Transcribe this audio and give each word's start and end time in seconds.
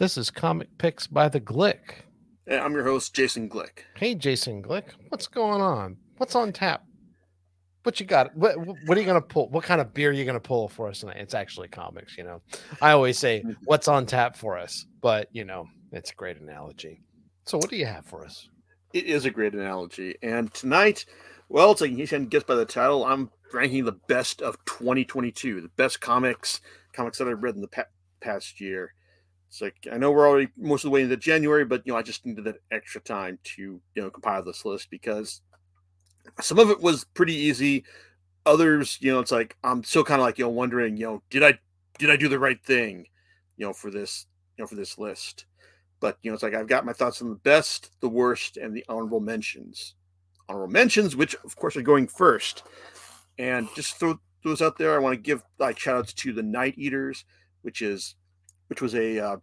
This 0.00 0.16
is 0.16 0.30
Comic 0.30 0.78
Picks 0.78 1.06
by 1.06 1.28
the 1.28 1.42
Glick. 1.42 2.06
And 2.46 2.58
I'm 2.58 2.72
your 2.72 2.84
host, 2.84 3.14
Jason 3.14 3.50
Glick. 3.50 3.80
Hey, 3.96 4.14
Jason 4.14 4.62
Glick, 4.62 4.84
what's 5.10 5.26
going 5.26 5.60
on? 5.60 5.98
What's 6.16 6.34
on 6.34 6.54
tap? 6.54 6.84
What 7.82 8.00
you 8.00 8.06
got? 8.06 8.34
What 8.34 8.56
What 8.56 8.96
are 8.96 9.00
you 9.02 9.06
gonna 9.06 9.20
pull? 9.20 9.50
What 9.50 9.62
kind 9.62 9.78
of 9.78 9.92
beer 9.92 10.08
are 10.08 10.14
you 10.14 10.24
gonna 10.24 10.40
pull 10.40 10.70
for 10.70 10.88
us 10.88 11.00
tonight? 11.00 11.18
It's 11.18 11.34
actually 11.34 11.68
comics, 11.68 12.16
you 12.16 12.24
know. 12.24 12.40
I 12.80 12.92
always 12.92 13.18
say. 13.18 13.44
"What's 13.66 13.88
on 13.88 14.06
tap 14.06 14.36
for 14.36 14.56
us?" 14.56 14.86
But 15.02 15.28
you 15.32 15.44
know, 15.44 15.68
it's 15.92 16.12
a 16.12 16.14
great 16.14 16.40
analogy. 16.40 17.02
So, 17.44 17.58
what 17.58 17.68
do 17.68 17.76
you 17.76 17.84
have 17.84 18.06
for 18.06 18.24
us? 18.24 18.48
It 18.94 19.04
is 19.04 19.26
a 19.26 19.30
great 19.30 19.52
analogy. 19.52 20.14
And 20.22 20.50
tonight, 20.54 21.04
well, 21.50 21.72
it's 21.72 21.82
like 21.82 21.90
you 21.90 22.08
can 22.08 22.24
guess 22.24 22.44
by 22.44 22.54
the 22.54 22.64
title, 22.64 23.04
I'm 23.04 23.28
ranking 23.52 23.84
the 23.84 24.00
best 24.08 24.40
of 24.40 24.56
2022, 24.64 25.60
the 25.60 25.68
best 25.76 26.00
comics, 26.00 26.62
comics 26.94 27.18
that 27.18 27.28
I've 27.28 27.42
read 27.42 27.56
in 27.56 27.60
the 27.60 27.68
pa- 27.68 27.84
past 28.22 28.62
year. 28.62 28.94
It's 29.50 29.60
like 29.60 29.88
I 29.92 29.98
know 29.98 30.12
we're 30.12 30.28
already 30.28 30.48
most 30.56 30.84
of 30.84 30.90
the 30.90 30.94
way 30.94 31.02
into 31.02 31.16
January, 31.16 31.64
but 31.64 31.82
you 31.84 31.92
know, 31.92 31.98
I 31.98 32.02
just 32.02 32.24
needed 32.24 32.44
that 32.44 32.62
extra 32.70 33.00
time 33.00 33.36
to 33.56 33.62
you 33.62 33.82
know 33.96 34.08
compile 34.08 34.44
this 34.44 34.64
list 34.64 34.88
because 34.90 35.42
some 36.40 36.60
of 36.60 36.70
it 36.70 36.80
was 36.80 37.02
pretty 37.02 37.34
easy. 37.34 37.84
Others, 38.46 38.98
you 39.00 39.10
know, 39.12 39.18
it's 39.18 39.32
like 39.32 39.56
I'm 39.64 39.82
still 39.82 40.04
kind 40.04 40.20
of 40.20 40.24
like 40.24 40.38
you 40.38 40.44
know 40.44 40.50
wondering, 40.50 40.96
you 40.96 41.04
know, 41.04 41.22
did 41.30 41.42
I 41.42 41.58
did 41.98 42.10
I 42.10 42.16
do 42.16 42.28
the 42.28 42.38
right 42.38 42.64
thing, 42.64 43.06
you 43.56 43.66
know, 43.66 43.72
for 43.72 43.90
this 43.90 44.26
you 44.56 44.62
know 44.62 44.68
for 44.68 44.76
this 44.76 44.98
list. 44.98 45.46
But 45.98 46.18
you 46.22 46.30
know, 46.30 46.34
it's 46.34 46.44
like 46.44 46.54
I've 46.54 46.68
got 46.68 46.86
my 46.86 46.92
thoughts 46.92 47.20
on 47.20 47.28
the 47.28 47.34
best, 47.34 47.90
the 48.00 48.08
worst, 48.08 48.56
and 48.56 48.72
the 48.72 48.84
honorable 48.88 49.20
mentions. 49.20 49.96
Honorable 50.48 50.72
mentions, 50.72 51.16
which 51.16 51.34
of 51.44 51.56
course 51.56 51.76
are 51.76 51.82
going 51.82 52.06
first, 52.06 52.62
and 53.36 53.68
just 53.74 53.98
throw 53.98 54.20
those 54.44 54.62
out 54.62 54.78
there. 54.78 54.94
I 54.94 54.98
want 54.98 55.14
to 55.14 55.20
give 55.20 55.42
like 55.58 55.76
shout 55.76 55.96
outs 55.96 56.12
to 56.12 56.32
the 56.32 56.42
Night 56.44 56.74
Eaters, 56.78 57.24
which 57.62 57.82
is 57.82 58.14
which 58.70 58.80
was 58.80 58.94
a 58.94 59.18
uh, 59.18 59.36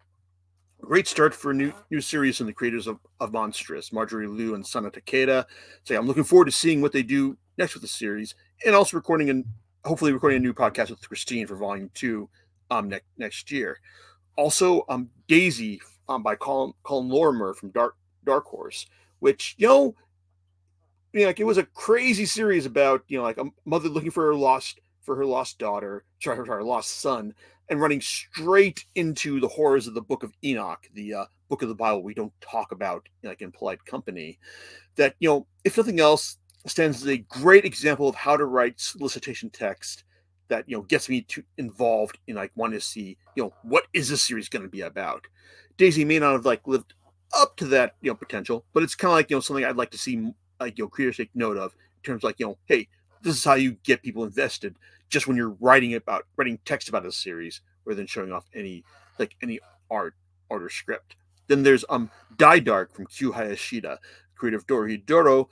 great 0.81 1.05
start 1.05 1.35
for 1.35 1.51
a 1.51 1.53
new 1.53 1.73
new 1.91 1.99
series 1.99 2.39
and 2.39 2.47
the 2.47 2.53
creators 2.53 2.87
of, 2.87 2.97
of 3.19 3.33
Monstrous, 3.33 3.91
Marjorie 3.91 4.25
Liu 4.25 4.55
and 4.55 4.65
Sana 4.65 4.89
Takeda. 4.89 5.45
So 5.83 5.93
yeah, 5.93 5.99
I'm 5.99 6.07
looking 6.07 6.23
forward 6.23 6.45
to 6.45 6.51
seeing 6.51 6.81
what 6.81 6.93
they 6.93 7.03
do 7.03 7.37
next 7.57 7.73
with 7.73 7.81
the 7.81 7.89
series, 7.89 8.35
and 8.65 8.73
also 8.73 8.95
recording 8.95 9.29
and 9.29 9.45
hopefully 9.83 10.13
recording 10.13 10.37
a 10.37 10.39
new 10.39 10.53
podcast 10.53 10.89
with 10.89 11.07
Christine 11.07 11.45
for 11.45 11.57
Volume 11.57 11.91
Two 11.93 12.29
um 12.71 12.87
next 12.87 13.05
next 13.17 13.51
year. 13.51 13.79
Also, 14.37 14.85
um 14.87 15.09
Daisy 15.27 15.81
um 16.07 16.23
by 16.23 16.35
Colin 16.35 16.73
Colin 16.83 17.09
Lorimer 17.09 17.53
from 17.53 17.71
Dark 17.71 17.95
Dark 18.23 18.45
Horse, 18.45 18.87
which 19.19 19.55
you 19.57 19.67
know, 19.67 19.93
you 21.11 21.21
know, 21.21 21.27
like 21.27 21.41
it 21.41 21.45
was 21.45 21.57
a 21.57 21.63
crazy 21.63 22.25
series 22.25 22.65
about 22.65 23.03
you 23.09 23.17
know 23.17 23.23
like 23.23 23.37
a 23.37 23.45
mother 23.65 23.89
looking 23.89 24.11
for 24.11 24.25
her 24.25 24.35
lost 24.35 24.79
for 25.07 25.15
her 25.15 25.25
lost 25.25 25.57
daughter, 25.57 26.03
sorry, 26.21 26.45
her, 26.45 26.63
lost 26.63 26.99
son, 26.99 27.33
and 27.69 27.79
running 27.79 28.01
straight 28.01 28.83
into 28.95 29.39
the 29.39 29.47
horrors 29.47 29.87
of 29.87 29.93
the 29.93 30.01
Book 30.01 30.21
of 30.21 30.33
Enoch, 30.43 30.85
the 30.93 31.13
uh, 31.13 31.25
book 31.47 31.61
of 31.61 31.69
the 31.69 31.75
Bible 31.75 32.03
we 32.03 32.13
don't 32.13 32.33
talk 32.41 32.73
about 32.73 33.07
like 33.23 33.41
in 33.41 33.51
polite 33.51 33.83
company. 33.85 34.37
That 34.97 35.15
you 35.19 35.29
know, 35.29 35.47
if 35.63 35.77
nothing 35.77 36.01
else, 36.01 36.37
stands 36.65 37.01
as 37.01 37.07
a 37.07 37.17
great 37.17 37.63
example 37.63 38.09
of 38.09 38.15
how 38.15 38.35
to 38.35 38.45
write 38.45 38.81
solicitation 38.81 39.49
text 39.49 40.03
that 40.49 40.65
you 40.67 40.75
know 40.75 40.83
gets 40.83 41.07
me 41.07 41.21
to 41.21 41.41
involved 41.57 42.19
in 42.27 42.35
like 42.35 42.51
wanting 42.55 42.77
to 42.77 42.85
see 42.85 43.17
you 43.35 43.43
know 43.43 43.53
what 43.63 43.85
is 43.93 44.09
this 44.09 44.21
series 44.21 44.49
going 44.49 44.63
to 44.63 44.69
be 44.69 44.81
about. 44.81 45.25
Daisy 45.77 46.03
may 46.03 46.19
not 46.19 46.33
have 46.33 46.45
like 46.45 46.67
lived 46.67 46.93
up 47.33 47.55
to 47.57 47.65
that 47.67 47.95
you 48.01 48.11
know 48.11 48.15
potential, 48.15 48.65
but 48.73 48.83
it's 48.83 48.95
kind 48.95 49.11
of 49.11 49.15
like 49.15 49.29
you 49.29 49.37
know 49.37 49.41
something 49.41 49.63
I'd 49.63 49.77
like 49.77 49.91
to 49.91 49.97
see 49.97 50.33
like 50.59 50.77
you 50.77 50.83
know 50.83 50.89
creators 50.89 51.15
take 51.15 51.29
note 51.33 51.55
of 51.55 51.73
in 51.73 52.03
terms 52.03 52.19
of 52.19 52.23
like 52.25 52.39
you 52.39 52.47
know 52.47 52.57
hey 52.65 52.89
this 53.21 53.35
is 53.35 53.43
how 53.43 53.55
you 53.55 53.73
get 53.83 54.03
people 54.03 54.23
invested 54.23 54.75
just 55.09 55.27
when 55.27 55.37
you're 55.37 55.55
writing 55.59 55.95
about 55.95 56.25
writing 56.37 56.59
text 56.65 56.89
about 56.89 57.05
a 57.05 57.11
series 57.11 57.61
rather 57.85 57.95
than 57.95 58.07
showing 58.07 58.31
off 58.31 58.45
any 58.53 58.83
like 59.19 59.35
any 59.41 59.59
art 59.89 60.15
art 60.49 60.63
or 60.63 60.69
script. 60.69 61.15
Then 61.47 61.63
there's 61.63 61.85
um 61.89 62.09
Dai 62.37 62.59
Dark 62.59 62.93
from 62.93 63.05
Q 63.07 63.31
Hayashida, 63.31 63.97
creator 64.35 64.57
of 64.57 64.67
Dorohedoro, 64.67 65.47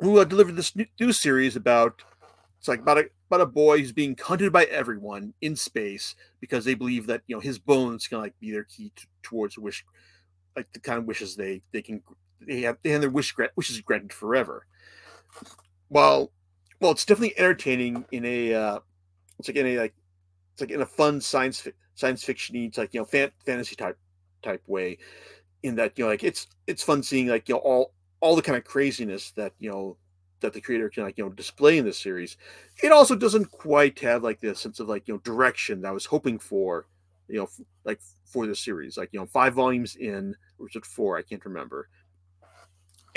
who 0.00 0.18
uh, 0.18 0.24
delivered 0.24 0.56
this 0.56 0.74
new, 0.76 0.86
new 1.00 1.12
series 1.12 1.56
about 1.56 2.02
it's 2.58 2.68
like 2.68 2.80
about 2.80 2.98
a 2.98 3.04
about 3.28 3.40
a 3.40 3.46
boy 3.46 3.78
who's 3.78 3.92
being 3.92 4.16
hunted 4.20 4.52
by 4.52 4.64
everyone 4.64 5.34
in 5.40 5.56
space 5.56 6.14
because 6.40 6.64
they 6.64 6.74
believe 6.74 7.06
that 7.06 7.22
you 7.26 7.36
know 7.36 7.40
his 7.40 7.58
bones 7.58 8.06
can 8.06 8.18
like 8.18 8.38
be 8.40 8.50
their 8.50 8.64
key 8.64 8.92
to, 8.96 9.06
towards 9.22 9.58
wish 9.58 9.84
like 10.56 10.72
the 10.72 10.80
kind 10.80 10.98
of 10.98 11.04
wishes 11.04 11.36
they 11.36 11.62
they 11.72 11.82
can 11.82 12.02
they 12.40 12.62
have 12.62 12.78
they 12.82 12.90
have 12.90 13.00
their 13.00 13.10
wish 13.10 13.32
grant 13.32 13.52
wishes 13.56 13.80
granted 13.80 14.12
forever. 14.12 14.66
Well, 15.88 16.32
well, 16.84 16.92
it's 16.92 17.06
definitely 17.06 17.38
entertaining 17.38 18.04
in 18.12 18.26
a 18.26 18.52
uh, 18.52 18.78
it's 19.38 19.48
like 19.48 19.56
in 19.56 19.66
a 19.68 19.78
like 19.78 19.94
it's 20.52 20.60
like 20.60 20.70
in 20.70 20.82
a 20.82 20.86
fun 20.86 21.18
science 21.18 21.62
fi- 21.62 21.72
science 21.94 22.22
fiction 22.22 22.56
it's 22.56 22.76
like 22.76 22.92
you 22.92 23.00
know 23.00 23.06
fan, 23.06 23.30
fantasy 23.46 23.74
type 23.74 23.96
type 24.42 24.62
way 24.66 24.98
in 25.62 25.76
that 25.76 25.94
you 25.96 26.04
know 26.04 26.10
like 26.10 26.22
it's 26.22 26.46
it's 26.66 26.82
fun 26.82 27.02
seeing 27.02 27.28
like 27.28 27.48
you 27.48 27.54
know 27.54 27.60
all 27.60 27.94
all 28.20 28.36
the 28.36 28.42
kind 28.42 28.58
of 28.58 28.64
craziness 28.64 29.30
that 29.30 29.54
you 29.58 29.70
know 29.70 29.96
that 30.40 30.52
the 30.52 30.60
creator 30.60 30.90
can 30.90 31.04
like 31.04 31.16
you 31.16 31.24
know 31.24 31.30
display 31.30 31.78
in 31.78 31.86
this 31.86 31.98
series. 31.98 32.36
It 32.82 32.92
also 32.92 33.16
doesn't 33.16 33.50
quite 33.50 33.98
have 34.00 34.22
like 34.22 34.40
the 34.40 34.54
sense 34.54 34.78
of 34.78 34.86
like 34.86 35.08
you 35.08 35.14
know 35.14 35.20
direction 35.20 35.80
that 35.80 35.88
i 35.88 35.92
was 35.92 36.04
hoping 36.04 36.38
for 36.38 36.84
you 37.28 37.38
know 37.38 37.44
f- 37.44 37.62
like 37.84 38.00
for 38.26 38.46
the 38.46 38.54
series 38.54 38.98
like 38.98 39.08
you 39.12 39.20
know 39.20 39.24
five 39.24 39.54
volumes 39.54 39.96
in 39.96 40.36
or 40.58 40.68
is 40.68 40.76
it 40.76 40.84
four? 40.84 41.16
I 41.16 41.22
can't 41.22 41.46
remember. 41.46 41.88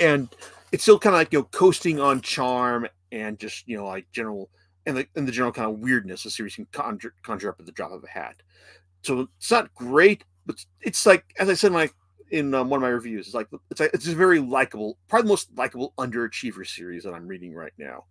And 0.00 0.34
it's 0.72 0.84
still 0.84 0.98
kind 0.98 1.14
of 1.14 1.20
like 1.20 1.34
you 1.34 1.40
know 1.40 1.48
coasting 1.52 2.00
on 2.00 2.22
charm 2.22 2.88
and 3.12 3.38
just 3.38 3.66
you 3.66 3.76
know 3.76 3.86
like 3.86 4.06
general 4.12 4.50
and 4.86 4.96
the, 4.96 5.06
and 5.16 5.28
the 5.28 5.32
general 5.32 5.52
kind 5.52 5.70
of 5.70 5.80
weirdness 5.80 6.22
the 6.22 6.30
series 6.30 6.54
can 6.54 6.66
conjure, 6.72 7.14
conjure 7.22 7.50
up 7.50 7.60
at 7.60 7.66
the 7.66 7.72
drop 7.72 7.92
of 7.92 8.02
a 8.04 8.08
hat. 8.08 8.36
So 9.02 9.28
it's 9.38 9.50
not 9.50 9.74
great 9.74 10.24
but 10.48 10.64
it's 10.80 11.06
like 11.06 11.24
as 11.38 11.48
i 11.48 11.54
said 11.54 11.68
in 11.68 11.74
my 11.74 11.90
in 12.30 12.52
um, 12.54 12.68
one 12.68 12.78
of 12.78 12.82
my 12.82 12.88
reviews 12.88 13.26
it's 13.26 13.34
like 13.34 13.46
it's 13.70 13.80
like, 13.80 13.90
it's 13.94 14.08
a 14.08 14.14
very 14.14 14.40
likable 14.40 14.98
probably 15.06 15.26
the 15.26 15.28
most 15.28 15.48
likable 15.56 15.94
underachiever 15.98 16.66
series 16.66 17.04
that 17.04 17.14
i'm 17.14 17.28
reading 17.28 17.54
right 17.54 17.72
now. 17.78 18.04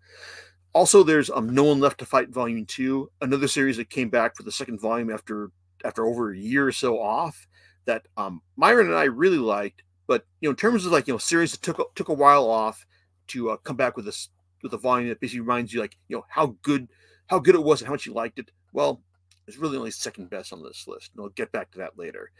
Also 0.73 1.03
there's 1.03 1.29
um 1.29 1.49
no 1.49 1.65
one 1.65 1.79
left 1.79 1.97
to 1.99 2.05
fight 2.05 2.29
volume 2.29 2.65
two 2.65 3.11
another 3.21 3.47
series 3.47 3.75
that 3.77 3.89
came 3.89 4.09
back 4.09 4.35
for 4.35 4.43
the 4.43 4.51
second 4.51 4.79
volume 4.79 5.11
after 5.11 5.51
after 5.83 6.05
over 6.05 6.31
a 6.31 6.37
year 6.37 6.67
or 6.67 6.71
so 6.71 7.01
off 7.01 7.47
that 7.85 8.05
um 8.15 8.41
myron 8.55 8.87
and 8.87 8.95
i 8.95 9.05
really 9.05 9.37
liked 9.37 9.83
but 10.07 10.25
you 10.41 10.47
know 10.47 10.51
in 10.51 10.55
terms 10.55 10.85
of 10.85 10.91
like 10.91 11.07
you 11.07 11.13
know 11.13 11.17
series 11.17 11.51
that 11.51 11.61
took 11.61 11.93
took 11.95 12.09
a 12.09 12.13
while 12.13 12.47
off 12.47 12.85
to 13.27 13.49
uh, 13.49 13.57
come 13.57 13.75
back 13.75 13.95
with 13.95 14.05
this 14.05 14.29
with 14.63 14.73
a 14.73 14.77
volume 14.77 15.09
that 15.09 15.19
basically 15.19 15.41
reminds 15.41 15.73
you 15.73 15.79
like 15.79 15.97
you 16.07 16.15
know 16.15 16.25
how 16.29 16.55
good 16.61 16.87
how 17.27 17.39
good 17.39 17.55
it 17.55 17.63
was 17.63 17.81
and 17.81 17.87
how 17.87 17.93
much 17.93 18.05
you 18.05 18.13
liked 18.13 18.39
it 18.39 18.51
well 18.73 19.01
it's 19.47 19.57
really 19.57 19.77
only 19.77 19.91
second 19.91 20.29
best 20.29 20.51
on 20.51 20.63
this 20.63 20.87
list 20.87 21.11
and 21.13 21.23
i'll 21.23 21.29
get 21.29 21.51
back 21.51 21.71
to 21.71 21.77
that 21.77 21.97
later 21.97 22.31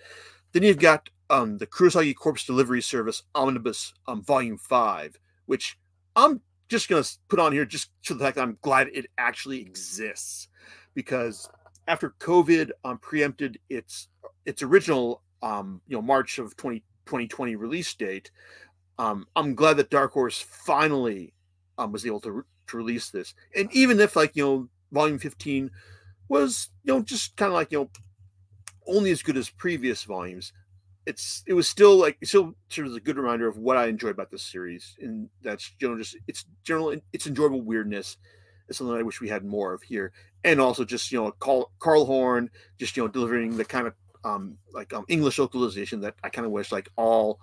then 0.53 0.63
you've 0.63 0.79
got 0.79 1.09
um, 1.29 1.57
the 1.57 1.67
Kurosagi 1.67 2.15
Corpse 2.15 2.45
Delivery 2.45 2.81
Service 2.81 3.23
Omnibus 3.35 3.93
um, 4.07 4.23
Volume 4.23 4.57
5, 4.57 5.15
which 5.45 5.77
I'm 6.15 6.41
just 6.69 6.89
going 6.89 7.03
to 7.03 7.09
put 7.27 7.39
on 7.39 7.51
here 7.51 7.65
just 7.65 7.91
to 8.03 8.13
the 8.13 8.23
fact 8.23 8.35
that 8.35 8.43
I'm 8.43 8.57
glad 8.61 8.87
it 8.93 9.07
actually 9.17 9.61
exists. 9.61 10.47
Because 10.93 11.49
after 11.87 12.15
COVID 12.19 12.71
um, 12.83 12.97
preempted 12.97 13.59
its 13.69 14.07
its 14.45 14.63
original 14.63 15.21
um, 15.43 15.81
you 15.87 15.97
know 15.97 16.01
March 16.01 16.39
of 16.39 16.55
20, 16.57 16.79
2020 17.05 17.55
release 17.55 17.93
date, 17.93 18.31
um, 18.97 19.27
I'm 19.35 19.53
glad 19.53 19.77
that 19.77 19.89
Dark 19.89 20.13
Horse 20.13 20.41
finally 20.41 21.33
um, 21.77 21.91
was 21.91 22.05
able 22.05 22.19
to, 22.21 22.31
re- 22.31 22.43
to 22.67 22.77
release 22.77 23.09
this. 23.09 23.33
And 23.55 23.71
even 23.73 23.99
if 23.99 24.15
like 24.15 24.35
you 24.35 24.43
know 24.45 24.69
Volume 24.91 25.19
15 25.19 25.71
was 26.29 26.69
you 26.83 26.93
know 26.93 27.01
just 27.01 27.35
kind 27.37 27.49
of 27.49 27.53
like 27.53 27.71
you 27.71 27.79
know 27.79 27.89
only 28.87 29.11
as 29.11 29.21
good 29.21 29.37
as 29.37 29.49
previous 29.49 30.03
volumes 30.03 30.53
it's 31.07 31.41
it 31.47 31.53
was 31.53 31.69
still 31.69 31.95
like 31.95 32.17
still 32.23 32.53
serves 32.67 32.91
as 32.91 32.97
a 32.97 32.99
good 32.99 33.15
reminder 33.15 33.47
of 33.47 33.57
what 33.57 33.77
I 33.77 33.87
enjoy 33.87 34.09
about 34.09 34.29
this 34.29 34.43
series, 34.43 34.97
and 34.99 35.29
that's 35.41 35.71
you 35.79 35.87
know 35.87 35.97
just 35.97 36.17
it's 36.27 36.45
general 36.63 36.93
it's 37.13 37.25
enjoyable 37.25 37.61
weirdness. 37.61 38.17
It's 38.67 38.77
something 38.77 38.95
I 38.95 39.03
wish 39.03 39.21
we 39.21 39.29
had 39.29 39.45
more 39.45 39.73
of 39.73 39.81
here, 39.81 40.11
and 40.43 40.59
also 40.59 40.83
just 40.83 41.09
you 41.09 41.17
know 41.23 41.31
Carl, 41.39 41.71
Carl 41.79 42.05
Horn 42.05 42.49
just 42.77 42.97
you 42.97 43.03
know 43.03 43.07
delivering 43.07 43.55
the 43.55 43.63
kind 43.63 43.87
of 43.87 43.93
um 44.25 44.57
like 44.73 44.91
um 44.91 45.05
English 45.07 45.39
localization 45.39 46.01
that 46.01 46.15
I 46.25 46.29
kind 46.29 46.45
of 46.45 46.51
wish 46.51 46.73
like 46.73 46.89
all 46.97 47.39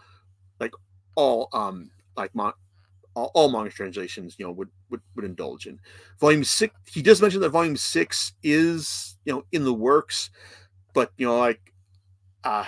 like 0.60 0.74
all 1.14 1.48
um 1.54 1.90
like 2.18 2.34
mon- 2.34 2.52
all, 3.14 3.30
all 3.34 3.68
translations 3.68 4.36
you 4.38 4.46
know 4.46 4.52
would, 4.52 4.68
would 4.90 5.00
would 5.14 5.24
indulge 5.24 5.66
in. 5.66 5.78
Volume 6.20 6.44
six, 6.44 6.74
he 6.92 7.02
does 7.02 7.22
mention 7.22 7.40
that 7.40 7.50
volume 7.50 7.76
six 7.76 8.32
is 8.42 9.16
you 9.24 9.32
know 9.32 9.44
in 9.52 9.64
the 9.64 9.74
works, 9.74 10.30
but 10.92 11.10
you 11.16 11.26
know 11.26 11.38
like 11.38 11.60
uh 12.44 12.64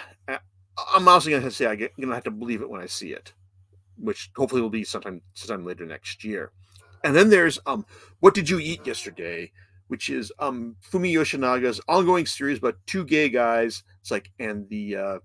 I'm 0.95 1.09
also 1.09 1.31
gonna 1.31 1.51
say 1.51 1.67
I'm 1.67 1.89
gonna 2.01 2.15
have 2.15 2.25
to 2.25 2.31
believe 2.31 2.63
it 2.63 2.71
when 2.71 2.81
I 2.81 2.87
see 2.87 3.13
it, 3.13 3.33
which 3.97 4.31
hopefully 4.37 4.63
will 4.63 4.71
be 4.71 4.85
sometime 4.85 5.23
sometime 5.35 5.65
later 5.65 5.87
next 5.87 6.25
year. 6.25 6.53
And 7.05 7.15
then 7.15 7.31
there's 7.31 7.59
um, 7.67 7.87
what 8.21 8.35
did 8.35 8.49
you 8.49 8.59
eat 8.59 8.87
yesterday? 8.87 9.53
Which 9.89 10.11
is 10.11 10.33
um 10.39 10.77
Fumi 10.83 11.13
Yoshinaga's 11.13 11.81
ongoing 11.89 12.27
series 12.27 12.59
about 12.59 12.77
two 12.87 13.05
gay 13.05 13.29
guys. 13.29 13.85
It's 14.01 14.11
like 14.11 14.31
and 14.39 14.69
the 14.69 14.97
uh, 14.97 15.19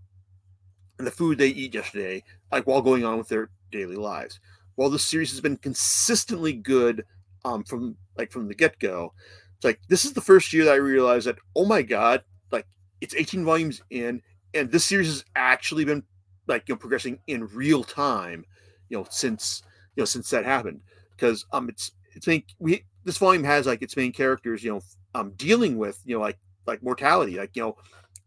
and 0.98 1.08
the 1.08 1.12
food 1.12 1.38
they 1.38 1.48
eat 1.48 1.74
yesterday, 1.74 2.24
like 2.52 2.68
while 2.68 2.82
going 2.82 3.04
on 3.04 3.18
with 3.18 3.28
their 3.28 3.50
daily 3.72 3.96
lives. 3.96 4.40
While 4.76 4.90
this 4.90 5.06
series 5.06 5.32
has 5.32 5.42
been 5.42 5.58
consistently 5.58 6.54
good 6.54 7.06
um 7.44 7.64
from 7.64 7.98
like 8.18 8.32
from 8.32 8.48
the 8.48 8.56
get 8.56 8.80
go, 8.80 9.14
it's 9.56 9.66
like 9.66 9.80
this 9.88 10.06
is 10.06 10.14
the 10.14 10.22
first 10.22 10.54
year 10.54 10.66
that 10.66 10.74
I 10.74 10.78
realized 10.78 11.28
that 11.28 11.38
oh 11.56 11.66
my 11.66 11.82
god, 11.82 12.24
like 12.52 12.68
it's 13.02 13.16
18 13.16 13.46
volumes 13.46 13.82
in 13.90 14.22
and 14.54 14.72
this 14.72 14.86
series 14.86 15.08
has 15.08 15.26
actually 15.36 15.86
been 15.86 16.04
like 16.48 16.68
you 16.68 16.76
know 16.76 16.80
progressing 16.80 17.20
in 17.28 17.48
real 17.48 17.84
time, 17.84 18.46
you 18.90 18.98
know, 18.98 19.06
since 19.10 19.64
you 19.96 20.02
know 20.02 20.06
since 20.06 20.30
that 20.30 20.46
happened. 20.46 20.82
Because 21.16 21.46
um 21.52 21.70
it's 21.70 21.92
it's 22.16 22.28
main 22.28 22.44
we 22.60 22.84
this 23.04 23.18
volume 23.18 23.44
has 23.44 23.66
like 23.66 23.82
its 23.82 23.96
main 23.98 24.12
characters 24.12 24.64
you 24.64 24.72
know 24.72 24.82
um 25.16 25.32
dealing 25.36 25.78
with 25.78 26.00
you 26.06 26.16
know 26.16 26.22
like 26.22 26.38
like 26.68 26.84
mortality 26.84 27.38
like 27.38 27.56
you 27.56 27.64
know 27.64 27.76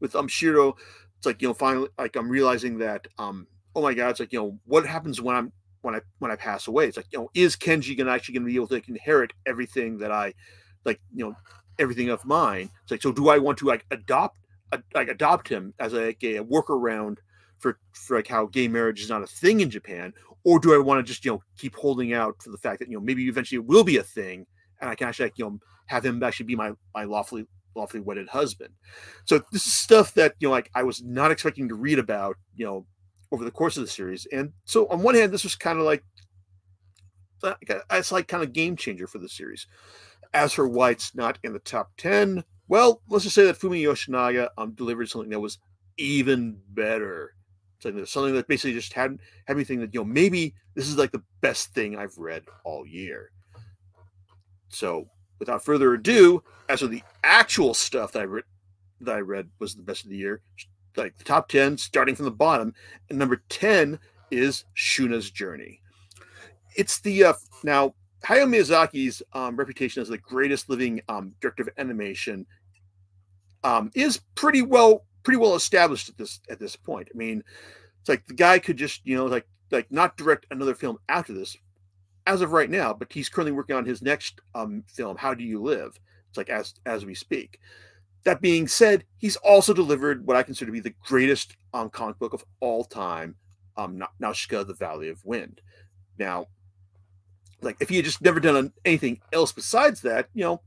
with 0.01 0.17
um 0.17 0.29
Shiro 0.29 0.77
it's 1.17 1.27
like 1.27 1.41
you 1.43 1.49
know 1.49 1.55
finally 1.55 1.89
like 1.99 2.17
I'm 2.17 2.29
realizing 2.29 2.79
that 2.79 3.07
um 3.19 3.47
oh 3.75 3.83
my 3.83 3.95
god 3.95 4.11
it's 4.11 4.21
like 4.21 4.33
you 4.33 4.39
know 4.41 4.59
what 4.65 4.87
happens 4.87 5.21
when 5.21 5.37
I'm 5.37 5.53
when 5.85 5.95
I 5.95 6.01
when 6.19 6.31
I 6.31 6.37
pass 6.37 6.67
away. 6.67 6.87
It's 6.87 6.97
like 6.97 7.07
you 7.13 7.19
know 7.19 7.31
is 7.35 7.57
Kenji 7.57 7.97
gonna 7.97 8.11
actually 8.11 8.35
gonna 8.35 8.47
be 8.47 8.57
able 8.57 8.69
to 8.69 8.75
like, 8.75 8.89
inherit 8.89 9.33
everything 9.47 9.99
that 9.99 10.11
I 10.11 10.33
like 10.85 11.01
you 11.15 11.25
know 11.25 11.35
everything 11.79 12.09
of 12.09 12.25
mine? 12.25 12.71
It's 12.83 12.91
like 12.91 13.03
so 13.03 13.13
do 13.13 13.29
I 13.29 13.39
want 13.39 13.59
to 13.59 13.67
like 13.67 13.85
adopt 13.91 14.39
like 14.95 15.09
adopt 15.09 15.49
him 15.49 15.75
as 15.79 15.93
like 15.93 16.23
a, 16.25 16.37
a 16.37 16.45
workaround 16.45 17.19
for 17.59 17.79
for 17.93 18.17
like 18.17 18.29
how 18.29 18.47
gay 18.47 18.67
marriage 18.67 19.01
is 19.01 19.11
not 19.11 19.23
a 19.23 19.27
thing 19.27 19.61
in 19.61 19.71
Japan, 19.71 20.13
or 20.45 20.59
do 20.59 20.75
I 20.75 20.79
want 20.79 20.99
to 20.99 21.11
just 21.11 21.25
you 21.25 21.33
know 21.33 21.43
keep 21.59 21.77
holding 21.77 22.13
out 22.13 22.43
for 22.43 22.51
the 22.51 22.59
fact 22.59 22.79
that 22.81 22.89
you 22.89 22.95
know 22.95 23.05
maybe 23.05 23.29
eventually 23.29 23.59
it 23.59 23.67
will 23.67 23.85
be 23.85 23.99
a 23.99 24.03
thing, 24.03 24.47
and 24.81 24.91
I 24.91 24.95
can 24.95 25.09
actually 25.09 25.27
like, 25.27 25.39
you 25.39 25.45
know 25.45 25.59
have 25.87 26.05
him 26.05 26.23
actually 26.23 26.47
be 26.47 26.57
my 26.57 26.73
my 26.95 27.05
lawfully 27.05 27.47
lawfully 27.77 28.01
wedded 28.01 28.29
husband. 28.29 28.73
So 29.27 29.43
this 29.53 29.67
is 29.67 29.75
stuff 29.75 30.15
that 30.15 30.35
you 30.41 30.49
know 30.49 30.53
like 30.53 30.71
I 30.75 30.83
was 30.83 31.03
not 31.03 31.31
expecting 31.31 31.69
to 31.69 31.75
read 31.75 31.99
about 31.99 32.37
you 32.55 32.65
know 32.65 32.87
over 33.35 33.45
the 33.45 33.51
course 33.51 33.77
of 33.77 33.83
the 33.83 33.91
series, 33.91 34.27
and 34.33 34.53
so 34.65 34.87
on 34.89 35.03
one 35.03 35.15
hand 35.15 35.33
this 35.33 35.45
was 35.45 35.57
kind 35.57 35.79
of 35.79 35.85
like 35.85 36.05
it's 37.91 38.13
like 38.13 38.29
kind 38.29 38.43
of 38.43 38.53
game 38.53 38.77
changer 38.77 39.07
for 39.07 39.19
the 39.19 39.29
series. 39.29 39.67
As 40.33 40.53
for 40.53 40.67
White's 40.67 41.15
not 41.15 41.39
in 41.45 41.53
the 41.53 41.59
top 41.59 41.91
ten, 41.97 42.45
well, 42.69 43.03
let's 43.09 43.25
just 43.25 43.35
say 43.35 43.45
that 43.45 43.59
Fumi 43.59 43.83
Yoshinaga 43.83 44.49
um, 44.57 44.73
delivered 44.73 45.09
something 45.09 45.31
that 45.31 45.41
was 45.41 45.59
even 45.99 46.59
better 46.71 47.35
something, 47.85 48.07
something 48.07 48.35
that 48.35 48.49
basically 48.49 48.73
just 48.73 48.93
had 48.93 49.19
had 49.47 49.57
me 49.57 49.65
think 49.65 49.81
that 49.81 49.95
you 49.95 50.01
know 50.01 50.05
maybe 50.05 50.55
this 50.75 50.89
is 50.89 50.97
like 50.97 51.13
the 51.13 51.23
best 51.41 51.73
thing 51.75 51.97
I've 51.97 52.17
read 52.19 52.45
all 52.65 52.87
year. 52.87 53.31
So 54.69 55.07
without 55.39 55.65
further 55.65 55.95
ado, 55.95 56.43
as 56.69 56.81
for 56.81 56.89
the 56.89 57.03
actual 57.23 57.75
stuff 57.75 58.13
that 58.13 58.23
I 58.23 58.25
read 58.25 58.45
that 59.01 59.17
I 59.17 59.21
read 59.21 59.51
was 59.59 59.75
the 59.75 59.83
best 59.83 60.05
of 60.05 60.11
the 60.11 60.17
year, 60.17 60.41
like 60.97 61.17
the 61.19 61.25
top 61.25 61.49
ten, 61.49 61.77
starting 61.79 62.15
from 62.15 62.25
the 62.25 62.31
bottom, 62.31 62.75
and 63.11 63.19
number 63.19 63.43
ten 63.49 63.99
is 64.31 64.65
Shuna's 64.75 65.31
Journey. 65.31 65.81
It's 66.77 67.01
the 67.01 67.25
uh, 67.25 67.33
now 67.63 67.95
Hayao 68.25 68.49
Miyazaki's 68.49 69.23
um, 69.33 69.57
reputation 69.57 70.03
as 70.03 70.09
the 70.09 70.19
greatest 70.19 70.69
living 70.69 71.01
um, 71.09 71.35
director 71.41 71.63
of 71.63 71.69
animation 71.79 72.47
um, 73.63 73.91
is 73.95 74.21
pretty 74.35 74.63
well 74.63 75.05
pretty 75.23 75.39
well 75.39 75.55
established 75.55 76.09
at 76.09 76.17
this 76.17 76.41
at 76.51 76.59
this 76.59 76.77
point. 76.77 77.09
I 77.13 77.17
mean, 77.17 77.43
it's 78.01 78.09
like 78.09 78.27
the 78.27 78.35
guy 78.35 78.59
could 78.59 78.77
just 78.77 79.07
you 79.07 79.17
know 79.17 79.27
like 79.27 79.47
like 79.71 79.91
not 79.91 80.17
direct 80.17 80.47
another 80.51 80.75
film 80.75 80.99
after 81.09 81.33
this 81.33 81.57
as 82.27 82.41
of 82.41 82.53
right 82.53 82.71
now, 82.71 82.95
but 82.95 83.13
he's 83.13 83.29
currently 83.29 83.53
working 83.53 83.77
on 83.77 83.85
his 83.85 84.01
next 84.01 84.41
um, 84.55 84.83
film, 84.87 85.17
How 85.17 85.35
Do 85.35 85.45
You 85.45 85.63
Live? 85.63 85.99
It's 86.29 86.39
like 86.39 86.49
as 86.49 86.75
as 86.87 87.05
we 87.05 87.15
speak. 87.15 87.61
That 88.25 88.41
being 88.41 88.67
said, 88.67 89.05
he's 89.19 89.37
also 89.37 89.75
delivered 89.75 90.27
what 90.27 90.37
I 90.37 90.43
consider 90.43 90.71
to 90.71 90.73
be 90.73 90.81
the 90.81 90.95
greatest 91.05 91.57
um, 91.75 91.91
comic 91.91 92.19
book 92.19 92.33
of 92.33 92.45
all 92.61 92.85
time, 92.85 93.37
um, 93.77 94.03
Nausicaa, 94.19 94.65
The 94.65 94.75
Valley 94.75 95.09
of 95.09 95.25
Wind. 95.25 95.61
Now, 96.19 96.47
like 97.61 97.77
if 97.81 97.89
he 97.89 97.97
had 97.97 98.05
just 98.05 98.23
never 98.23 98.41
done 98.41 98.73
anything 98.85 99.21
else 99.33 99.53
besides 99.53 100.01
that, 100.03 100.29
you 100.35 100.43
know, 100.45 100.63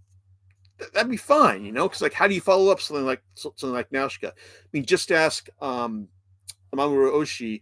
that'd 0.93 1.09
be 1.09 1.17
fine, 1.17 1.65
you 1.65 1.71
know, 1.71 1.87
because 1.87 2.01
like, 2.01 2.13
how 2.13 2.27
do 2.27 2.35
you 2.35 2.41
follow 2.41 2.71
up 2.71 2.79
something 2.79 3.05
like 3.05 3.21
something 3.35 3.71
like 3.71 3.91
Nausicaa? 3.91 4.29
I 4.29 4.67
mean, 4.71 4.85
just 4.85 5.11
ask 5.11 5.49
um, 5.61 6.07
Mamoru 6.75 7.11
Oshii, 7.13 7.61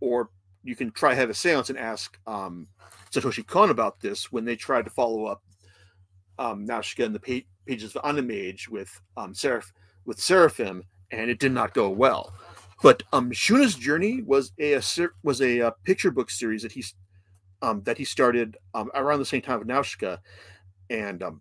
or 0.00 0.30
you 0.62 0.76
can 0.76 0.90
try 0.90 1.14
have 1.14 1.30
a 1.30 1.34
seance 1.34 1.70
and 1.70 1.78
ask 1.78 2.18
um, 2.26 2.68
Satoshi 3.10 3.46
Kon 3.46 3.70
about 3.70 4.00
this 4.00 4.30
when 4.30 4.44
they 4.44 4.56
tried 4.56 4.84
to 4.84 4.90
follow 4.90 5.24
up 5.24 5.42
um, 6.38 6.60
in 6.60 7.12
the 7.12 7.20
pa- 7.20 7.46
pages 7.70 7.94
of 7.94 8.02
Animage 8.02 8.68
with 8.68 9.00
um, 9.16 9.32
Seraph 9.32 9.72
with 10.04 10.20
Seraphim, 10.20 10.82
and 11.12 11.30
it 11.30 11.38
did 11.38 11.52
not 11.52 11.72
go 11.72 11.88
well. 11.88 12.34
But 12.82 13.04
um, 13.12 13.30
Shuna's 13.30 13.76
Journey 13.76 14.22
was 14.22 14.50
a, 14.58 14.72
a 14.72 14.82
was 15.22 15.40
a, 15.40 15.58
a, 15.60 15.70
picture 15.84 16.10
book 16.10 16.30
series 16.30 16.62
that 16.62 16.72
he 16.72 16.84
um, 17.62 17.82
that 17.84 17.96
he 17.96 18.04
started 18.04 18.56
um, 18.74 18.90
around 18.94 19.20
the 19.20 19.24
same 19.24 19.42
time 19.42 19.60
with 19.60 19.68
Nausicaa, 19.68 20.16
and 20.88 21.22
um, 21.22 21.40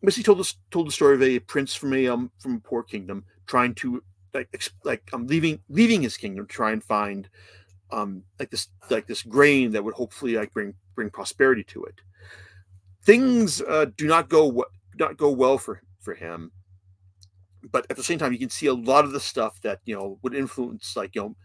Missy 0.00 0.22
told 0.22 0.40
us 0.40 0.56
told 0.70 0.86
the 0.86 0.92
story 0.92 1.14
of 1.14 1.22
a 1.22 1.40
prince 1.40 1.74
from 1.74 1.92
a 1.92 2.08
um 2.08 2.30
from 2.38 2.54
a 2.54 2.60
poor 2.60 2.82
kingdom 2.82 3.24
trying 3.46 3.74
to 3.74 4.02
like 4.32 4.48
ex- 4.54 4.70
like 4.84 5.02
um 5.12 5.26
leaving 5.26 5.60
leaving 5.68 6.00
his 6.00 6.16
kingdom 6.16 6.46
to 6.46 6.54
try 6.54 6.70
and 6.72 6.82
find 6.82 7.28
um 7.90 8.22
like 8.38 8.50
this 8.50 8.68
like 8.88 9.06
this 9.06 9.22
grain 9.22 9.72
that 9.72 9.84
would 9.84 9.94
hopefully 9.94 10.36
like 10.36 10.54
bring 10.54 10.72
bring 10.94 11.10
prosperity 11.10 11.64
to 11.64 11.84
it. 11.84 12.00
Things 13.02 13.60
uh, 13.62 13.86
do 13.96 14.06
not 14.06 14.28
go 14.30 14.66
not 14.98 15.16
go 15.16 15.30
well 15.30 15.58
for 15.58 15.82
for 16.00 16.14
him, 16.14 16.52
but 17.70 17.86
at 17.90 17.96
the 17.96 18.04
same 18.04 18.18
time 18.18 18.32
you 18.32 18.38
can 18.38 18.50
see 18.50 18.66
a 18.66 18.74
lot 18.74 19.04
of 19.04 19.12
the 19.12 19.20
stuff 19.20 19.60
that 19.62 19.80
you 19.84 19.94
know 19.94 20.18
would 20.22 20.34
influence 20.34 20.96
like 20.96 21.14
you 21.14 21.22
know 21.22 21.36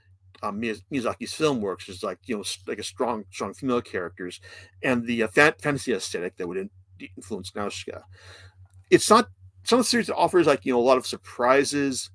um, 0.41 0.61
Miyazaki's 0.61 1.33
film 1.33 1.61
works 1.61 1.87
is 1.87 2.03
like 2.03 2.19
you 2.25 2.37
know 2.37 2.43
like 2.67 2.79
a 2.79 2.83
strong 2.83 3.23
strong 3.31 3.53
female 3.53 3.81
characters 3.81 4.41
and 4.83 5.05
the 5.07 5.23
uh, 5.23 5.27
fantasy 5.27 5.93
aesthetic 5.93 6.35
that 6.37 6.47
would 6.47 6.57
in, 6.57 6.69
influence 7.15 7.55
Nausicaa. 7.55 8.01
It's 8.89 9.09
not 9.09 9.29
some 9.63 9.79
of 9.79 9.85
the 9.85 9.89
series 9.89 10.07
that 10.07 10.15
offers 10.15 10.47
like 10.47 10.65
you 10.65 10.73
know 10.73 10.79
a 10.79 10.81
lot 10.81 10.97
of 10.97 11.07
surprises. 11.07 12.09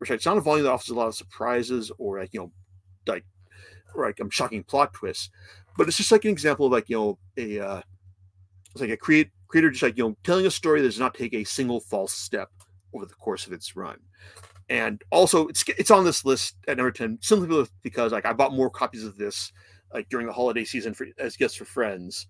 Or 0.00 0.12
it's 0.12 0.26
not 0.26 0.36
a 0.36 0.40
volume 0.40 0.64
that 0.64 0.72
offers 0.72 0.88
a 0.88 0.94
lot 0.94 1.06
of 1.06 1.14
surprises 1.14 1.90
or 1.98 2.18
like 2.18 2.30
you 2.32 2.40
know 2.40 2.52
like 3.06 3.24
like 3.96 4.20
um, 4.20 4.30
shocking 4.30 4.64
plot 4.64 4.92
twists, 4.92 5.30
but 5.76 5.88
it's 5.88 5.96
just 5.96 6.12
like 6.12 6.24
an 6.24 6.30
example 6.30 6.66
of 6.66 6.72
like 6.72 6.88
you 6.88 6.96
know 6.96 7.18
a 7.36 7.60
uh, 7.60 7.82
it's 8.72 8.80
like 8.80 8.90
a 8.90 8.96
create 8.96 9.30
creator 9.54 9.70
just 9.70 9.84
like 9.84 9.96
you 9.96 10.02
know 10.02 10.16
telling 10.24 10.46
a 10.46 10.50
story 10.50 10.80
that 10.80 10.88
does 10.88 10.98
not 10.98 11.14
take 11.14 11.32
a 11.32 11.44
single 11.44 11.78
false 11.78 12.12
step 12.12 12.50
over 12.92 13.06
the 13.06 13.14
course 13.14 13.46
of 13.46 13.52
its 13.52 13.76
run. 13.76 13.98
And 14.68 15.00
also, 15.12 15.46
it's 15.46 15.62
it's 15.78 15.92
on 15.92 16.04
this 16.04 16.24
list 16.24 16.56
at 16.66 16.76
number 16.76 16.90
ten 16.90 17.18
simply 17.20 17.64
because 17.84 18.10
like 18.10 18.26
I 18.26 18.32
bought 18.32 18.52
more 18.52 18.68
copies 18.68 19.04
of 19.04 19.16
this 19.16 19.52
like 19.92 20.08
during 20.08 20.26
the 20.26 20.32
holiday 20.32 20.64
season 20.64 20.92
for 20.92 21.06
as 21.18 21.36
gifts 21.36 21.54
for 21.54 21.66
friends, 21.66 22.26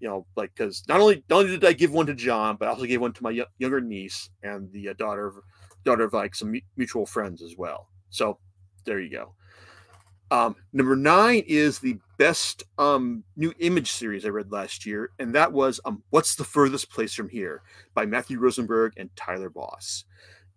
you 0.00 0.08
know, 0.08 0.26
like 0.36 0.52
because 0.54 0.82
not 0.86 1.00
only 1.00 1.24
not 1.30 1.38
only 1.44 1.52
did 1.52 1.64
I 1.64 1.72
give 1.72 1.92
one 1.92 2.04
to 2.06 2.14
John, 2.14 2.56
but 2.58 2.68
I 2.68 2.72
also 2.72 2.84
gave 2.84 3.00
one 3.00 3.14
to 3.14 3.22
my 3.22 3.30
y- 3.30 3.46
younger 3.58 3.80
niece 3.80 4.28
and 4.42 4.70
the 4.70 4.90
uh, 4.90 4.94
daughter 4.98 5.28
of 5.28 5.36
daughter 5.86 6.04
of 6.04 6.12
like 6.12 6.34
some 6.34 6.54
mutual 6.76 7.06
friends 7.06 7.40
as 7.40 7.56
well. 7.56 7.88
So 8.10 8.38
there 8.84 9.00
you 9.00 9.10
go. 9.10 9.34
Um, 10.30 10.54
number 10.72 10.94
nine 10.94 11.42
is 11.46 11.78
the 11.78 11.98
best 12.18 12.62
um, 12.78 13.24
new 13.36 13.52
image 13.58 13.90
series 13.90 14.24
I 14.24 14.28
read 14.28 14.52
last 14.52 14.86
year, 14.86 15.10
and 15.18 15.34
that 15.34 15.52
was 15.52 15.80
um, 15.84 16.02
"What's 16.10 16.36
the 16.36 16.44
Furthest 16.44 16.90
Place 16.90 17.14
from 17.14 17.28
Here" 17.28 17.62
by 17.94 18.06
Matthew 18.06 18.38
Rosenberg 18.38 18.92
and 18.96 19.10
Tyler 19.16 19.50
Boss. 19.50 20.04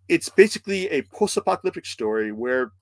It's 0.08 0.28
basically 0.28 0.88
a 0.90 1.02
post-apocalyptic 1.02 1.86
story 1.86 2.30
where 2.30 2.72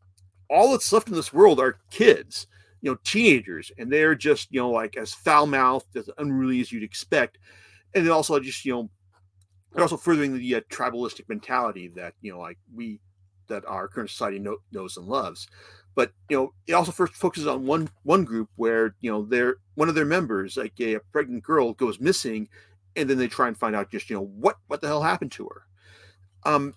all 0.51 0.73
that's 0.73 0.93
left 0.93 1.09
in 1.09 1.15
this 1.15 1.33
world 1.33 1.61
are 1.61 1.79
kids 1.91 2.47
you 2.83 2.91
know 2.91 2.99
teenagers 3.05 3.73
and 3.79 3.91
they're 3.91 4.15
just 4.15 4.49
you 4.51 4.61
know 4.61 4.71
like 4.71 4.97
as 4.97 5.15
foul 5.15 5.47
mouthed 5.47 5.97
as 5.97 6.11
unruly 6.19 6.61
as 6.61 6.71
you'd 6.71 6.83
expect 6.83 7.39
and 7.95 8.05
then 8.05 8.13
also 8.13 8.39
just 8.39 8.65
you 8.65 8.73
know 8.73 8.91
they're 9.73 9.83
also 9.83 9.97
furthering 9.97 10.37
the 10.37 10.57
uh, 10.57 10.61
tribalistic 10.71 11.29
mentality 11.29 11.89
that 11.89 12.13
you 12.21 12.33
know 12.33 12.41
like 12.41 12.59
we 12.75 13.01
that 13.49 13.65
our 13.67 13.89
current 13.89 14.11
society 14.11 14.39
know, 14.39 14.57
knows 14.73 14.97
and 14.97 15.07
loves 15.07 15.49
but 15.95 16.13
you 16.29 16.37
know 16.37 16.53
it 16.67 16.73
also 16.73 16.93
first 16.93 17.15
focuses 17.15 17.47
on 17.47 17.67
one 17.67 17.89
one 18.03 18.25
group 18.25 18.49
where 18.57 18.95
you 19.01 19.11
know 19.11 19.25
they're 19.25 19.57
one 19.75 19.89
of 19.89 19.95
their 19.95 20.05
members 20.05 20.57
like 20.57 20.73
a, 20.81 20.95
a 20.95 21.01
pregnant 21.13 21.43
girl 21.43 21.73
goes 21.75 22.01
missing 22.01 22.49
and 22.97 23.09
then 23.09 23.19
they 23.19 23.29
try 23.29 23.49
and 23.49 23.57
find 23.57 23.75
out 23.75 23.91
just 23.91 24.09
you 24.11 24.17
know 24.17 24.25
what 24.25 24.57
what 24.67 24.81
the 24.81 24.87
hell 24.87 25.03
happened 25.03 25.33
to 25.33 25.45
her 25.45 25.67
um 26.45 26.75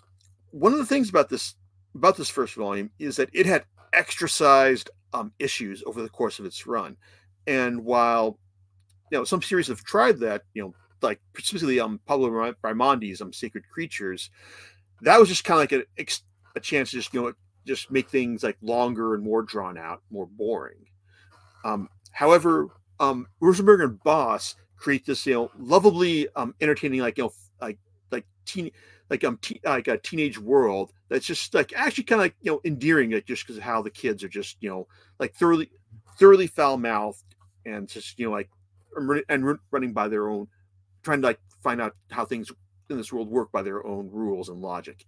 one 0.50 0.72
of 0.72 0.78
the 0.78 0.86
things 0.86 1.10
about 1.10 1.28
this 1.28 1.54
about 1.94 2.16
this 2.16 2.28
first 2.28 2.54
volume 2.54 2.90
is 2.98 3.16
that 3.16 3.30
it 3.32 3.46
had 3.46 3.64
extra 3.92 4.28
sized 4.28 4.90
um, 5.12 5.32
issues 5.38 5.82
over 5.86 6.02
the 6.02 6.08
course 6.08 6.38
of 6.38 6.44
its 6.44 6.66
run. 6.66 6.96
And 7.46 7.84
while 7.84 8.38
you 9.10 9.18
know 9.18 9.24
some 9.24 9.42
series 9.42 9.68
have 9.68 9.82
tried 9.82 10.18
that, 10.20 10.42
you 10.54 10.62
know, 10.62 10.74
like 11.02 11.20
specifically 11.36 11.80
um 11.80 12.00
Pablo 12.06 12.28
Raimondi's 12.62 13.20
um 13.20 13.32
Sacred 13.32 13.68
Creatures, 13.68 14.30
that 15.02 15.18
was 15.18 15.28
just 15.28 15.44
kind 15.44 15.56
of 15.56 15.72
like 15.72 15.86
a, 15.98 16.06
a 16.56 16.60
chance 16.60 16.90
to 16.90 16.96
just 16.96 17.12
you 17.12 17.22
know 17.22 17.32
just 17.66 17.90
make 17.90 18.08
things 18.08 18.42
like 18.42 18.56
longer 18.62 19.14
and 19.14 19.24
more 19.24 19.42
drawn 19.42 19.76
out, 19.76 20.02
more 20.10 20.26
boring. 20.26 20.86
Um, 21.64 21.88
however, 22.12 22.68
um, 23.00 23.26
Rosenberg 23.40 23.80
and 23.80 24.02
Boss 24.02 24.54
create 24.76 25.06
this 25.06 25.26
you 25.26 25.34
know 25.34 25.50
lovably 25.58 26.28
um 26.36 26.54
entertaining 26.60 27.00
like 27.00 27.18
you 27.18 27.24
know 27.24 27.32
like 27.60 27.78
like 28.10 28.26
teen 28.44 28.70
like 29.10 29.24
um 29.24 29.38
te- 29.40 29.60
like 29.64 29.88
a 29.88 29.98
teenage 29.98 30.38
world 30.38 30.92
that's 31.08 31.26
just 31.26 31.54
like 31.54 31.72
actually 31.74 32.04
kind 32.04 32.20
of 32.20 32.24
like 32.24 32.36
you 32.42 32.50
know 32.50 32.60
endearing 32.64 33.10
like 33.10 33.26
just 33.26 33.42
because 33.44 33.56
of 33.56 33.62
how 33.62 33.80
the 33.80 33.90
kids 33.90 34.22
are 34.22 34.28
just 34.28 34.56
you 34.60 34.68
know 34.68 34.86
like 35.18 35.34
thoroughly 35.34 35.70
thoroughly 36.18 36.46
foul 36.46 36.76
mouthed 36.76 37.24
and 37.64 37.88
just 37.88 38.18
you 38.18 38.26
know 38.26 38.32
like 38.32 38.50
and 39.28 39.58
running 39.70 39.92
by 39.92 40.08
their 40.08 40.28
own 40.28 40.46
trying 41.02 41.20
to 41.20 41.26
like 41.26 41.40
find 41.62 41.80
out 41.80 41.94
how 42.10 42.24
things 42.24 42.50
in 42.90 42.96
this 42.96 43.12
world 43.12 43.28
work 43.28 43.50
by 43.52 43.62
their 43.62 43.86
own 43.86 44.08
rules 44.10 44.48
and 44.48 44.60
logic 44.60 45.04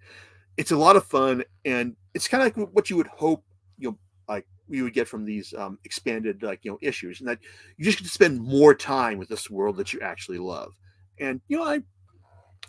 it's 0.59 0.73
a 0.73 0.77
lot 0.77 0.97
of 0.97 1.07
fun, 1.07 1.45
and 1.65 1.97
it's 2.13 2.29
kind 2.29 2.43
of 2.43 2.57
like 2.57 2.75
what 2.75 2.91
you 2.91 2.97
would 2.97 3.07
hope 3.07 3.45
you 3.79 3.91
know 3.91 3.99
like 4.29 4.45
we 4.69 4.83
would 4.83 4.93
get 4.93 5.09
from 5.09 5.25
these 5.25 5.55
um, 5.57 5.79
expanded 5.85 6.43
like 6.43 6.65
you 6.65 6.71
know 6.71 6.79
issues, 6.83 7.21
and 7.21 7.29
that 7.29 7.39
you 7.79 7.85
just 7.85 7.99
get 7.99 8.05
to 8.05 8.11
spend 8.11 8.41
more 8.41 8.75
time 8.75 9.17
with 9.19 9.29
this 9.29 9.49
world 9.49 9.77
that 9.77 9.95
you 9.95 10.01
actually 10.01 10.39
love. 10.39 10.75
And 11.21 11.41
you 11.49 11.57
know, 11.57 11.65
I 11.65 11.81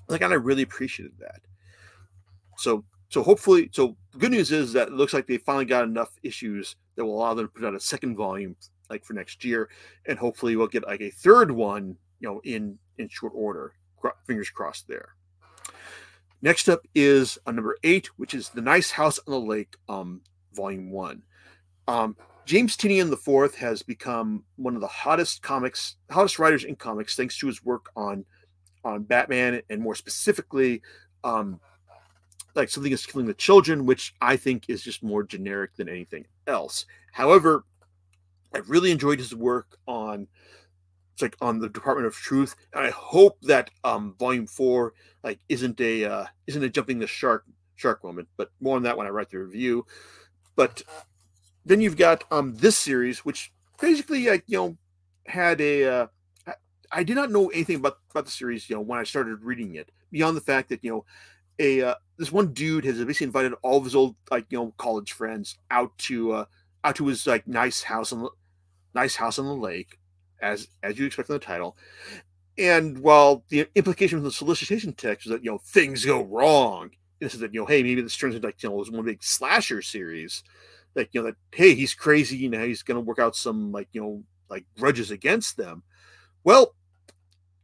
like, 0.07 0.21
and 0.21 0.31
I 0.31 0.37
really 0.37 0.61
appreciated 0.61 1.13
that. 1.19 1.41
So, 2.57 2.85
so 3.09 3.23
hopefully, 3.23 3.69
so 3.73 3.97
the 4.11 4.19
good 4.19 4.31
news 4.31 4.51
is 4.51 4.71
that 4.73 4.89
it 4.89 4.93
looks 4.93 5.13
like 5.13 5.27
they 5.27 5.37
finally 5.37 5.65
got 5.65 5.83
enough 5.83 6.11
issues 6.23 6.75
that 6.95 7.05
will 7.05 7.17
allow 7.17 7.33
them 7.33 7.47
to 7.47 7.51
put 7.51 7.65
out 7.65 7.75
a 7.75 7.79
second 7.79 8.15
volume 8.15 8.55
like 8.89 9.03
for 9.03 9.13
next 9.13 9.43
year, 9.43 9.69
and 10.07 10.17
hopefully 10.19 10.55
we'll 10.55 10.67
get 10.67 10.85
like 10.85 11.01
a 11.01 11.09
third 11.09 11.49
one, 11.49 11.97
you 12.19 12.29
know, 12.29 12.39
in 12.43 12.77
in 12.99 13.09
short 13.09 13.33
order. 13.35 13.73
Fingers 14.25 14.49
crossed 14.49 14.87
there. 14.87 15.15
Next 16.41 16.69
up 16.69 16.81
is 16.95 17.37
a 17.45 17.49
uh, 17.49 17.51
number 17.51 17.77
eight, 17.83 18.07
which 18.17 18.33
is 18.33 18.49
the 18.49 18.61
Nice 18.61 18.91
House 18.91 19.19
on 19.27 19.33
the 19.33 19.39
Lake, 19.39 19.75
um, 19.89 20.21
Volume 20.53 20.91
One. 20.91 21.23
Um, 21.87 22.15
James 22.45 22.77
Tynion 22.77 23.11
IV 23.11 23.55
has 23.55 23.83
become 23.83 24.43
one 24.55 24.75
of 24.75 24.81
the 24.81 24.87
hottest 24.87 25.41
comics, 25.41 25.97
hottest 26.09 26.39
writers 26.39 26.63
in 26.63 26.75
comics, 26.75 27.15
thanks 27.15 27.37
to 27.39 27.47
his 27.47 27.63
work 27.63 27.89
on 27.95 28.25
on 28.85 29.03
Batman 29.03 29.61
and 29.69 29.81
more 29.81 29.93
specifically, 29.93 30.81
um, 31.25 31.59
like 32.55 32.69
something 32.69 32.91
is 32.91 33.05
killing 33.05 33.27
the 33.27 33.33
children, 33.33 33.85
which 33.85 34.15
I 34.21 34.37
think 34.37 34.65
is 34.69 34.81
just 34.81 35.03
more 35.03 35.23
generic 35.23 35.75
than 35.75 35.89
anything 35.89 36.25
else. 36.47 36.85
However, 37.11 37.65
I 38.53 38.59
really 38.59 38.91
enjoyed 38.91 39.19
his 39.19 39.35
work 39.35 39.77
on 39.85 40.27
like 41.21 41.35
on 41.41 41.59
the 41.59 41.69
Department 41.69 42.07
of 42.07 42.15
Truth, 42.15 42.55
and 42.73 42.85
I 42.85 42.89
hope 42.91 43.39
that 43.41 43.69
um, 43.83 44.15
Volume 44.19 44.47
Four 44.47 44.93
like 45.23 45.39
isn't 45.49 45.79
a 45.81 46.05
uh, 46.05 46.25
isn't 46.47 46.63
a 46.63 46.69
jumping 46.69 46.99
the 46.99 47.07
shark 47.07 47.45
shark 47.75 48.03
moment, 48.03 48.27
but 48.37 48.51
more 48.59 48.75
on 48.75 48.83
that 48.83 48.97
when 48.97 49.07
I 49.07 49.11
write 49.11 49.29
the 49.29 49.39
review. 49.39 49.85
But 50.55 50.83
then 51.65 51.81
you've 51.81 51.97
got 51.97 52.23
um, 52.31 52.55
this 52.55 52.77
series, 52.77 53.19
which 53.25 53.51
basically 53.79 54.27
like 54.27 54.43
you 54.47 54.57
know 54.57 54.77
had 55.25 55.61
a 55.61 55.85
uh, 55.85 56.07
I 56.91 57.03
did 57.03 57.15
not 57.15 57.31
know 57.31 57.47
anything 57.49 57.77
about 57.77 57.97
about 58.11 58.25
the 58.25 58.31
series, 58.31 58.69
you 58.69 58.75
know, 58.75 58.81
when 58.81 58.99
I 58.99 59.03
started 59.03 59.43
reading 59.43 59.75
it. 59.75 59.91
Beyond 60.11 60.35
the 60.35 60.41
fact 60.41 60.69
that 60.69 60.83
you 60.83 60.91
know, 60.91 61.05
a 61.59 61.81
uh, 61.81 61.95
this 62.17 62.31
one 62.31 62.53
dude 62.53 62.85
has 62.85 63.03
basically 63.03 63.25
invited 63.25 63.53
all 63.61 63.77
of 63.77 63.83
his 63.83 63.95
old 63.95 64.15
like 64.31 64.45
you 64.49 64.57
know 64.57 64.73
college 64.77 65.11
friends 65.11 65.57
out 65.69 65.97
to 65.99 66.31
uh, 66.33 66.45
out 66.83 66.95
to 66.95 67.07
his 67.07 67.27
like 67.27 67.47
nice 67.47 67.83
house 67.83 68.11
on 68.11 68.23
the 68.23 68.29
nice 68.95 69.15
house 69.15 69.37
on 69.37 69.45
the 69.45 69.55
lake, 69.55 69.98
as 70.41 70.67
as 70.83 70.97
you 70.97 71.05
expect 71.05 71.27
from 71.27 71.35
the 71.35 71.39
title. 71.39 71.77
And 72.57 72.99
while 72.99 73.43
the 73.49 73.67
implication 73.75 74.17
from 74.17 74.25
the 74.25 74.31
solicitation 74.31 74.93
text 74.93 75.25
is 75.25 75.31
that 75.31 75.43
you 75.43 75.51
know 75.51 75.59
things 75.59 76.05
go 76.05 76.23
wrong, 76.23 76.91
this 77.19 77.33
is 77.33 77.39
that 77.39 77.53
you 77.53 77.61
know 77.61 77.65
hey 77.65 77.83
maybe 77.83 78.01
this 78.01 78.17
turns 78.17 78.35
into 78.35 78.47
like 78.47 78.61
you 78.61 78.69
know 78.69 78.75
one 78.75 79.05
big 79.05 79.23
slasher 79.23 79.81
series, 79.81 80.43
like 80.95 81.09
you 81.13 81.21
know 81.21 81.27
that 81.27 81.35
hey 81.51 81.73
he's 81.73 81.93
crazy 81.93 82.37
you 82.37 82.49
know 82.49 82.65
he's 82.65 82.83
gonna 82.83 82.99
work 82.99 83.19
out 83.19 83.35
some 83.35 83.71
like 83.71 83.87
you 83.93 84.01
know 84.01 84.23
like 84.49 84.65
grudges 84.77 85.11
against 85.11 85.57
them. 85.57 85.83
Well, 86.43 86.75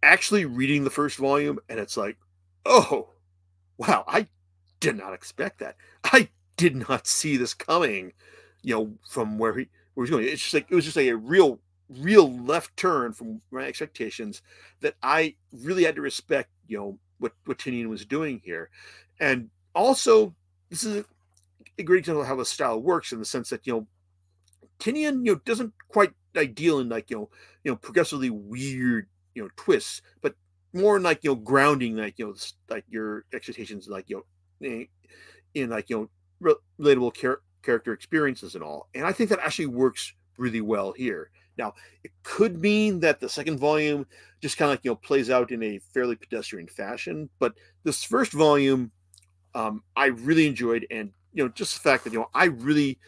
actually 0.03 0.45
reading 0.45 0.83
the 0.83 0.89
first 0.89 1.17
volume 1.17 1.59
and 1.67 1.79
it's 1.79 1.97
like, 1.97 2.17
oh, 2.65 3.09
wow, 3.77 4.03
I 4.07 4.27
did 4.79 4.97
not 4.97 5.13
expect 5.13 5.59
that. 5.59 5.75
I 6.03 6.29
did 6.57 6.75
not 6.75 7.07
see 7.07 7.37
this 7.37 7.53
coming, 7.53 8.13
you 8.61 8.75
know, 8.75 8.93
from 9.09 9.37
where 9.37 9.57
he 9.57 9.67
where 9.93 10.05
he's 10.05 10.11
going. 10.11 10.25
It's 10.25 10.41
just 10.41 10.53
like 10.53 10.67
it 10.69 10.75
was 10.75 10.85
just 10.85 10.97
like 10.97 11.07
a 11.07 11.17
real, 11.17 11.59
real 11.89 12.31
left 12.31 12.75
turn 12.77 13.13
from 13.13 13.41
my 13.51 13.65
expectations 13.65 14.41
that 14.81 14.95
I 15.03 15.35
really 15.51 15.83
had 15.83 15.95
to 15.95 16.01
respect, 16.01 16.49
you 16.67 16.77
know, 16.77 16.99
what 17.19 17.33
what 17.45 17.57
Tynion 17.57 17.87
was 17.87 18.05
doing 18.05 18.41
here. 18.43 18.69
And 19.19 19.49
also, 19.73 20.35
this 20.69 20.83
is 20.83 21.05
a 21.77 21.83
great 21.83 21.99
example 21.99 22.21
of 22.21 22.27
how 22.27 22.35
the 22.35 22.45
style 22.45 22.81
works 22.81 23.11
in 23.11 23.19
the 23.19 23.25
sense 23.25 23.49
that, 23.49 23.65
you 23.67 23.73
know, 23.73 23.87
Tynion, 24.79 25.25
you 25.25 25.33
know, 25.33 25.41
doesn't 25.45 25.73
quite 25.89 26.11
ideal 26.35 26.79
in 26.79 26.89
like, 26.89 27.09
you 27.09 27.17
know, 27.17 27.29
you 27.63 27.71
know, 27.71 27.75
progressively 27.77 28.29
weird 28.29 29.07
you 29.35 29.43
know 29.43 29.49
twists, 29.55 30.01
but 30.21 30.33
more 30.73 30.99
like 30.99 31.19
you 31.23 31.29
know 31.29 31.35
grounding 31.35 31.95
like 31.95 32.15
you 32.17 32.25
know 32.25 32.35
like 32.69 32.83
your 32.89 33.25
expectations 33.33 33.87
like 33.87 34.09
you 34.09 34.23
know 34.61 34.67
in, 34.67 34.87
in 35.53 35.69
like 35.69 35.89
you 35.89 36.09
know 36.41 36.55
relatable 36.79 37.13
char- 37.13 37.41
character 37.61 37.93
experiences 37.93 38.55
and 38.55 38.63
all. 38.63 38.89
And 38.95 39.05
I 39.05 39.11
think 39.11 39.29
that 39.29 39.39
actually 39.39 39.67
works 39.67 40.13
really 40.37 40.61
well 40.61 40.93
here. 40.93 41.29
Now, 41.57 41.73
it 42.03 42.11
could 42.23 42.59
mean 42.59 42.99
that 42.99 43.19
the 43.19 43.29
second 43.29 43.59
volume 43.59 44.05
just 44.41 44.57
kind 44.57 44.69
of 44.69 44.73
like 44.73 44.85
you 44.85 44.91
know 44.91 44.95
plays 44.95 45.29
out 45.29 45.51
in 45.51 45.63
a 45.63 45.79
fairly 45.93 46.15
pedestrian 46.15 46.67
fashion, 46.67 47.29
but 47.39 47.53
this 47.83 48.03
first 48.03 48.31
volume 48.33 48.91
um, 49.55 49.83
I 49.95 50.07
really 50.07 50.47
enjoyed, 50.47 50.85
and 50.91 51.11
you 51.33 51.43
know 51.43 51.49
just 51.49 51.73
the 51.73 51.89
fact 51.89 52.03
that 52.03 52.13
you 52.13 52.19
know 52.19 52.29
I 52.33 52.45
really 52.45 52.99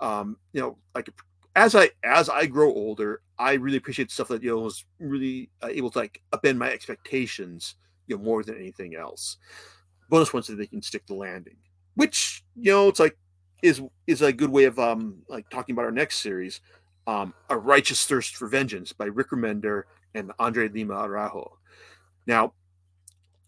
um, 0.00 0.36
you 0.52 0.60
know 0.60 0.78
like 0.94 1.10
as 1.56 1.74
I 1.74 1.90
as 2.02 2.28
I 2.28 2.46
grow 2.46 2.72
older, 2.72 3.20
I 3.38 3.54
really 3.54 3.76
appreciate 3.76 4.10
stuff 4.10 4.28
that 4.28 4.42
you 4.42 4.50
know 4.50 4.60
was 4.60 4.84
really 4.98 5.50
uh, 5.62 5.68
able 5.70 5.90
to 5.90 5.98
like 5.98 6.22
upend 6.32 6.56
my 6.56 6.70
expectations, 6.70 7.76
you 8.06 8.16
know, 8.16 8.22
more 8.22 8.42
than 8.42 8.56
anything 8.56 8.96
else. 8.96 9.36
Bonus 10.08 10.32
ones 10.32 10.46
that 10.46 10.56
they 10.56 10.66
can 10.66 10.82
stick 10.82 11.06
the 11.06 11.14
landing, 11.14 11.56
which 11.94 12.42
you 12.56 12.72
know 12.72 12.88
it's 12.88 12.98
like 13.00 13.16
is 13.62 13.82
is 14.06 14.22
a 14.22 14.32
good 14.32 14.50
way 14.50 14.64
of 14.64 14.78
um 14.78 15.18
like 15.28 15.48
talking 15.50 15.74
about 15.74 15.84
our 15.84 15.92
next 15.92 16.20
series, 16.20 16.60
um, 17.06 17.34
a 17.48 17.56
righteous 17.56 18.04
thirst 18.06 18.36
for 18.36 18.46
vengeance 18.48 18.92
by 18.92 19.06
Rick 19.06 19.30
Remender 19.30 19.84
and 20.14 20.32
Andre 20.38 20.68
Lima 20.68 20.94
Araujo. 20.94 21.58
Now, 22.26 22.52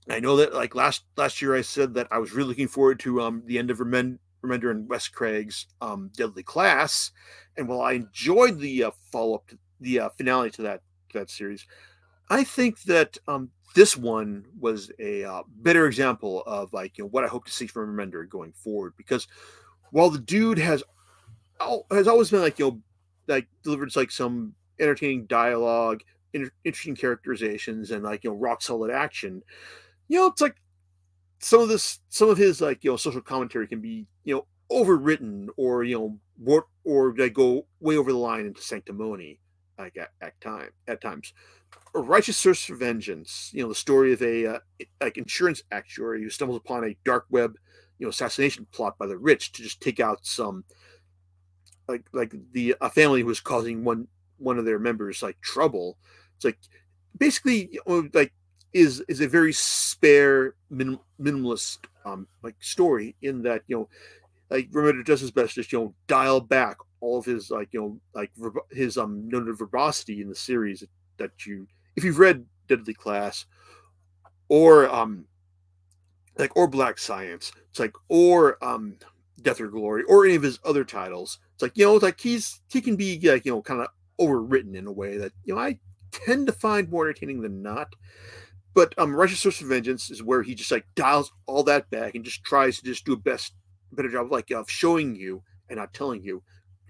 I 0.09 0.21
know 0.21 0.37
that 0.37 0.55
like 0.55 0.75
last 0.75 1.05
last 1.17 1.41
year 1.41 1.55
I 1.55 1.63
said 1.63 1.95
that 1.95 2.09
I 2.11 2.19
was 2.19 2.33
really 2.33 2.49
looking 2.49 2.69
forward 2.69 2.99
to 3.01 3.21
um 3.23 3.43
the 3.47 3.59
end 3.59 3.71
of 3.71 3.79
Remender 3.79 4.19
and 4.71 4.89
Wes 4.89 5.09
Craig's 5.09 5.67
um, 5.81 6.11
Deadly 6.17 6.43
Class. 6.43 7.13
And 7.57 7.69
while 7.69 7.83
I 7.83 7.93
enjoyed 7.93 8.59
the 8.59 8.85
uh, 8.85 8.91
follow 9.13 9.37
up, 9.37 9.47
to 9.49 9.59
the 9.81 10.01
uh, 10.01 10.09
finale 10.11 10.51
to 10.53 10.63
that 10.63 10.81
to 11.11 11.19
that 11.19 11.31
series, 11.31 11.67
I 12.31 12.45
think 12.45 12.83
that 12.83 13.17
um, 13.29 13.51
this 13.75 13.97
one 13.97 14.45
was 14.59 14.91
a 14.99 15.25
uh, 15.25 15.43
better 15.49 15.87
example 15.87 16.43
of 16.47 16.73
like 16.73 16.99
you 16.99 17.05
know 17.05 17.09
what 17.09 17.25
I 17.25 17.29
hope 17.29 17.45
to 17.45 17.53
see 17.53 17.67
from 17.67 17.97
Remender 17.97 18.29
going 18.29 18.53
forward. 18.53 18.95
Because 18.97 19.29
while 19.91 20.11
the 20.11 20.19
dude 20.19 20.59
has 20.59 20.83
has 21.91 22.09
always 22.09 22.31
been 22.31 22.41
like 22.41 22.59
you 22.59 22.67
know 22.67 22.81
like 23.29 23.49
delivers 23.63 23.97
like 23.97 24.11
some 24.11 24.55
entertaining 24.79 25.27
dialogue, 25.27 26.03
inter- 26.33 26.51
interesting 26.65 26.97
characterizations, 26.97 27.91
and 27.91 28.05
like 28.05 28.25
you 28.25 28.31
know 28.31 28.37
rock 28.37 28.63
solid 28.63 28.91
action, 28.91 29.43
you 30.09 30.19
know 30.19 30.27
it's 30.27 30.41
like 30.41 30.57
some 31.43 31.61
of 31.61 31.69
this 31.69 31.99
some 32.09 32.29
of 32.29 32.39
his 32.39 32.61
like 32.61 32.83
you 32.85 32.91
know 32.91 32.97
social 32.97 33.21
commentary 33.21 33.67
can 33.67 33.81
be 33.81 34.07
you 34.25 34.35
know 34.35 34.47
overwritten 34.71 35.49
or 35.57 35.85
you 35.85 35.99
know 35.99 36.19
or, 36.47 36.67
or 36.85 37.15
they 37.17 37.29
go 37.29 37.67
way 37.81 37.97
over 37.97 38.13
the 38.13 38.19
line 38.19 38.47
into 38.47 38.63
sanctimony 38.63 39.39
like 39.79 39.97
at, 39.97 40.11
at 40.21 40.41
time 40.41 40.71
at 40.89 41.01
times. 41.01 41.35
A 41.95 42.01
righteous 42.01 42.41
thirst 42.43 42.67
for 42.67 42.77
vengeance 42.77 43.51
you 43.53 43.63
know 43.63 43.69
the 43.69 43.75
story 43.75 44.13
of 44.13 44.23
a 44.23 44.47
uh, 44.47 44.59
like 45.01 45.19
insurance 45.19 45.63
actuary 45.73 46.23
who 46.23 46.31
stumbles 46.31 46.59
upon 46.59 46.85
a 46.85 46.97
dark 47.05 47.27
web 47.31 47.57
you 47.99 48.07
know 48.07 48.11
assassination 48.11 48.67
plot 48.73 48.97
by 48.99 49.07
the 49.07 49.19
rich 49.19 49.53
to 49.53 49.63
just 49.63 49.81
take 49.81 50.01
out 50.01 50.25
some 50.25 50.65
like 51.89 52.05
like 52.13 52.35
the 52.53 52.75
a 52.81 52.91
family 52.91 53.23
was 53.23 53.41
causing 53.41 53.85
one 53.85 54.07
one 54.39 54.59
of 54.59 54.65
their 54.65 54.79
members 54.79 55.23
like 55.23 55.41
trouble. 55.41 55.99
It's 56.37 56.45
like 56.45 56.59
basically 57.19 57.79
like 58.15 58.33
is 58.73 59.01
is 59.09 59.21
a 59.21 59.29
very 59.29 59.53
spare 59.53 60.55
minim, 60.71 60.99
minimalist 61.21 61.79
um 62.05 62.27
like 62.43 62.57
story 62.61 63.15
in 63.23 63.43
that 63.43 63.63
you 63.67 63.77
know 63.77 63.89
like 64.51 64.71
Remender 64.71 65.05
does 65.05 65.21
his 65.21 65.31
best 65.31 65.55
to 65.55 65.65
you 65.69 65.79
know 65.79 65.95
dial 66.07 66.41
back 66.41 66.77
all 67.01 67.19
of 67.19 67.25
his 67.25 67.51
like 67.51 67.69
you 67.73 67.81
know 67.81 68.01
like 68.15 68.31
his 68.71 68.97
um 68.97 69.29
noted 69.29 69.59
verbosity 69.59 70.21
in 70.23 70.29
the 70.29 70.35
series 70.35 70.85
that 71.19 71.47
you 71.47 71.67
if 71.97 72.05
you've 72.05 72.19
read 72.19 72.45
Deadly 72.69 72.95
Class 72.95 73.47
or 74.49 74.89
um 74.89 75.27
like 76.39 76.57
or 76.57 76.67
Black 76.67 76.99
Science. 76.99 77.53
It's 77.71 77.79
like 77.79 77.95
or 78.09 78.63
um 78.65 78.97
Death 79.43 79.61
or 79.61 79.69
Glory 79.69 80.03
or 80.05 80.25
any 80.25 80.35
of 80.35 80.43
his 80.43 80.59
other 80.65 80.85
titles 80.85 81.39
it's 81.55 81.63
like 81.63 81.77
you 81.77 81.85
know 81.85 81.95
it's 81.95 82.03
like 82.03 82.21
he's 82.21 82.61
he 82.71 82.81
can 82.81 82.97
be 82.97 83.19
like 83.21 83.45
you 83.45 83.53
know 83.53 83.63
kind 83.63 83.81
of 83.81 83.89
overwritten 84.21 84.75
in 84.75 84.87
a 84.87 84.93
way 84.93 85.17
that 85.17 85.33
you 85.45 85.55
know 85.55 85.61
I 85.61 85.79
tend 86.13 86.47
to 86.47 86.53
find 86.53 86.91
more 86.91 87.05
entertaining 87.05 87.41
than 87.43 87.63
not 87.63 87.89
but 88.75 88.95
um, 88.99 89.15
Righteous 89.15 89.41
Source 89.41 89.61
of 89.61 89.69
Vengeance 89.69 90.11
is 90.11 90.23
where 90.23 90.43
he 90.43 90.55
just 90.55 90.71
like 90.71 90.87
dials 90.95 91.31
all 91.47 91.63
that 91.65 91.91
back 91.91 92.15
and 92.15 92.25
just 92.25 92.43
tries 92.45 92.79
to 92.79 92.85
just 92.85 93.05
do 93.05 93.13
a 93.13 93.17
best 93.17 93.53
better 93.93 94.09
job 94.09 94.27
of 94.27 94.33
like 94.33 94.51
of 94.51 94.71
showing 94.71 95.15
you 95.15 95.43
and 95.69 95.79
not 95.79 95.93
telling 95.93 96.23
you, 96.23 96.43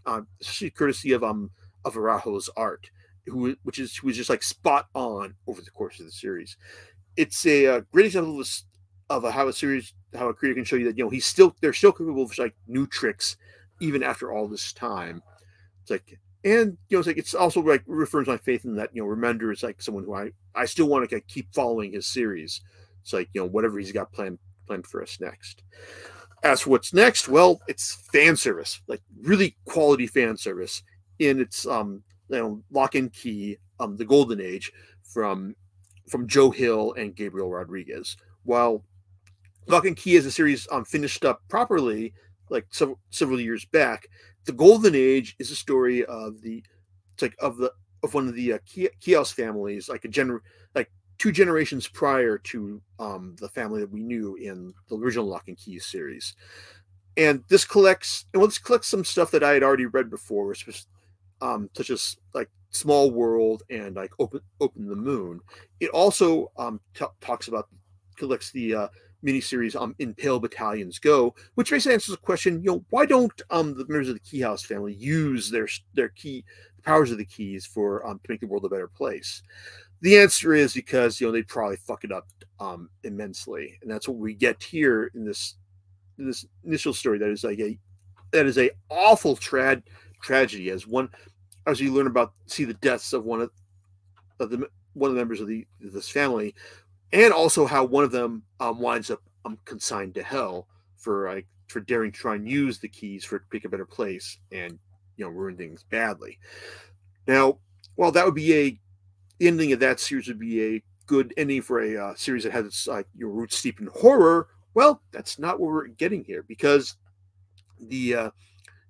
uh, 0.06 0.23
especially 0.40 0.71
courtesy 0.71 1.12
of 1.12 1.25
um 1.25 1.50
of 1.85 1.94
Araujo's 1.94 2.49
art, 2.56 2.90
who 3.26 3.56
which 3.64 3.78
is 3.78 3.97
who 3.97 4.09
is 4.09 4.16
just 4.16 4.30
like 4.30 4.42
spot 4.42 4.87
on 4.94 5.35
over 5.47 5.61
the 5.61 5.71
course 5.71 5.99
of 5.99 6.06
the 6.06 6.12
series. 6.12 6.56
It's 7.16 7.44
a, 7.44 7.64
a 7.64 7.76
uh, 7.76 7.80
great 7.92 8.06
example 8.06 8.40
of, 8.40 8.49
of 9.16 9.33
how 9.33 9.49
a 9.49 9.52
series 9.52 9.95
how 10.14 10.28
a 10.28 10.35
creator 10.35 10.57
can 10.57 10.64
show 10.64 10.76
you 10.76 10.87
that 10.87 10.99
you 10.99 11.04
know 11.04 11.11
he's 11.11 11.26
still 11.26 11.54
they're 11.61 11.73
still 11.73 11.92
capable 11.92 12.23
of 12.23 12.38
like 12.38 12.54
new 12.66 12.87
tricks 12.87 13.37
even 13.81 14.02
after 14.02 14.33
all 14.33 14.49
this 14.49 14.73
time. 14.73 15.23
It's 15.83 15.90
like 15.90 16.19
and 16.45 16.76
you 16.88 16.97
know, 16.97 17.00
it's 17.00 17.07
like 17.07 17.19
it's 17.19 17.35
also 17.35 17.61
like 17.61 17.83
reaffirms 17.87 18.28
my 18.28 18.37
faith 18.37 18.64
in 18.64 18.75
that 18.76 18.90
you 18.92 19.02
know 19.02 19.09
Remender 19.09 19.52
is 19.52 19.62
like 19.62 19.81
someone 19.81 20.04
who 20.04 20.14
I 20.14 20.31
I 20.54 20.64
still 20.66 20.88
want 20.88 21.09
to 21.09 21.21
keep 21.21 21.52
following 21.54 21.92
his 21.92 22.07
series. 22.07 22.61
It's 23.02 23.12
like 23.12 23.28
you 23.33 23.40
know 23.40 23.49
whatever 23.49 23.78
he's 23.78 23.92
got 23.92 24.12
planned 24.12 24.38
planned 24.66 24.87
for 24.87 25.02
us 25.02 25.19
next. 25.21 25.62
as 26.42 26.61
for 26.62 26.71
what's 26.71 26.92
next, 26.92 27.28
well, 27.28 27.61
it's 27.69 27.95
fan 28.12 28.37
service, 28.37 28.81
like 28.88 29.00
really 29.23 29.57
quality 29.64 30.07
fan 30.07 30.37
service 30.37 30.83
in 31.19 31.40
its 31.40 31.66
um, 31.66 32.02
you 32.28 32.38
know, 32.38 32.62
Locke 32.71 32.95
and 32.97 33.12
Key, 33.12 33.59
um, 33.81 33.97
the 33.97 34.04
golden 34.04 34.40
age 34.40 34.73
from 35.02 35.54
from 36.09 36.26
Joe 36.26 36.50
Hill 36.50 36.95
and 36.95 37.14
Gabriel 37.14 37.50
Rodriguez. 37.50 38.16
While 38.45 38.85
Locke 39.66 39.87
and 39.87 39.97
Key 39.97 40.16
as 40.16 40.26
a 40.26 40.31
series 40.31 40.66
um, 40.71 40.85
finished 40.85 41.25
up 41.25 41.40
properly, 41.49 42.12
like 42.50 42.66
several 42.71 42.99
several 43.11 43.40
years 43.40 43.64
back, 43.66 44.07
the 44.45 44.52
Golden 44.52 44.95
Age 44.95 45.37
is 45.38 45.50
a 45.50 45.57
story 45.57 46.04
of 46.04 46.40
the 46.42 46.64
it's 47.14 47.23
like 47.23 47.37
of 47.40 47.57
the 47.57 47.73
of 48.02 48.14
one 48.14 48.28
of 48.28 48.35
the 48.35 48.54
uh, 48.54 48.59
Kiosk 49.00 49.37
families, 49.37 49.88
like 49.88 50.04
a 50.04 50.09
gener 50.09 50.40
like 50.75 50.90
two 51.19 51.33
generations 51.33 51.87
prior 51.87 52.38
to 52.38 52.83
um, 52.99 53.37
the 53.38 53.49
family 53.49 53.81
that 53.81 53.90
we 53.90 54.02
knew 54.02 54.35
in 54.37 54.75
the 54.88 54.97
original 54.97 55.26
Locke 55.26 55.49
and 55.49 55.57
Key 55.57 55.78
series. 55.78 56.35
And 57.16 57.45
this 57.49 57.64
collects, 57.64 58.25
and 58.33 58.40
well, 58.40 58.49
this 58.49 58.59
collects 58.59 58.88
some 58.88 59.04
stuff 59.04 59.31
that 59.33 59.45
I 59.45 59.52
had 59.52 59.62
already 59.62 59.87
read 59.87 60.11
before, 60.11 60.54
um, 61.42 61.69
such 61.75 61.90
as 61.90 62.16
like 62.35 62.49
Small 62.71 63.11
World 63.11 63.62
and 63.71 63.95
like 63.95 64.12
Open 64.19 64.40
Open 64.61 64.88
the 64.88 64.97
Moon. 64.97 65.40
It 65.78 65.90
also 65.90 66.50
um, 66.57 66.81
t- 66.95 67.04
talks 67.21 67.49
about 67.49 67.69
collects 68.16 68.50
the 68.50 68.75
uh, 68.75 68.88
miniseries 69.24 69.80
um, 69.80 69.94
in 69.98 70.14
Pale 70.14 70.40
Battalions 70.40 70.98
Go, 70.98 71.34
which 71.54 71.70
basically 71.70 71.94
answers 71.94 72.14
the 72.14 72.20
question, 72.20 72.62
you 72.62 72.72
know, 72.72 72.84
why 72.90 73.06
don't 73.06 73.40
um, 73.50 73.76
the 73.76 73.86
members 73.88 74.08
of 74.08 74.14
the 74.14 74.20
Key 74.20 74.40
House 74.40 74.62
family 74.62 74.94
use 74.94 75.50
their 75.50 75.68
their 75.94 76.08
key 76.10 76.44
the 76.76 76.82
powers 76.82 77.10
of 77.10 77.18
the 77.18 77.24
keys 77.24 77.64
for 77.64 78.06
um, 78.06 78.20
to 78.24 78.30
make 78.30 78.40
the 78.40 78.46
world 78.46 78.64
a 78.64 78.68
better 78.68 78.88
place? 78.88 79.42
The 80.00 80.18
answer 80.18 80.54
is 80.54 80.74
because 80.74 81.20
you 81.20 81.26
know 81.26 81.32
they 81.32 81.42
probably 81.42 81.76
fuck 81.76 82.04
it 82.04 82.12
up 82.12 82.26
um, 82.58 82.90
immensely, 83.04 83.78
and 83.82 83.90
that's 83.90 84.08
what 84.08 84.18
we 84.18 84.34
get 84.34 84.62
here 84.62 85.10
in 85.14 85.24
this 85.24 85.56
in 86.18 86.26
this 86.26 86.44
initial 86.64 86.92
story. 86.92 87.18
That 87.18 87.30
is 87.30 87.44
like 87.44 87.60
a 87.60 87.78
that 88.32 88.46
is 88.46 88.58
a 88.58 88.70
awful 88.90 89.36
trad 89.36 89.82
tragedy 90.20 90.70
as 90.70 90.86
one 90.86 91.08
as 91.66 91.80
you 91.80 91.92
learn 91.92 92.06
about 92.06 92.32
see 92.46 92.64
the 92.64 92.74
deaths 92.74 93.12
of 93.12 93.24
one 93.24 93.42
of, 93.42 93.50
of 94.40 94.50
the 94.50 94.68
one 94.94 95.10
of 95.10 95.14
the 95.14 95.20
members 95.20 95.40
of 95.40 95.46
the 95.46 95.66
this 95.80 96.08
family, 96.08 96.54
and 97.12 97.33
also 97.33 97.66
how 97.66 97.85
one 97.85 98.04
of 98.04 98.12
them 98.12 98.42
um, 98.61 98.81
winds 98.81 99.11
up 99.11 99.23
um, 99.45 99.59
consigned 99.64 100.14
to 100.14 100.23
hell 100.23 100.66
for 100.97 101.28
like 101.28 101.47
for 101.69 101.81
daring 101.81 102.12
to 102.12 102.19
try 102.19 102.35
and 102.35 102.49
use 102.49 102.78
the 102.78 102.88
keys 102.88 103.25
for 103.25 103.45
pick 103.50 103.64
a 103.64 103.69
better 103.69 103.87
place 103.87 104.38
and 104.50 104.78
you 105.16 105.25
know 105.25 105.31
ruin 105.31 105.57
things 105.57 105.85
badly. 105.85 106.38
Now, 107.26 107.59
while 107.95 108.12
that 108.12 108.25
would 108.25 108.35
be 108.35 108.54
a 108.54 108.81
ending 109.40 109.73
of 109.73 109.81
that 109.81 110.00
series 110.00 110.28
would 110.28 110.38
be 110.38 110.76
a 110.76 110.83
good 111.07 111.35
ending 111.37 111.62
for 111.62 111.81
a 111.81 111.97
uh, 111.97 112.14
series 112.14 112.45
that 112.45 112.52
has 112.52 112.66
its 112.66 112.87
like 112.87 113.07
your 113.14 113.31
roots 113.31 113.57
steep 113.57 113.81
in 113.81 113.88
horror. 113.88 114.49
Well, 114.75 115.02
that's 115.11 115.38
not 115.38 115.61
what 115.61 115.71
we're 115.71 115.87
getting 115.88 116.25
here 116.25 116.42
because 116.42 116.97
the 117.78 118.14
uh, 118.14 118.31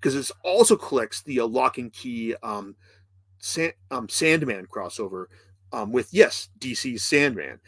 because 0.01 0.15
it 0.15 0.31
also 0.45 0.77
collects 0.77 1.23
the 1.23 1.41
uh, 1.41 1.47
Locke 1.47 1.79
and 1.79 1.93
Key 1.93 2.35
um, 2.43 2.77
Sand, 3.39 3.75
um, 3.91 4.09
Sandman 4.09 4.67
crossover 4.67 5.27
um, 5.73 5.93
with 5.93 6.09
yes 6.13 6.49
DC's 6.59 7.03
Sandman, 7.03 7.61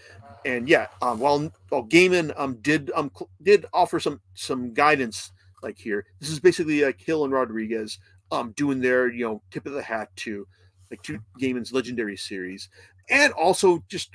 and 0.44 0.68
yeah, 0.68 0.88
um, 1.02 1.18
while 1.18 1.52
while 1.68 1.84
Gaiman 1.84 2.32
um, 2.36 2.56
did 2.60 2.90
um 2.94 3.10
cl- 3.16 3.30
did 3.42 3.66
offer 3.72 4.00
some 4.00 4.20
some 4.34 4.72
guidance 4.72 5.32
like 5.62 5.78
here, 5.78 6.06
this 6.20 6.30
is 6.30 6.40
basically 6.40 6.82
like 6.82 7.00
Hill 7.00 7.24
and 7.24 7.32
Rodriguez 7.32 7.98
um 8.30 8.52
doing 8.56 8.80
their 8.80 9.12
you 9.12 9.24
know 9.24 9.42
tip 9.50 9.66
of 9.66 9.72
the 9.72 9.82
hat 9.82 10.08
to 10.16 10.46
like 10.90 11.02
to 11.02 11.18
Gaiman's 11.40 11.72
legendary 11.72 12.16
series, 12.16 12.68
and 13.08 13.32
also 13.34 13.82
just 13.88 14.10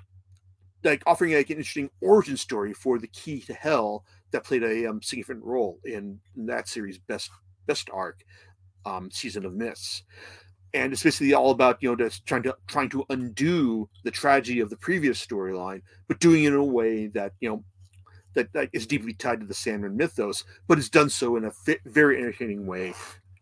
like 0.84 1.04
offering 1.06 1.34
like 1.34 1.50
an 1.50 1.58
interesting 1.58 1.90
origin 2.02 2.38
story 2.38 2.74
for 2.74 3.00
the 3.00 3.08
Key 3.08 3.42
to 3.42 3.54
Hell 3.54 4.06
that 4.32 4.44
played 4.44 4.64
a 4.64 4.86
um, 4.88 5.02
significant 5.02 5.44
role 5.44 5.80
in, 5.84 6.20
in 6.36 6.46
that 6.46 6.68
series' 6.68 6.98
best 6.98 7.32
best 7.66 7.90
arc, 7.92 8.24
um, 8.86 9.12
Season 9.12 9.46
of 9.46 9.54
Mists. 9.54 10.04
And 10.74 10.94
it's 10.94 11.04
basically 11.04 11.34
all 11.34 11.52
about 11.52 11.78
you 11.82 11.90
know 11.90 11.96
just 11.96 12.26
trying 12.26 12.44
to 12.44 12.56
trying 12.68 12.90
to 12.90 13.06
undo 13.10 13.90
the 14.04 14.12
tragedy 14.12 14.60
of 14.60 14.70
the 14.70 14.78
previous 14.78 15.24
storyline, 15.26 15.82
but 16.08 16.20
doing 16.20 16.44
it 16.44 16.50
in 16.50 16.56
a 16.56 16.64
way 16.64 17.08
that 17.08 17.34
you 17.40 17.50
know 17.50 17.64
that, 18.34 18.54
that 18.54 18.70
is 18.74 18.86
deeply 18.86 19.14
tied 19.14 19.40
to 19.40 19.46
the 19.46 19.54
Sandman 19.54 19.98
mythos, 19.98 20.44
but 20.68 20.78
is 20.78 20.90
done 20.90 21.10
so 21.10 21.36
in 21.36 21.46
a 21.46 21.52
fi- 21.52 21.80
very 21.86 22.18
entertaining 22.18 22.66
way, 22.68 22.94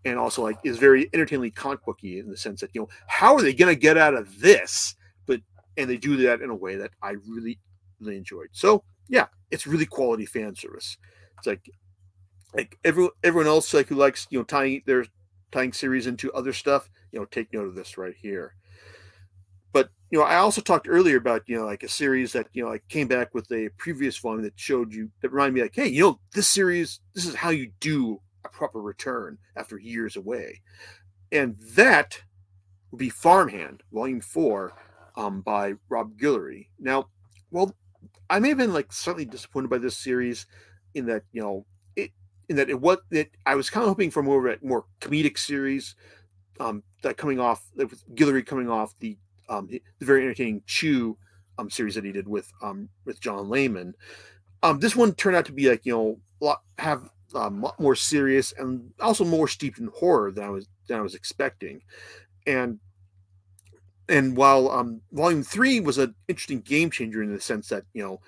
and 0.05 0.17
also 0.17 0.41
like 0.41 0.57
is 0.63 0.77
very 0.77 1.09
entertainingly 1.13 1.51
comic 1.51 1.83
booky 1.85 2.19
in 2.19 2.29
the 2.29 2.37
sense 2.37 2.61
that 2.61 2.71
you 2.73 2.81
know 2.81 2.89
how 3.07 3.35
are 3.35 3.41
they 3.41 3.53
going 3.53 3.73
to 3.73 3.79
get 3.79 3.97
out 3.97 4.13
of 4.13 4.39
this? 4.39 4.95
But 5.25 5.41
and 5.75 5.89
they 5.89 5.97
do 5.97 6.17
that 6.17 6.41
in 6.41 6.49
a 6.49 6.55
way 6.55 6.77
that 6.77 6.91
I 7.01 7.15
really 7.27 7.59
really 7.99 8.17
enjoyed. 8.17 8.49
So 8.53 8.83
yeah, 9.09 9.27
it's 9.51 9.67
really 9.67 9.85
quality 9.85 10.25
fan 10.25 10.55
service. 10.55 10.97
It's 11.37 11.47
like 11.47 11.69
like 12.53 12.77
everyone 12.83 13.11
everyone 13.23 13.47
else 13.47 13.73
like 13.73 13.87
who 13.87 13.95
likes 13.95 14.27
you 14.29 14.39
know 14.39 14.45
tying 14.45 14.81
their 14.85 15.05
tying 15.51 15.73
series 15.73 16.07
into 16.07 16.31
other 16.33 16.53
stuff 16.53 16.89
you 17.11 17.19
know 17.19 17.25
take 17.25 17.51
note 17.53 17.67
of 17.67 17.75
this 17.75 17.97
right 17.97 18.15
here. 18.19 18.55
But 19.73 19.89
you 20.09 20.19
know 20.19 20.25
i 20.25 20.37
also 20.37 20.61
talked 20.61 20.87
earlier 20.89 21.17
about 21.17 21.43
you 21.47 21.57
know 21.57 21.65
like 21.65 21.83
a 21.83 21.89
series 21.89 22.31
that 22.33 22.47
you 22.53 22.63
know 22.63 22.71
i 22.71 22.79
came 22.89 23.07
back 23.07 23.33
with 23.33 23.51
a 23.51 23.69
previous 23.77 24.17
volume 24.17 24.43
that 24.43 24.53
showed 24.59 24.93
you 24.93 25.09
that 25.21 25.31
reminded 25.31 25.55
me 25.55 25.61
like 25.61 25.75
hey 25.75 25.87
you 25.87 26.01
know 26.01 26.19
this 26.33 26.47
series 26.47 27.01
this 27.13 27.25
is 27.25 27.35
how 27.35 27.49
you 27.49 27.71
do 27.79 28.19
a 28.47 28.49
proper 28.49 28.81
return 28.81 29.37
after 29.55 29.77
years 29.77 30.15
away. 30.15 30.61
And 31.31 31.55
that 31.75 32.21
would 32.91 32.97
be 32.99 33.09
farmhand 33.09 33.83
volume 33.91 34.21
four 34.21 34.73
um, 35.15 35.41
by 35.41 35.73
rob 35.89 36.17
guillory. 36.17 36.67
Now 36.79 37.07
well 37.51 37.75
i 38.29 38.39
may 38.39 38.49
have 38.49 38.57
been 38.57 38.73
like 38.73 38.91
slightly 38.91 39.25
disappointed 39.25 39.69
by 39.69 39.77
this 39.77 39.97
series 39.97 40.45
in 40.95 41.05
that 41.05 41.23
you 41.31 41.41
know 41.41 41.65
that 42.49 42.69
it 42.69 42.79
was 42.79 42.99
that 43.11 43.29
I 43.45 43.55
was 43.55 43.69
kind 43.69 43.83
of 43.83 43.89
hoping 43.89 44.11
for 44.11 44.23
more 44.23 44.47
of 44.47 44.61
a 44.61 44.65
more 44.65 44.85
comedic 45.01 45.37
series, 45.37 45.95
um, 46.59 46.83
that 47.03 47.17
coming 47.17 47.39
off 47.39 47.69
with 47.75 48.03
Guillory 48.15 48.45
coming 48.45 48.69
off 48.69 48.93
the 48.99 49.17
um 49.49 49.67
the 49.67 49.81
very 50.05 50.23
entertaining 50.23 50.61
Chew 50.65 51.17
um 51.57 51.69
series 51.69 51.95
that 51.95 52.05
he 52.05 52.11
did 52.11 52.27
with 52.27 52.51
um 52.61 52.89
with 53.05 53.19
John 53.19 53.49
Layman. 53.49 53.95
Um, 54.63 54.79
this 54.79 54.95
one 54.95 55.13
turned 55.13 55.35
out 55.35 55.45
to 55.45 55.51
be 55.53 55.69
like 55.69 55.85
you 55.85 55.93
know 55.93 56.19
a 56.41 56.45
lot, 56.45 56.61
have 56.79 57.09
um, 57.35 57.61
lot 57.61 57.79
more 57.79 57.95
serious 57.95 58.53
and 58.57 58.91
also 59.01 59.25
more 59.25 59.47
steeped 59.47 59.79
in 59.79 59.89
horror 59.93 60.31
than 60.31 60.43
I 60.45 60.49
was 60.49 60.67
than 60.87 60.99
I 60.99 61.01
was 61.01 61.15
expecting, 61.15 61.81
and 62.45 62.79
and 64.09 64.37
while 64.37 64.69
um 64.71 65.01
volume 65.11 65.43
three 65.43 65.79
was 65.79 65.97
an 65.97 66.15
interesting 66.27 66.61
game 66.61 66.89
changer 66.89 67.21
in 67.21 67.33
the 67.33 67.41
sense 67.41 67.67
that 67.69 67.83
you 67.93 68.03
know 68.03 68.21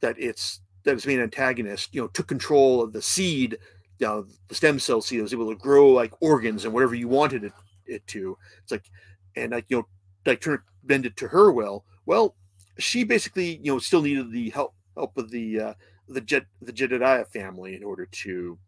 that 0.00 0.16
it's 0.18 0.60
that 0.84 0.94
its 0.94 1.06
main 1.06 1.20
antagonist, 1.20 1.94
you 1.94 2.00
know, 2.00 2.08
took 2.08 2.26
control 2.26 2.82
of 2.82 2.92
the 2.92 3.02
seed, 3.02 3.58
you 3.98 4.06
know, 4.06 4.26
the 4.48 4.54
stem 4.54 4.78
cell 4.78 5.00
seed, 5.00 5.22
was 5.22 5.32
able 5.32 5.48
to 5.48 5.56
grow 5.56 5.88
like 5.90 6.12
organs 6.20 6.64
and 6.64 6.74
whatever 6.74 6.94
you 6.94 7.08
wanted 7.08 7.44
it, 7.44 7.52
it 7.86 8.06
to. 8.08 8.36
It's 8.62 8.72
like, 8.72 8.90
and 9.36 9.52
like, 9.52 9.66
you 9.68 9.78
know, 9.78 9.86
like 10.26 10.40
turn 10.40 10.60
bend 10.84 11.06
it 11.06 11.16
to 11.16 11.28
her 11.28 11.52
will. 11.52 11.84
Well, 12.06 12.34
she 12.78 13.04
basically, 13.04 13.60
you 13.62 13.72
know, 13.72 13.78
still 13.78 14.02
needed 14.02 14.32
the 14.32 14.50
help 14.50 14.74
help 14.96 15.16
of 15.16 15.30
the 15.30 15.60
uh, 15.60 15.74
the 16.08 16.20
Jet 16.20 16.46
the 16.60 16.72
Jedediah 16.72 17.24
family 17.26 17.76
in 17.76 17.84
order 17.84 18.06
to, 18.06 18.58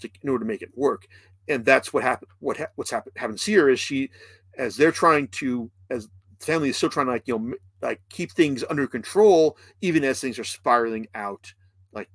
to 0.00 0.08
in 0.22 0.28
order 0.28 0.44
to 0.44 0.48
make 0.48 0.62
it 0.62 0.76
work. 0.76 1.06
And 1.48 1.64
that's 1.64 1.92
what 1.92 2.02
happened. 2.02 2.30
What 2.40 2.58
ha- 2.58 2.72
what's 2.76 2.90
happened 2.90 3.14
happens 3.16 3.44
here 3.44 3.68
is 3.68 3.80
she, 3.80 4.10
as 4.56 4.76
they're 4.76 4.92
trying 4.92 5.28
to, 5.28 5.70
as 5.90 6.08
the 6.38 6.46
family 6.46 6.68
is 6.70 6.76
still 6.76 6.90
trying 6.90 7.06
to 7.06 7.12
like 7.12 7.28
you 7.28 7.38
know 7.38 7.54
like 7.82 8.00
keep 8.10 8.32
things 8.32 8.64
under 8.68 8.86
control 8.86 9.56
even 9.80 10.04
as 10.04 10.20
things 10.20 10.38
are 10.38 10.44
spiraling 10.44 11.06
out 11.14 11.52
like 11.92 12.08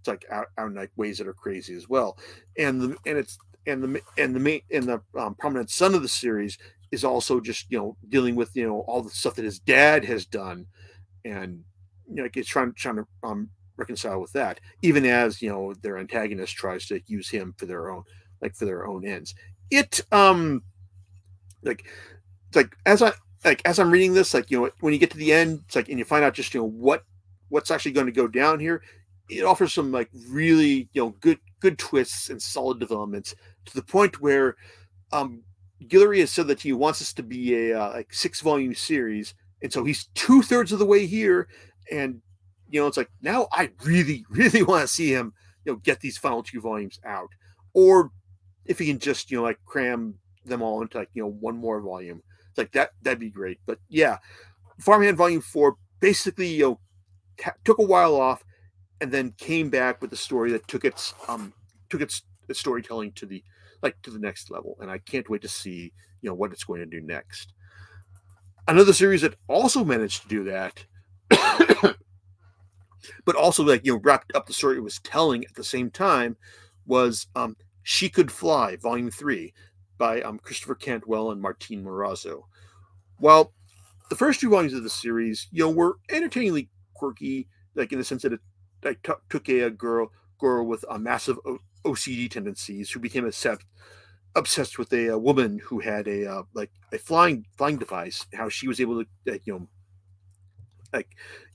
it's 0.00 0.08
like 0.08 0.24
out, 0.30 0.46
out 0.58 0.68
in 0.68 0.74
like 0.74 0.90
ways 0.96 1.18
that 1.18 1.28
are 1.28 1.34
crazy 1.34 1.74
as 1.74 1.88
well. 1.88 2.18
And 2.58 2.80
the 2.80 2.96
and 3.06 3.18
it's 3.18 3.38
and 3.66 3.82
the 3.82 4.00
and 4.18 4.34
the 4.34 4.40
main 4.40 4.62
and 4.72 4.84
the 4.84 5.02
um, 5.18 5.34
prominent 5.34 5.70
son 5.70 5.94
of 5.94 6.02
the 6.02 6.08
series 6.08 6.58
is 6.90 7.04
also 7.04 7.40
just 7.40 7.66
you 7.70 7.78
know 7.78 7.96
dealing 8.08 8.34
with 8.34 8.54
you 8.56 8.66
know 8.66 8.80
all 8.80 9.02
the 9.02 9.10
stuff 9.10 9.34
that 9.34 9.44
his 9.44 9.60
dad 9.60 10.04
has 10.04 10.24
done 10.24 10.66
and 11.24 11.62
you 12.08 12.16
know 12.16 12.22
like 12.24 12.36
it's 12.36 12.48
trying 12.48 12.72
trying 12.72 12.96
to 12.96 13.06
um, 13.22 13.48
reconcile 13.76 14.20
with 14.20 14.32
that 14.32 14.58
even 14.82 15.04
as 15.04 15.40
you 15.40 15.48
know 15.48 15.74
their 15.82 15.98
antagonist 15.98 16.56
tries 16.56 16.86
to 16.86 17.00
use 17.06 17.28
him 17.28 17.54
for 17.58 17.66
their 17.66 17.90
own 17.90 18.02
like 18.40 18.54
for 18.56 18.64
their 18.64 18.86
own 18.86 19.04
ends. 19.04 19.34
It 19.70 20.00
um 20.10 20.62
like 21.62 21.86
like 22.54 22.74
as 22.86 23.02
i 23.02 23.12
like 23.44 23.62
as 23.64 23.78
I'm 23.78 23.90
reading 23.90 24.14
this, 24.14 24.34
like 24.34 24.50
you 24.50 24.60
know, 24.60 24.70
when 24.80 24.92
you 24.92 24.98
get 24.98 25.10
to 25.12 25.16
the 25.16 25.32
end, 25.32 25.62
it's 25.66 25.76
like 25.76 25.88
and 25.88 25.98
you 25.98 26.04
find 26.04 26.24
out 26.24 26.34
just 26.34 26.52
you 26.54 26.60
know 26.60 26.66
what 26.66 27.04
what's 27.48 27.70
actually 27.70 27.92
going 27.92 28.06
to 28.06 28.12
go 28.12 28.28
down 28.28 28.60
here. 28.60 28.82
It 29.28 29.44
offers 29.44 29.72
some 29.72 29.92
like 29.92 30.10
really 30.28 30.88
you 30.92 31.02
know 31.02 31.10
good 31.20 31.38
good 31.60 31.78
twists 31.78 32.30
and 32.30 32.40
solid 32.40 32.78
developments 32.78 33.34
to 33.66 33.74
the 33.74 33.82
point 33.82 34.20
where 34.20 34.56
um 35.12 35.42
Guillory 35.84 36.20
has 36.20 36.30
said 36.30 36.46
that 36.48 36.60
he 36.60 36.72
wants 36.72 36.98
this 36.98 37.12
to 37.14 37.22
be 37.22 37.54
a 37.70 37.80
uh, 37.80 37.90
like 37.90 38.12
six 38.12 38.40
volume 38.40 38.74
series, 38.74 39.34
and 39.62 39.72
so 39.72 39.84
he's 39.84 40.08
two 40.14 40.42
thirds 40.42 40.72
of 40.72 40.78
the 40.78 40.86
way 40.86 41.06
here, 41.06 41.48
and 41.90 42.20
you 42.68 42.80
know 42.80 42.86
it's 42.86 42.98
like 42.98 43.10
now 43.22 43.48
I 43.52 43.70
really 43.84 44.26
really 44.30 44.62
want 44.62 44.82
to 44.82 44.88
see 44.88 45.12
him 45.12 45.32
you 45.64 45.72
know 45.72 45.78
get 45.78 46.00
these 46.00 46.18
final 46.18 46.42
two 46.42 46.60
volumes 46.60 47.00
out, 47.06 47.30
or 47.72 48.10
if 48.66 48.78
he 48.78 48.86
can 48.86 48.98
just 48.98 49.30
you 49.30 49.38
know 49.38 49.44
like 49.44 49.58
cram 49.64 50.14
them 50.44 50.60
all 50.60 50.82
into 50.82 50.98
like 50.98 51.08
you 51.14 51.22
know 51.22 51.30
one 51.30 51.56
more 51.56 51.80
volume 51.80 52.22
it's 52.50 52.58
like 52.58 52.72
that 52.72 52.90
that'd 53.02 53.18
be 53.18 53.30
great. 53.30 53.58
But 53.66 53.78
yeah, 53.88 54.18
Farmhand 54.80 55.16
Volume 55.16 55.40
Four 55.40 55.76
basically 56.00 56.48
you 56.48 56.62
know 56.62 56.80
t- 57.38 57.50
took 57.64 57.78
a 57.78 57.84
while 57.84 58.16
off, 58.16 58.44
and 59.00 59.10
then 59.10 59.34
came 59.38 59.70
back 59.70 60.02
with 60.02 60.12
a 60.12 60.16
story 60.16 60.52
that 60.52 60.68
took 60.68 60.84
its 60.84 61.14
um 61.28 61.52
took 61.88 62.00
its, 62.00 62.22
its 62.48 62.60
storytelling 62.60 63.12
to 63.12 63.26
the 63.26 63.42
like 63.82 64.00
to 64.02 64.10
the 64.10 64.18
next 64.18 64.50
level. 64.50 64.76
And 64.80 64.90
I 64.90 64.98
can't 64.98 65.28
wait 65.30 65.42
to 65.42 65.48
see 65.48 65.92
you 66.20 66.30
know 66.30 66.34
what 66.34 66.52
it's 66.52 66.64
going 66.64 66.80
to 66.80 66.86
do 66.86 67.00
next. 67.00 67.52
Another 68.68 68.92
series 68.92 69.22
that 69.22 69.36
also 69.48 69.84
managed 69.84 70.22
to 70.22 70.28
do 70.28 70.44
that, 70.44 70.84
but 73.24 73.36
also 73.36 73.64
like 73.64 73.84
you 73.84 73.94
know 73.94 74.00
wrapped 74.02 74.34
up 74.34 74.46
the 74.46 74.52
story 74.52 74.76
it 74.76 74.84
was 74.84 75.00
telling 75.00 75.44
at 75.44 75.54
the 75.54 75.64
same 75.64 75.90
time, 75.90 76.36
was 76.86 77.26
um, 77.34 77.56
She 77.82 78.08
Could 78.08 78.30
Fly, 78.30 78.76
Volume 78.76 79.10
Three, 79.10 79.54
by 80.00 80.22
um, 80.22 80.38
Christopher 80.38 80.74
Cantwell 80.74 81.30
and 81.30 81.40
Martin 81.42 81.84
Morazzo. 81.84 82.44
While 83.18 83.52
the 84.08 84.16
first 84.16 84.40
two 84.40 84.48
volumes 84.48 84.72
of 84.72 84.82
the 84.82 84.88
series, 84.88 85.46
you 85.52 85.62
know, 85.62 85.70
were 85.70 85.98
entertainingly 86.10 86.70
quirky, 86.94 87.46
like 87.74 87.92
in 87.92 87.98
the 87.98 88.04
sense 88.04 88.22
that 88.22 88.32
it 88.32 88.40
like, 88.82 89.02
t- 89.02 89.12
took 89.28 89.48
a, 89.50 89.60
a, 89.60 89.70
girl 89.70 90.10
girl 90.40 90.66
with 90.66 90.86
a 90.88 90.98
massive 90.98 91.38
o- 91.44 91.58
OCD 91.84 92.30
tendencies 92.30 92.90
who 92.90 92.98
became 92.98 93.26
obsessed 93.26 93.66
obsessed 94.36 94.78
with 94.78 94.90
a, 94.94 95.08
a 95.08 95.18
woman 95.18 95.60
who 95.62 95.80
had 95.80 96.08
a 96.08 96.26
uh, 96.26 96.42
like 96.54 96.70
a 96.94 96.98
flying 96.98 97.44
flying 97.58 97.76
device. 97.76 98.26
How 98.32 98.48
she 98.48 98.68
was 98.68 98.80
able 98.80 99.04
to 99.04 99.08
like, 99.26 99.46
you 99.46 99.52
know 99.52 99.68
like 100.94 101.08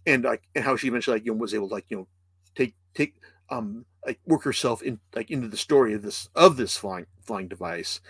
and 0.05 0.23
like 0.23 0.43
and 0.53 0.63
how 0.63 0.75
she 0.75 0.87
eventually 0.87 1.17
like 1.17 1.25
you 1.25 1.31
know 1.31 1.39
was 1.39 1.55
able 1.55 1.67
to 1.67 1.73
like 1.73 1.85
you 1.89 1.97
know 1.97 2.07
take 2.53 2.75
take 2.93 3.15
um 3.49 3.85
like 4.05 4.19
work 4.25 4.43
herself 4.43 4.81
in 4.81 4.99
like 5.15 5.31
into 5.31 5.47
the 5.47 5.57
story 5.57 5.93
of 5.93 6.01
this 6.01 6.29
of 6.35 6.57
this 6.57 6.77
flying 6.77 7.05
flying 7.23 7.47
device. 7.47 8.01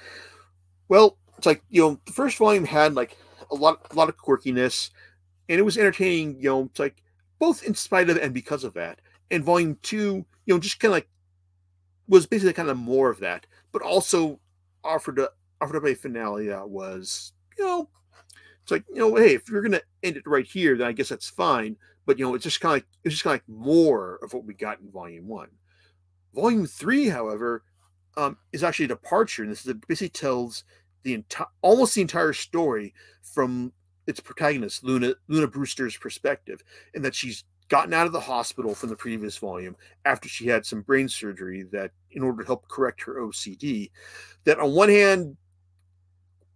Well, 0.87 1.17
it's 1.37 1.45
like 1.45 1.63
you 1.69 1.81
know 1.81 1.99
the 2.05 2.13
first 2.13 2.37
volume 2.37 2.65
had 2.65 2.93
like 2.93 3.17
a 3.51 3.55
lot 3.55 3.87
a 3.91 3.95
lot 3.95 4.09
of 4.09 4.17
quirkiness, 4.17 4.91
and 5.49 5.59
it 5.59 5.63
was 5.63 5.77
entertaining. 5.77 6.37
You 6.37 6.49
know, 6.49 6.63
it's 6.63 6.79
like 6.79 7.01
both 7.39 7.63
in 7.63 7.75
spite 7.75 8.09
of 8.09 8.17
and 8.17 8.33
because 8.33 8.63
of 8.63 8.73
that. 8.73 8.99
And 9.31 9.43
volume 9.43 9.77
two, 9.81 10.25
you 10.45 10.53
know, 10.53 10.59
just 10.59 10.79
kind 10.79 10.91
of 10.91 10.97
like 10.97 11.09
was 12.07 12.27
basically 12.27 12.53
kind 12.53 12.69
of 12.69 12.77
more 12.77 13.09
of 13.09 13.19
that, 13.19 13.47
but 13.71 13.81
also 13.81 14.39
offered 14.83 15.19
a, 15.19 15.29
offered 15.61 15.77
up 15.77 15.85
a 15.85 15.95
finale 15.95 16.47
that 16.47 16.69
was, 16.69 17.33
you 17.57 17.65
know, 17.65 17.89
it's 18.61 18.71
like 18.71 18.83
you 18.89 18.99
know, 18.99 19.15
hey, 19.15 19.35
if 19.35 19.49
you're 19.49 19.61
gonna 19.61 19.81
end 20.03 20.17
it 20.17 20.27
right 20.27 20.45
here, 20.45 20.77
then 20.77 20.87
I 20.87 20.91
guess 20.91 21.09
that's 21.09 21.29
fine. 21.29 21.75
But 22.05 22.19
you 22.19 22.25
know, 22.25 22.35
it's 22.35 22.43
just 22.43 22.61
kind 22.61 22.71
of 22.71 22.75
like 22.77 22.87
it's 23.03 23.15
just 23.15 23.23
kind 23.23 23.35
of 23.35 23.41
like 23.41 23.57
more 23.57 24.19
of 24.23 24.33
what 24.33 24.45
we 24.45 24.53
got 24.53 24.79
in 24.79 24.91
volume 24.91 25.27
one. 25.27 25.49
Volume 26.33 26.67
three, 26.67 27.07
however, 27.07 27.63
um, 28.17 28.37
is 28.51 28.63
actually 28.63 28.85
a 28.85 28.89
departure, 28.89 29.43
and 29.43 29.51
this 29.51 29.65
is 29.65 29.73
basically 29.87 30.09
tells 30.09 30.63
the 31.03 31.13
entire 31.13 31.47
almost 31.61 31.95
the 31.95 32.01
entire 32.01 32.33
story 32.33 32.93
from 33.21 33.71
its 34.07 34.19
protagonist, 34.19 34.83
Luna 34.83 35.13
Luna 35.27 35.47
Brewster's 35.47 35.97
perspective, 35.97 36.63
and 36.93 37.03
that 37.03 37.15
she's 37.15 37.43
gotten 37.67 37.93
out 37.93 38.05
of 38.05 38.13
the 38.13 38.19
hospital 38.19 38.75
from 38.75 38.89
the 38.89 38.95
previous 38.95 39.37
volume 39.37 39.75
after 40.05 40.29
she 40.29 40.47
had 40.47 40.65
some 40.65 40.81
brain 40.81 41.09
surgery 41.09 41.63
that 41.71 41.91
in 42.11 42.21
order 42.21 42.43
to 42.43 42.47
help 42.47 42.67
correct 42.67 43.01
her 43.01 43.15
OCD. 43.15 43.89
That 44.43 44.59
on 44.59 44.71
one 44.73 44.89
hand, 44.89 45.37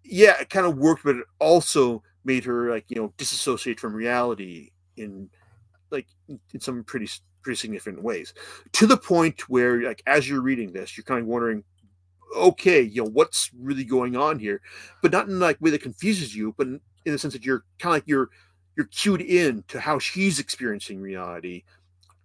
yeah, 0.03 0.39
it 0.39 0.49
kind 0.49 0.65
of 0.65 0.77
worked, 0.77 1.03
but 1.03 1.15
it 1.15 1.25
also 1.39 2.03
made 2.25 2.43
her 2.43 2.69
like 2.69 2.85
you 2.89 2.95
know 2.95 3.13
disassociate 3.17 3.79
from 3.79 3.93
reality 3.93 4.71
in 4.97 5.29
like 5.91 6.07
in 6.27 6.59
some 6.59 6.83
pretty 6.83 7.09
pretty 7.41 7.57
significant 7.57 8.03
ways. 8.03 8.33
To 8.73 8.85
the 8.85 8.97
point 8.97 9.49
where 9.49 9.81
like 9.81 10.03
as 10.05 10.27
you're 10.27 10.41
reading 10.41 10.71
this 10.71 10.97
you're 10.97 11.03
kind 11.03 11.21
of 11.21 11.27
wondering 11.27 11.63
okay 12.35 12.81
you 12.81 13.03
know 13.03 13.09
what's 13.09 13.49
really 13.57 13.83
going 13.83 14.15
on 14.15 14.39
here? 14.39 14.61
But 15.01 15.11
not 15.11 15.27
in 15.27 15.39
like 15.39 15.59
way 15.61 15.71
that 15.71 15.81
confuses 15.81 16.35
you 16.35 16.53
but 16.57 16.67
in, 16.67 16.81
the 17.05 17.17
sense 17.17 17.33
that 17.33 17.45
you're 17.45 17.63
kind 17.79 17.93
of 17.93 17.97
like 17.97 18.07
you're 18.07 18.29
you're 18.75 18.87
cued 18.87 19.21
in 19.21 19.63
to 19.67 19.79
how 19.79 19.99
she's 19.99 20.39
experiencing 20.39 21.01
reality. 21.01 21.63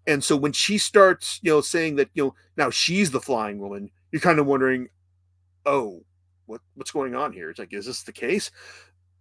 And 0.07 0.23
so 0.23 0.37
when 0.37 0.53
she 0.53 0.79
starts 0.79 1.41
you 1.43 1.53
know 1.53 1.61
saying 1.61 1.97
that 1.97 2.11
you 2.15 2.25
know 2.25 2.35
now 2.57 2.71
she's 2.71 3.11
the 3.11 3.21
flying 3.21 3.59
woman 3.59 3.91
you're 4.13 4.21
kind 4.21 4.39
of 4.39 4.47
wondering 4.47 4.89
oh 5.67 6.03
what 6.47 6.61
what's 6.75 6.91
going 6.91 7.15
on 7.15 7.33
here? 7.33 7.51
It's 7.51 7.59
like 7.59 7.73
is 7.73 7.87
this 7.87 8.03
the 8.03 8.13
case? 8.13 8.51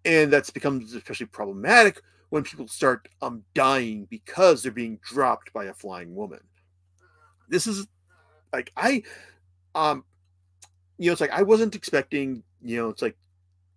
And 0.05 0.33
that's 0.33 0.49
becomes 0.49 0.93
especially 0.93 1.27
problematic 1.27 2.01
when 2.33 2.41
people 2.41 2.67
start 2.67 3.07
um 3.21 3.43
dying 3.53 4.07
because 4.09 4.63
they're 4.63 4.71
being 4.71 4.99
dropped 5.07 5.53
by 5.53 5.65
a 5.65 5.73
flying 5.73 6.15
woman. 6.15 6.39
This 7.47 7.67
is 7.67 7.85
like 8.51 8.71
I 8.75 9.03
um 9.75 10.03
you 10.97 11.05
know 11.05 11.11
it's 11.11 11.21
like 11.21 11.29
I 11.29 11.43
wasn't 11.43 11.75
expecting 11.75 12.41
you 12.63 12.77
know 12.77 12.89
it's 12.89 13.03
like 13.03 13.15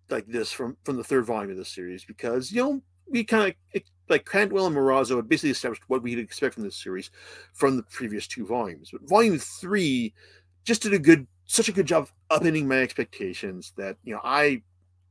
like 0.09 0.25
this 0.25 0.51
from 0.51 0.75
from 0.85 0.97
the 0.97 1.03
third 1.03 1.27
volume 1.27 1.51
of 1.51 1.57
this 1.57 1.69
series 1.69 2.03
because 2.03 2.51
you 2.51 2.63
know 2.63 2.81
we 3.07 3.23
kind 3.23 3.53
of 3.75 3.81
like 4.09 4.25
Cantwell 4.25 4.65
and 4.65 4.75
Morazzo 4.75 5.17
had 5.17 5.29
basically 5.29 5.51
established 5.51 5.83
what 5.85 6.01
we'd 6.01 6.17
expect 6.17 6.55
from 6.55 6.63
this 6.63 6.81
series 6.81 7.11
from 7.53 7.77
the 7.77 7.83
previous 7.83 8.25
two 8.25 8.43
volumes. 8.47 8.89
But 8.91 9.07
volume 9.07 9.37
three 9.37 10.15
just 10.63 10.81
did 10.81 10.95
a 10.95 10.99
good 10.99 11.27
such 11.45 11.69
a 11.69 11.71
good 11.71 11.85
job 11.85 12.09
of 12.31 12.41
upending 12.41 12.65
my 12.65 12.79
expectations 12.79 13.73
that 13.77 13.97
you 14.03 14.15
know 14.15 14.21
I 14.23 14.63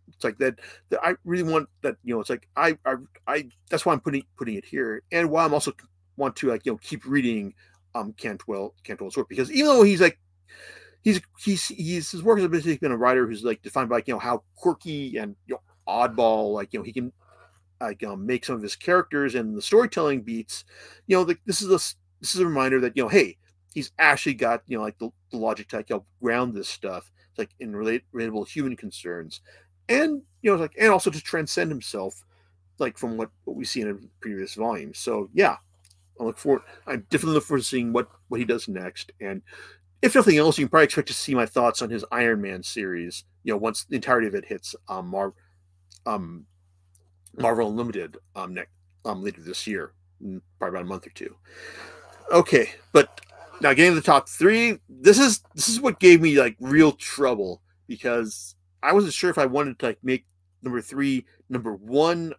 it's 0.09 0.25
like 0.25 0.39
that, 0.39 0.59
that 0.91 1.01
I 1.03 1.15
really 1.25 1.43
want 1.43 1.69
that, 1.83 1.97
you 2.05 2.15
know, 2.15 2.21
it's 2.21 2.31
like 2.31 2.49
I, 2.57 2.79
I, 2.85 2.95
I, 3.27 3.49
that's 3.71 3.85
why 3.85 3.93
I'm 3.93 4.01
putting, 4.01 4.25
putting 4.37 4.55
it 4.55 4.65
here. 4.65 5.03
And 5.13 5.31
why 5.31 5.45
I'm 5.45 5.55
also 5.55 5.73
want 6.17 6.37
to 6.37 6.49
like, 6.49 6.65
you 6.65 6.73
know, 6.73 6.79
keep 6.83 7.05
reading, 7.05 7.55
um, 7.95 8.13
Cantwell, 8.17 8.75
Cantwell's 8.85 9.17
work, 9.17 9.29
because 9.29 9.51
even 9.51 9.67
though 9.67 9.83
he's 9.83 10.01
like, 10.01 10.19
he's, 11.03 11.21
he's, 11.39 11.67
he's, 11.67 12.11
his 12.11 12.23
work 12.23 12.39
has 12.39 12.49
basically 12.49 12.77
been 12.77 12.93
a 12.93 12.97
writer 12.97 13.27
who's 13.27 13.45
like 13.45 13.63
defined 13.63 13.89
by, 13.89 13.97
like, 13.97 14.09
you 14.09 14.15
know, 14.15 14.21
how 14.21 14.43
quirky 14.55 15.17
and, 15.17 15.37
you 15.47 15.55
know, 15.55 15.61
oddball, 15.89 16.53
like, 16.53 16.73
you 16.73 16.79
know, 16.79 16.85
he 16.85 16.93
can, 16.93 17.13
like, 17.81 18.03
um, 18.05 18.25
make 18.27 18.45
some 18.45 18.57
of 18.57 18.63
his 18.63 18.77
characters 18.77 19.35
and 19.35 19.57
the 19.57 19.63
storytelling 19.63 20.23
beats, 20.23 20.65
you 21.07 21.17
know, 21.17 21.25
the, 21.25 21.37
this 21.47 21.61
is 21.63 21.69
a, 21.69 21.81
this 22.21 22.35
is 22.35 22.41
a 22.41 22.47
reminder 22.47 22.81
that, 22.81 22.97
you 22.97 23.03
know, 23.03 23.09
hey, 23.09 23.37
he's 23.73 23.93
actually 23.99 24.35
got, 24.35 24.63
you 24.67 24.77
know, 24.79 24.83
like 24.83 24.99
the, 24.99 25.11
the 25.31 25.37
logic 25.37 25.69
to 25.69 25.77
like, 25.77 25.91
you 25.91 25.97
know, 25.97 26.05
ground 26.23 26.55
this 26.55 26.69
stuff 26.69 27.11
like 27.39 27.51
in 27.61 27.77
relate, 27.77 28.03
relatable 28.15 28.49
human 28.49 28.77
concerns 28.77 29.43
and 29.89 30.23
you 30.43 30.51
know 30.51 30.57
like 30.57 30.75
and 30.79 30.91
also 30.91 31.11
to 31.11 31.21
transcend 31.21 31.71
himself 31.71 32.25
like 32.79 32.99
from 32.99 33.17
what, 33.17 33.31
what 33.45 33.57
we 33.57 33.65
see 33.65 33.81
in 33.81 33.91
a 33.91 33.95
previous 34.21 34.55
volume 34.55 34.93
so 34.93 35.29
yeah 35.33 35.57
i 36.21 36.25
look 36.25 36.39
forward 36.39 36.63
i'm 36.87 37.07
definitely 37.11 37.35
looking 37.35 37.47
forward 37.47 37.61
to 37.61 37.65
seeing 37.65 37.93
what 37.93 38.09
what 38.29 38.41
he 38.41 38.45
does 38.45 38.69
next. 38.69 39.13
And 39.21 39.43
if 40.03 40.15
nothing 40.15 40.37
else 40.37 40.59
you 40.59 40.67
can 40.67 40.71
probably 40.71 40.85
expect 40.85 41.09
to 41.09 41.15
see 41.15 41.35
my 41.35 41.47
thoughts 41.47 41.83
on 41.83 41.91
his 41.91 42.05
iron 42.11 42.43
man 42.43 42.63
series 42.63 43.25
you 43.45 43.53
know 43.53 43.57
once 43.57 43.85
the 43.85 43.97
entirety 43.97 44.27
of 44.27 44.35
it 44.35 44.45
hits 44.45 44.75
um, 44.89 45.09
Mar- 45.09 45.35
um 46.05 46.45
marvel 47.39 47.69
unlimited 47.69 48.17
um 48.35 48.55
next 48.55 48.71
um 49.05 49.23
later 49.23 49.41
this 49.41 49.67
year 49.67 49.93
probably 50.59 50.79
about 50.79 50.87
a 50.87 50.89
month 50.89 51.07
or 51.07 51.11
two. 51.11 51.35
Okay 52.33 52.71
but 52.93 53.21
now 53.61 53.73
getting 53.73 53.93
to 53.93 54.01
the 54.01 54.01
top 54.01 54.29
three 54.29 54.79
this 54.89 55.19
is 55.19 55.43
this 55.55 55.69
is 55.69 55.81
what 55.81 56.01
gave 56.01 56.21
me 56.21 56.39
like 56.39 56.57
real 56.61 56.93
trouble 56.93 57.63
because 57.87 58.56
I 58.87 58.93
wasn't 58.93 59.15
sure 59.15 59.31
if 59.31 59.39
I 59.39 59.47
wanted 59.47 59.79
to 59.81 59.87
like 59.87 59.99
make 60.03 60.27
number 60.63 60.81
three 60.81 61.27
number 61.49 61.75
one 61.75 62.33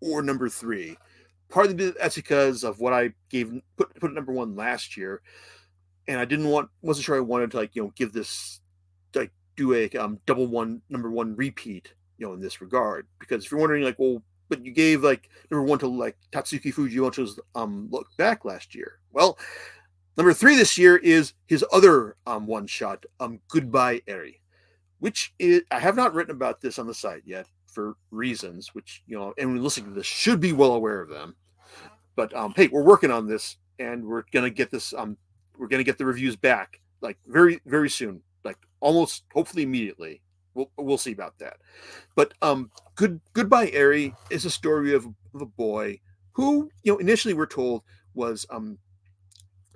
or 0.00 0.22
number 0.22 0.48
three. 0.48 0.96
Partly 1.50 1.90
that's 1.90 2.14
because 2.14 2.64
of 2.64 2.80
what 2.80 2.94
I 2.94 3.12
gave 3.28 3.52
put 3.76 3.94
put 4.00 4.14
number 4.14 4.32
one 4.32 4.56
last 4.56 4.96
year, 4.96 5.20
and 6.08 6.18
I 6.18 6.24
didn't 6.24 6.48
want 6.48 6.70
wasn't 6.80 7.04
sure 7.04 7.16
I 7.16 7.20
wanted 7.20 7.50
to 7.50 7.58
like 7.58 7.76
you 7.76 7.82
know 7.82 7.92
give 7.94 8.12
this 8.12 8.60
like 9.14 9.30
do 9.56 9.74
a 9.74 9.90
um, 9.90 10.18
double 10.24 10.46
one 10.46 10.80
number 10.88 11.10
one 11.10 11.36
repeat 11.36 11.92
you 12.16 12.26
know 12.26 12.32
in 12.32 12.40
this 12.40 12.62
regard. 12.62 13.06
Because 13.18 13.44
if 13.44 13.50
you're 13.50 13.60
wondering 13.60 13.84
like 13.84 13.98
well 13.98 14.22
but 14.48 14.64
you 14.64 14.72
gave 14.72 15.02
like 15.02 15.28
number 15.50 15.64
one 15.64 15.78
to 15.78 15.86
like 15.86 16.16
Tatsuki 16.32 16.72
Fujimoto's 16.74 17.38
um 17.54 17.88
look 17.90 18.06
back 18.16 18.46
last 18.46 18.74
year. 18.74 18.98
Well 19.12 19.38
number 20.16 20.32
three 20.32 20.56
this 20.56 20.78
year 20.78 20.96
is 20.96 21.34
his 21.46 21.64
other 21.70 22.16
um 22.26 22.46
one 22.46 22.66
shot 22.66 23.04
um 23.20 23.40
goodbye 23.48 24.00
Eri 24.06 24.41
which 25.02 25.34
is, 25.40 25.62
I 25.72 25.80
have 25.80 25.96
not 25.96 26.14
written 26.14 26.30
about 26.30 26.60
this 26.60 26.78
on 26.78 26.86
the 26.86 26.94
site 26.94 27.22
yet 27.26 27.48
for 27.66 27.96
reasons 28.12 28.72
which, 28.72 29.02
you 29.08 29.18
know, 29.18 29.34
anyone 29.36 29.60
listening 29.60 29.88
to 29.88 29.96
this 29.96 30.06
should 30.06 30.38
be 30.38 30.52
well 30.52 30.74
aware 30.74 31.02
of 31.02 31.08
them. 31.08 31.34
But 32.14 32.32
um, 32.36 32.52
hey, 32.54 32.68
we're 32.68 32.84
working 32.84 33.10
on 33.10 33.26
this 33.26 33.56
and 33.80 34.06
we're 34.06 34.22
to 34.44 34.50
get 34.50 34.70
this, 34.70 34.94
um, 34.94 35.16
we're 35.58 35.66
to 35.66 35.82
get 35.82 35.98
the 35.98 36.06
reviews 36.06 36.36
back 36.36 36.80
like 37.00 37.18
very, 37.26 37.60
very 37.66 37.90
soon, 37.90 38.22
like 38.44 38.58
almost 38.78 39.24
hopefully 39.32 39.64
immediately. 39.64 40.22
We'll, 40.54 40.70
we'll 40.76 40.98
see 40.98 41.10
about 41.10 41.36
that. 41.40 41.56
But 42.14 42.34
um, 42.40 42.70
good 42.94 43.20
goodbye, 43.32 43.70
Eri 43.72 44.14
is 44.30 44.44
a 44.44 44.50
story 44.50 44.94
of, 44.94 45.04
of 45.34 45.42
a 45.42 45.46
boy 45.46 45.98
who, 46.30 46.70
you 46.84 46.92
know, 46.92 46.98
initially 46.98 47.34
we're 47.34 47.46
told 47.46 47.82
was 48.14 48.46
um, 48.50 48.78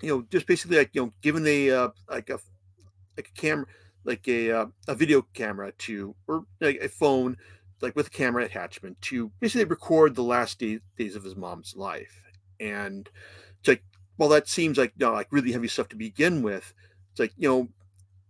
you 0.03 0.09
know, 0.09 0.25
just 0.31 0.47
basically 0.47 0.77
like 0.79 0.91
you 0.93 1.03
know, 1.03 1.13
given 1.21 1.45
a 1.49 1.71
uh, 1.71 1.89
like 2.09 2.31
a 2.31 2.39
like 3.17 3.29
a 3.29 3.41
camera 3.41 3.67
like 4.07 4.27
a 4.29 4.51
uh, 4.51 4.67
a 4.89 4.95
video 4.95 5.23
camera 5.35 5.73
to 5.73 6.15
or 6.27 6.45
like 6.61 6.79
a 6.81 6.89
phone 6.89 7.37
like 7.83 7.95
with 7.95 8.07
a 8.07 8.11
camera 8.11 8.45
attachment 8.45 8.99
to 9.03 9.31
basically 9.41 9.65
record 9.65 10.15
the 10.15 10.23
last 10.23 10.59
day, 10.59 10.79
days 10.97 11.15
of 11.15 11.25
his 11.25 11.37
mom's 11.37 11.77
life. 11.77 12.25
And 12.59 13.09
it's 13.59 13.69
like 13.69 13.83
well 14.17 14.31
that 14.31 14.49
seems 14.49 14.79
like 14.79 14.93
you 14.97 15.07
know, 15.07 15.13
like 15.13 15.29
really 15.31 15.53
heavy 15.53 15.69
stuff 15.69 15.89
to 15.89 15.97
begin 15.97 16.43
with 16.43 16.73
it's 17.11 17.21
like 17.21 17.33
you 17.37 17.49
know 17.49 17.69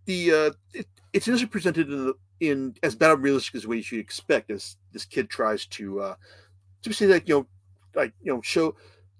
the 0.05 0.31
uh 0.31 0.51
it, 0.73 0.87
it's 1.13 1.27
initially 1.27 1.49
presented 1.49 1.89
in 1.89 2.05
the 2.05 2.13
in 2.39 2.75
as 2.83 2.95
bad 2.95 3.11
of 3.11 3.21
realistic 3.21 3.55
as 3.55 3.67
way 3.67 3.83
you 3.91 3.99
expect 3.99 4.49
as 4.49 4.77
this 4.93 5.05
kid 5.05 5.29
tries 5.29 5.65
to 5.65 5.99
uh 5.99 6.15
to 6.83 6.93
say 6.93 7.05
like 7.05 7.27
you 7.27 7.35
know 7.35 7.47
like 7.95 8.13
you 8.21 8.33
know 8.33 8.41
show 8.41 8.75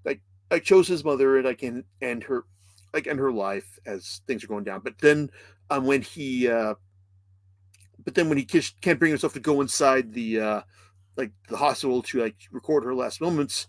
like 0.06 0.22
like 0.50 0.65
shows 0.65 0.88
his 0.88 1.04
mother 1.04 1.38
and 1.38 1.46
like 1.46 1.63
and 1.63 1.84
and 2.02 2.24
her 2.24 2.46
like 2.93 3.08
and 3.08 3.19
her 3.19 3.32
life 3.32 3.80
as 3.86 4.21
things 4.28 4.43
are 4.43 4.47
going 4.47 4.63
down. 4.63 4.82
But 4.82 4.97
then 5.00 5.30
um 5.69 5.86
when 5.86 6.02
he 6.02 6.47
uh 6.47 6.76
but 8.04 8.15
then 8.15 8.30
when 8.30 8.38
he 8.38 8.45
can't 8.45 9.00
bring 9.00 9.12
himself 9.12 9.34
to 9.34 9.39
go 9.39 9.62
inside 9.62 10.13
the 10.13 10.39
uh 10.39 10.62
like 11.17 11.32
the 11.50 11.58
hospital 11.58 12.02
to 12.04 12.21
like 12.21 12.36
record 12.52 12.84
her 12.84 12.93
last 12.93 13.21
moments, 13.21 13.67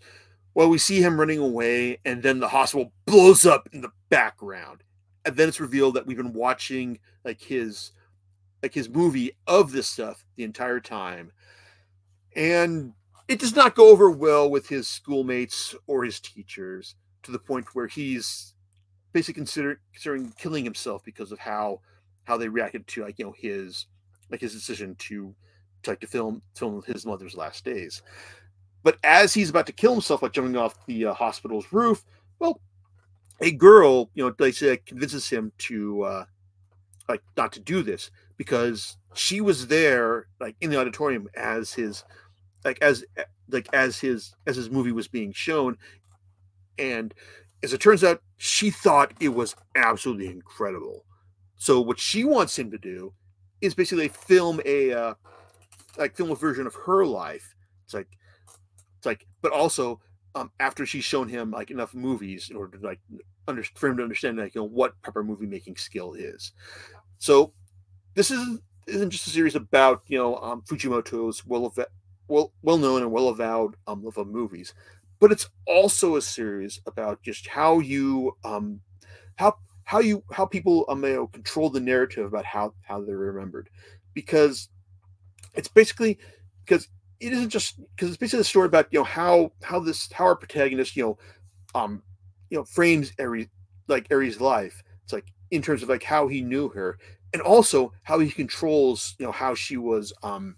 well, 0.53 0.69
we 0.69 0.77
see 0.77 1.01
him 1.01 1.19
running 1.19 1.39
away, 1.39 1.99
and 2.05 2.21
then 2.21 2.39
the 2.39 2.47
hospital 2.47 2.91
blows 3.05 3.45
up 3.45 3.69
in 3.71 3.81
the 3.81 3.91
background, 4.09 4.83
and 5.25 5.35
then 5.35 5.47
it's 5.47 5.59
revealed 5.59 5.95
that 5.95 6.05
we've 6.05 6.17
been 6.17 6.33
watching 6.33 6.99
like 7.23 7.41
his 7.41 7.91
like 8.61 8.73
his 8.73 8.89
movie 8.89 9.31
of 9.47 9.71
this 9.71 9.87
stuff 9.87 10.25
the 10.35 10.43
entire 10.43 10.79
time, 10.79 11.31
and 12.35 12.93
it 13.27 13.39
does 13.39 13.55
not 13.55 13.75
go 13.75 13.89
over 13.89 14.09
well 14.09 14.49
with 14.49 14.67
his 14.67 14.87
schoolmates 14.87 15.75
or 15.87 16.03
his 16.03 16.19
teachers 16.19 16.95
to 17.23 17.31
the 17.31 17.39
point 17.39 17.73
where 17.73 17.87
he's 17.87 18.53
basically 19.13 19.39
consider, 19.39 19.79
considering 19.93 20.33
killing 20.37 20.63
himself 20.63 21.03
because 21.03 21.31
of 21.31 21.39
how 21.39 21.81
how 22.25 22.37
they 22.37 22.47
reacted 22.47 22.85
to 22.87 23.03
like 23.03 23.17
you 23.17 23.25
know 23.25 23.35
his 23.37 23.87
like 24.29 24.41
his 24.41 24.53
decision 24.53 24.95
to 24.95 25.33
to 25.83 25.91
like 25.91 25.99
to 25.99 26.07
film 26.07 26.41
film 26.55 26.81
his 26.85 27.05
mother's 27.05 27.35
last 27.35 27.65
days. 27.65 28.01
But 28.83 28.97
as 29.03 29.33
he's 29.33 29.49
about 29.49 29.65
to 29.67 29.73
kill 29.73 29.91
himself 29.91 30.21
by 30.21 30.29
jumping 30.29 30.55
off 30.55 30.85
the 30.85 31.07
uh, 31.07 31.13
hospital's 31.13 31.71
roof, 31.73 32.05
well, 32.39 32.61
a 33.41 33.51
girl, 33.51 34.09
you 34.13 34.23
know, 34.23 34.33
they 34.37 34.51
say 34.51 34.77
convinces 34.77 35.29
him 35.29 35.51
to 35.59 36.03
uh, 36.03 36.25
like 37.07 37.21
not 37.35 37.51
to 37.53 37.59
do 37.59 37.83
this 37.83 38.11
because 38.37 38.97
she 39.15 39.41
was 39.41 39.67
there, 39.67 40.27
like 40.39 40.55
in 40.61 40.69
the 40.69 40.79
auditorium 40.79 41.27
as 41.35 41.73
his, 41.73 42.03
like 42.63 42.81
as 42.81 43.03
like 43.49 43.67
as 43.73 43.99
his 43.99 44.35
as 44.45 44.55
his 44.55 44.69
movie 44.69 44.91
was 44.91 45.07
being 45.07 45.33
shown, 45.33 45.77
and 46.77 47.13
as 47.63 47.73
it 47.73 47.81
turns 47.81 48.03
out, 48.03 48.21
she 48.37 48.69
thought 48.69 49.13
it 49.19 49.29
was 49.29 49.55
absolutely 49.75 50.27
incredible. 50.27 51.05
So 51.57 51.81
what 51.81 51.99
she 51.99 52.23
wants 52.23 52.57
him 52.57 52.71
to 52.71 52.77
do 52.77 53.13
is 53.61 53.75
basically 53.75 54.07
film 54.07 54.61
a 54.65 54.93
uh, 54.93 55.13
like 55.97 56.15
film 56.15 56.31
a 56.31 56.35
version 56.35 56.65
of 56.65 56.75
her 56.75 57.05
life. 57.05 57.55
It's 57.85 57.93
like 57.93 58.07
it's 58.97 59.05
like, 59.05 59.25
but 59.41 59.51
also 59.51 59.99
um, 60.35 60.51
after 60.59 60.85
she's 60.85 61.03
shown 61.03 61.27
him 61.27 61.51
like 61.51 61.71
enough 61.71 61.93
movies 61.93 62.49
in 62.49 62.55
order 62.55 62.77
to 62.77 62.85
like 62.85 62.99
under, 63.47 63.63
for 63.75 63.89
him 63.89 63.97
to 63.97 64.03
understand 64.03 64.37
like 64.37 64.55
you 64.55 64.61
know 64.61 64.67
what 64.67 64.99
proper 65.01 65.23
movie 65.23 65.45
making 65.45 65.75
skill 65.75 66.13
is. 66.13 66.53
So 67.17 67.53
this 68.15 68.31
is 68.31 68.59
isn't 68.87 69.09
just 69.11 69.27
a 69.27 69.31
series 69.31 69.55
about 69.55 70.03
you 70.07 70.17
know 70.17 70.37
um, 70.37 70.61
Fujimoto's 70.61 71.45
well 71.45 71.73
well 72.27 72.53
well 72.61 72.77
known 72.77 73.01
and 73.01 73.11
well 73.11 73.27
avowed 73.29 73.75
um, 73.87 74.03
love 74.03 74.17
of 74.17 74.27
movies, 74.27 74.73
but 75.19 75.31
it's 75.31 75.49
also 75.67 76.15
a 76.15 76.21
series 76.21 76.79
about 76.85 77.21
just 77.21 77.47
how 77.47 77.79
you 77.79 78.35
um 78.43 78.79
how 79.35 79.55
how 79.83 79.99
you 79.99 80.23
how 80.31 80.45
people 80.45 80.85
um, 80.89 81.03
you 81.03 81.13
know, 81.13 81.27
control 81.27 81.69
the 81.69 81.79
narrative 81.79 82.25
about 82.25 82.45
how 82.45 82.73
how 82.81 83.01
they're 83.01 83.17
remembered 83.17 83.69
because 84.13 84.69
it's 85.55 85.67
basically 85.67 86.17
because 86.65 86.87
it 87.19 87.33
isn't 87.33 87.49
just 87.49 87.79
because 87.95 88.09
it's 88.09 88.17
basically 88.17 88.41
a 88.41 88.45
story 88.45 88.67
about 88.67 88.87
you 88.91 88.99
know 88.99 89.05
how 89.05 89.51
how 89.63 89.79
this 89.79 90.11
how 90.11 90.25
our 90.25 90.35
protagonist 90.35 90.95
you 90.95 91.03
know 91.03 91.17
um 91.75 92.01
you 92.49 92.57
know 92.57 92.63
frames 92.63 93.11
Eri 93.19 93.49
like 93.87 94.07
Eri's 94.11 94.39
life. 94.39 94.83
It's 95.03 95.13
like 95.13 95.25
in 95.51 95.61
terms 95.61 95.83
of 95.83 95.89
like 95.89 96.03
how 96.03 96.27
he 96.27 96.41
knew 96.41 96.69
her 96.69 96.97
and 97.33 97.41
also 97.41 97.91
how 98.03 98.19
he 98.19 98.29
controls 98.29 99.15
you 99.19 99.25
know 99.25 99.31
how 99.31 99.55
she 99.55 99.77
was 99.77 100.13
um 100.23 100.55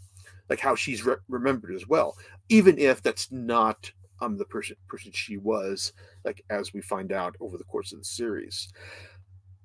like 0.50 0.60
how 0.60 0.76
she's 0.76 1.06
re- 1.06 1.16
remembered 1.30 1.74
as 1.74 1.88
well 1.88 2.18
even 2.50 2.78
if 2.78 3.02
that's 3.02 3.32
not 3.32 3.92
um 4.22 4.38
the 4.38 4.46
person 4.46 4.76
person 4.88 5.12
she 5.12 5.38
was 5.38 5.94
like 6.24 6.44
as 6.50 6.74
we 6.74 6.82
find 6.82 7.12
out 7.12 7.36
over 7.40 7.58
the 7.58 7.64
course 7.66 7.92
of 7.92 8.00
the 8.00 8.06
series. 8.06 8.70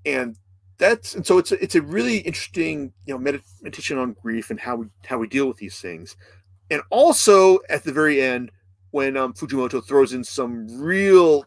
And 0.04 0.36
that's 0.78 1.14
and 1.14 1.26
so 1.26 1.38
it's 1.38 1.52
a, 1.52 1.62
it's 1.62 1.74
a 1.74 1.82
really 1.82 2.18
interesting 2.18 2.92
you 3.06 3.14
know 3.14 3.34
meditation 3.62 3.98
on 3.98 4.16
grief 4.20 4.50
and 4.50 4.60
how 4.60 4.76
we 4.76 4.86
how 5.04 5.18
we 5.18 5.28
deal 5.28 5.46
with 5.46 5.58
these 5.58 5.80
things. 5.80 6.16
And 6.70 6.82
also 6.90 7.58
at 7.68 7.84
the 7.84 7.92
very 7.92 8.20
end 8.20 8.50
when 8.90 9.16
um, 9.16 9.34
Fujimoto 9.34 9.84
throws 9.84 10.12
in 10.12 10.24
some 10.24 10.66
real 10.80 11.44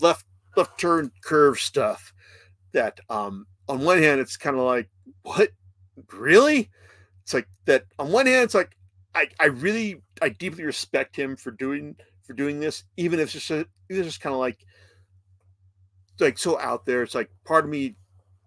left 0.00 0.26
left 0.56 0.78
turn 0.78 1.10
curve 1.24 1.58
stuff 1.58 2.12
that 2.72 3.00
um, 3.10 3.46
on 3.68 3.80
one 3.80 4.02
hand 4.02 4.20
it's 4.20 4.36
kind 4.36 4.56
of 4.56 4.62
like 4.62 4.88
what? 5.22 5.50
Really? 6.12 6.70
It's 7.22 7.34
like 7.34 7.48
that 7.66 7.84
on 7.98 8.12
one 8.12 8.26
hand 8.26 8.44
it's 8.44 8.54
like 8.54 8.76
I, 9.14 9.28
I 9.40 9.46
really 9.46 10.02
I 10.20 10.30
deeply 10.30 10.64
respect 10.64 11.16
him 11.16 11.36
for 11.36 11.52
doing 11.52 11.96
for 12.24 12.32
doing 12.32 12.60
this 12.60 12.84
even 12.96 13.18
if 13.18 13.24
it's 13.24 13.32
just 13.34 13.50
a, 13.50 13.66
it's 13.88 14.06
just 14.06 14.20
kind 14.20 14.34
of 14.34 14.40
like 14.40 14.58
like 16.20 16.38
so 16.38 16.58
out 16.58 16.86
there 16.86 17.02
it's 17.02 17.14
like 17.14 17.30
part 17.44 17.64
of 17.64 17.70
me 17.70 17.96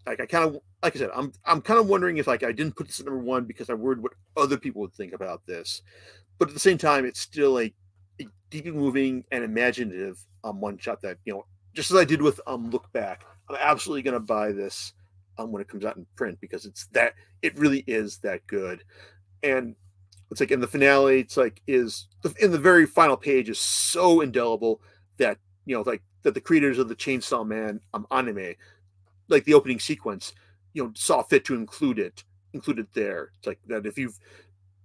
like 0.05 0.21
I 0.21 0.25
kind 0.25 0.45
of 0.45 0.61
like 0.81 0.95
I 0.95 0.99
said, 0.99 1.09
I'm 1.13 1.31
I'm 1.45 1.61
kind 1.61 1.79
of 1.79 1.87
wondering 1.87 2.17
if 2.17 2.27
like 2.27 2.43
I 2.43 2.51
didn't 2.51 2.75
put 2.75 2.87
this 2.87 2.99
at 2.99 3.05
number 3.05 3.19
one 3.19 3.45
because 3.45 3.69
I 3.69 3.73
worried 3.73 4.01
what 4.01 4.13
other 4.35 4.57
people 4.57 4.81
would 4.81 4.93
think 4.93 5.13
about 5.13 5.45
this, 5.45 5.81
but 6.37 6.47
at 6.47 6.53
the 6.53 6.59
same 6.59 6.77
time, 6.77 7.05
it's 7.05 7.19
still 7.19 7.59
a, 7.59 7.73
a 8.21 8.27
deeply 8.49 8.71
moving 8.71 9.23
and 9.31 9.43
imaginative 9.43 10.23
um 10.43 10.61
one 10.61 10.77
shot 10.77 11.01
that 11.01 11.17
you 11.25 11.33
know 11.33 11.45
just 11.73 11.91
as 11.91 11.97
I 11.97 12.05
did 12.05 12.21
with 12.21 12.39
um 12.47 12.69
Look 12.69 12.91
Back, 12.93 13.25
I'm 13.49 13.57
absolutely 13.59 14.03
gonna 14.03 14.19
buy 14.19 14.51
this 14.51 14.93
um 15.37 15.51
when 15.51 15.61
it 15.61 15.67
comes 15.67 15.83
out 15.83 15.97
in 15.97 16.05
print 16.15 16.39
because 16.39 16.65
it's 16.65 16.87
that 16.87 17.13
it 17.41 17.57
really 17.57 17.83
is 17.87 18.19
that 18.19 18.45
good, 18.47 18.83
and 19.43 19.75
it's 20.31 20.39
like 20.39 20.51
in 20.51 20.59
the 20.59 20.67
finale, 20.67 21.21
it's 21.21 21.37
like 21.37 21.61
is 21.67 22.07
in 22.39 22.51
the 22.51 22.57
very 22.57 22.85
final 22.85 23.17
page 23.17 23.49
is 23.49 23.59
so 23.59 24.21
indelible 24.21 24.81
that 25.17 25.37
you 25.65 25.75
know 25.75 25.83
like 25.83 26.03
that 26.23 26.33
the 26.33 26.41
creators 26.41 26.79
of 26.79 26.89
the 26.89 26.95
Chainsaw 26.95 27.45
Man 27.47 27.79
um 27.93 28.05
anime 28.11 28.55
like 29.29 29.43
the 29.45 29.53
opening 29.53 29.79
sequence, 29.79 30.33
you 30.73 30.83
know, 30.83 30.91
saw 30.95 31.21
fit 31.21 31.45
to 31.45 31.55
include 31.55 31.99
it, 31.99 32.23
include 32.53 32.79
it 32.79 32.93
there. 32.93 33.31
It's 33.37 33.47
like 33.47 33.59
that 33.67 33.85
if 33.85 33.97
you've 33.97 34.17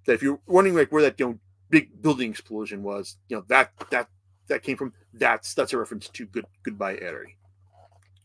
that 0.07 0.14
if 0.14 0.22
you're 0.22 0.40
wondering 0.46 0.76
like 0.76 0.90
where 0.90 1.02
that 1.02 1.18
you 1.18 1.26
know 1.26 1.38
big 1.70 2.02
building 2.02 2.31
explosion 2.31 2.83
was, 2.83 3.16
you 3.28 3.37
know 3.37 3.44
that 3.48 3.72
that 3.90 4.09
that 4.48 4.62
came 4.62 4.76
from 4.76 4.92
that's 5.14 5.55
that's 5.55 5.72
a 5.72 5.78
reference 5.78 6.09
to 6.09 6.26
good 6.26 6.46
goodbye 6.62 6.98
Eri. 7.00 7.37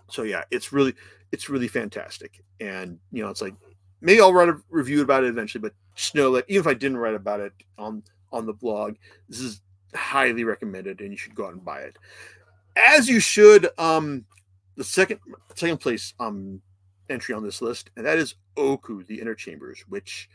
So 0.10 0.23
yeah, 0.23 0.43
it's 0.51 0.71
really 0.71 0.93
it's 1.32 1.49
really 1.49 1.67
fantastic, 1.67 2.43
and 2.60 2.99
you 3.12 3.23
know 3.23 3.30
it's 3.30 3.41
like 3.41 3.56
maybe 4.01 4.21
I'll 4.21 4.34
write 4.34 4.49
a 4.49 4.60
review 4.69 5.01
about 5.01 5.23
it 5.23 5.30
eventually, 5.30 5.62
but 5.62 5.73
that 6.33 6.45
even 6.47 6.62
if 6.62 6.67
I 6.67 6.73
didn't 6.73 6.97
write 6.97 7.15
about 7.15 7.39
it 7.39 7.53
on 7.77 8.03
on 8.31 8.45
the 8.45 8.53
blog, 8.53 8.95
this 9.29 9.39
is 9.39 9.62
highly 9.95 10.43
recommended, 10.43 11.01
and 11.01 11.12
you 11.12 11.17
should 11.17 11.36
go 11.36 11.47
out 11.47 11.53
and 11.53 11.63
buy 11.63 11.79
it, 11.81 11.97
as 12.75 13.10
you 13.10 13.19
should. 13.19 13.69
Um, 13.77 14.25
the 14.75 14.83
second 14.83 15.19
second 15.55 15.77
place 15.77 16.13
um 16.19 16.62
entry 17.10 17.33
on 17.33 17.43
this 17.43 17.62
list, 17.62 17.89
and 17.95 18.05
that 18.05 18.17
is 18.17 18.36
Ooku, 18.57 19.05
the 19.07 19.19
Inner 19.19 19.36
Chambers, 19.36 19.83
which 19.89 20.29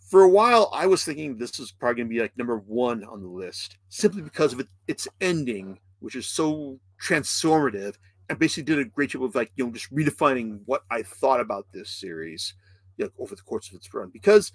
for 0.00 0.22
a 0.22 0.28
while 0.28 0.70
I 0.72 0.86
was 0.86 1.04
thinking 1.04 1.36
this 1.36 1.58
was 1.58 1.70
probably 1.70 2.02
gonna 2.02 2.14
be 2.14 2.20
like 2.20 2.36
number 2.36 2.58
one 2.58 3.04
on 3.04 3.22
the 3.22 3.28
list, 3.28 3.76
simply 3.88 4.22
because 4.22 4.52
of 4.52 4.60
it, 4.60 4.68
its 4.88 5.06
ending, 5.20 5.78
which 6.00 6.16
is 6.16 6.26
so 6.26 6.78
transformative 7.00 7.96
and 8.28 8.38
basically 8.38 8.64
did 8.64 8.78
a 8.78 8.84
great 8.84 9.10
job 9.10 9.22
of 9.22 9.34
like 9.34 9.52
you 9.56 9.64
know 9.64 9.72
just 9.72 9.94
redefining 9.94 10.60
what 10.66 10.82
I 10.90 11.02
thought 11.02 11.40
about 11.40 11.66
this 11.72 11.90
series 11.90 12.54
over 13.18 13.34
the 13.34 13.42
course 13.42 13.68
of 13.68 13.74
its 13.74 13.92
run. 13.92 14.10
Because 14.12 14.52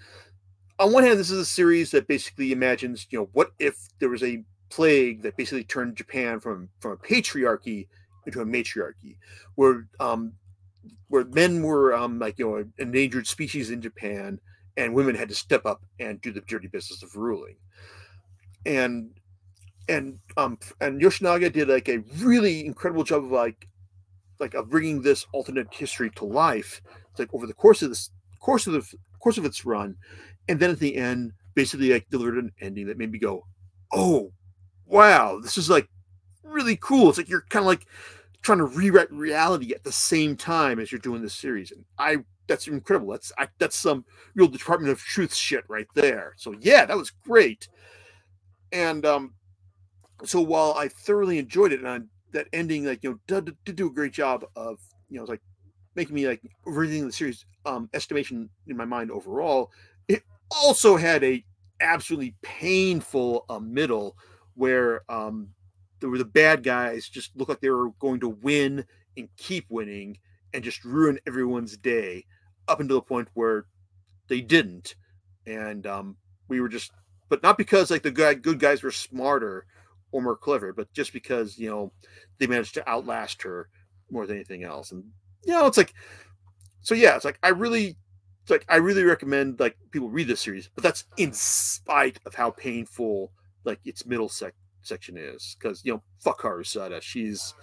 on 0.84 0.92
one 0.92 1.04
hand, 1.04 1.20
this 1.20 1.32
is 1.32 1.40
a 1.40 1.46
series 1.46 1.92
that 1.92 2.08
basically 2.08 2.52
imagines, 2.52 3.08
you 3.10 3.20
know, 3.20 3.30
what 3.34 3.52
if 3.60 3.78
there 4.00 4.10
was 4.10 4.24
a 4.24 4.44
plague 4.70 5.22
that 5.22 5.38
basically 5.38 5.64
turned 5.64 5.96
Japan 5.96 6.40
from 6.40 6.70
from 6.80 6.92
a 6.92 6.98
patriarchy 6.98 7.88
into 8.26 8.42
a 8.42 8.46
matriarchy, 8.46 9.18
where 9.56 9.88
um, 10.00 10.34
where 11.08 11.26
men 11.26 11.64
were 11.64 11.94
um, 11.94 12.20
like 12.20 12.38
you 12.38 12.46
know 12.46 12.56
an 12.58 12.74
endangered 12.78 13.28
species 13.28 13.72
in 13.72 13.82
Japan, 13.82 14.40
and 14.76 14.94
women 14.94 15.16
had 15.16 15.30
to 15.30 15.36
step 15.36 15.66
up 15.66 15.82
and 16.00 16.20
do 16.22 16.32
the 16.32 16.42
dirty 16.42 16.68
business 16.68 17.02
of 17.02 17.16
ruling. 17.16 17.56
And 18.66 19.12
and 19.90 20.20
um 20.38 20.58
and 20.82 21.02
Yoshinaga 21.02 21.52
did 21.52 21.68
like 21.68 21.90
a 21.90 22.00
really 22.18 22.66
incredible 22.66 23.04
job 23.04 23.26
of 23.26 23.32
like 23.32 23.68
like 24.40 24.54
of 24.54 24.70
bringing 24.70 25.02
this 25.02 25.26
alternate 25.32 25.74
history 25.74 26.10
to 26.12 26.26
life. 26.26 26.82
It's 27.12 27.20
like 27.20 27.34
over 27.34 27.48
the 27.48 27.54
course 27.54 27.82
of 27.82 27.90
this 27.90 28.10
course 28.40 28.68
of 28.68 28.74
the 28.74 28.98
course 29.20 29.38
of 29.38 29.46
its 29.46 29.66
run, 29.66 29.96
and 30.48 30.60
then 30.60 30.70
at 30.70 30.80
the 30.80 30.96
end, 30.96 31.34
basically 31.56 31.92
like 31.92 32.10
delivered 32.10 32.38
an 32.38 32.52
ending 32.62 32.88
that 32.88 32.98
made 32.98 33.12
me 33.12 33.20
go, 33.20 33.46
"Oh, 33.94 34.32
wow, 34.86 35.40
this 35.42 35.58
is 35.58 35.70
like 35.70 35.88
really 36.44 36.78
cool. 36.78 37.10
It's 37.10 37.18
like 37.18 37.30
you're 37.30 37.46
kind 37.50 37.64
of 37.64 37.68
like 37.68 37.86
trying 38.42 38.58
to 38.60 38.66
rewrite 38.66 39.12
reality 39.12 39.74
at 39.74 39.84
the 39.84 39.92
same 39.92 40.36
time 40.36 40.80
as 40.80 40.92
you're 40.92 41.00
doing 41.00 41.22
this 41.22 41.34
series, 41.34 41.72
and 41.72 41.86
I 41.98 42.18
that's 42.48 42.68
incredible. 42.68 43.12
That's 43.12 43.32
I, 43.38 43.48
that's 43.58 43.76
some 43.76 44.06
real 44.36 44.48
Department 44.48 44.92
of 44.92 45.00
Truth 45.00 45.34
shit 45.34 45.64
right 45.68 45.88
there. 45.96 46.34
So 46.38 46.54
yeah, 46.60 46.86
that 46.86 46.98
was 46.98 47.12
great. 47.12 47.68
And 48.72 49.06
um, 49.06 49.34
so 50.26 50.42
while 50.42 50.74
I 50.74 50.88
thoroughly 50.88 51.38
enjoyed 51.38 51.74
it, 51.74 51.80
and 51.80 51.88
I, 51.88 52.00
that 52.32 52.48
ending, 52.54 52.86
like 52.86 53.04
you 53.04 53.12
know, 53.12 53.20
did, 53.28 53.56
did 53.66 53.76
do 53.76 53.88
a 53.88 53.94
great 53.94 54.14
job 54.14 54.46
of 54.56 54.80
you 55.10 55.20
know, 55.20 55.26
like 55.26 55.42
making 55.96 56.16
me 56.16 56.28
like 56.28 56.42
reading 56.66 57.06
the 57.06 57.14
series 57.14 57.46
um 57.66 57.90
estimation 57.94 58.50
in 58.68 58.76
my 58.78 58.86
mind 58.86 59.12
overall. 59.12 59.72
It 60.08 60.24
also 60.62 60.98
had 60.98 61.24
a 61.24 61.44
absolutely 61.82 62.36
painful 62.42 63.46
uh, 63.50 63.60
middle 63.60 64.16
where 64.56 65.02
um 65.10 65.50
the, 66.00 66.18
the 66.18 66.26
bad 66.26 66.64
guys 66.64 67.08
just 67.08 67.36
looked 67.36 67.50
like 67.50 67.62
they 67.62 67.70
were 67.70 67.90
going 68.00 68.20
to 68.20 68.30
win 68.30 68.86
and 69.18 69.30
keep 69.38 69.66
winning 69.70 70.18
and 70.54 70.64
just 70.64 70.84
ruin 70.84 71.20
everyone's 71.26 71.78
day 71.78 72.26
up 72.68 72.80
until 72.80 72.98
the 72.98 73.02
point 73.02 73.28
where 73.34 73.66
they 74.28 74.42
didn't. 74.42 74.96
And 75.46 75.88
um, 75.88 76.18
we 76.48 76.62
were 76.62 76.70
just, 76.70 76.92
but 77.30 77.42
not 77.42 77.58
because 77.58 77.90
like 77.90 78.04
the 78.04 78.12
guy, 78.12 78.34
good 78.34 78.60
guys 78.60 78.84
were 78.84 78.92
smarter 78.92 79.66
or 80.12 80.22
more 80.22 80.36
clever, 80.36 80.74
but 80.74 80.92
just 80.94 81.14
because, 81.14 81.58
you 81.58 81.70
know, 81.70 81.92
they 82.38 82.48
managed 82.48 82.76
to 82.76 82.90
outlast 82.90 83.42
her 83.42 83.70
more 84.12 84.28
than 84.28 84.36
anything 84.36 84.64
else. 84.64 84.92
And, 84.92 85.04
you 85.46 85.54
know, 85.54 85.66
it's 85.66 85.78
like, 85.78 85.94
so 86.82 86.96
yeah, 86.96 87.16
it's 87.16 87.26
like, 87.26 87.40
I 87.44 87.50
really, 87.50 87.98
it's 88.44 88.52
like, 88.52 88.66
I 88.70 88.76
really 88.76 89.04
recommend 89.04 89.60
like 89.60 89.78
people 89.92 90.10
read 90.10 90.28
this 90.28 90.42
series, 90.42 90.70
but 90.76 90.84
that's 90.84 91.06
in 91.18 91.34
spite 91.34 92.20
of 92.26 92.36
how 92.36 92.52
painful 92.52 93.32
like 93.64 93.80
its 93.86 94.06
middle 94.06 94.30
sec- 94.30 94.56
section 94.82 95.18
is. 95.18 95.56
Cause, 95.62 95.82
you 95.84 95.94
know, 95.94 96.04
fuck 96.20 96.42
Harusada. 96.42 97.02
She's, 97.02 97.56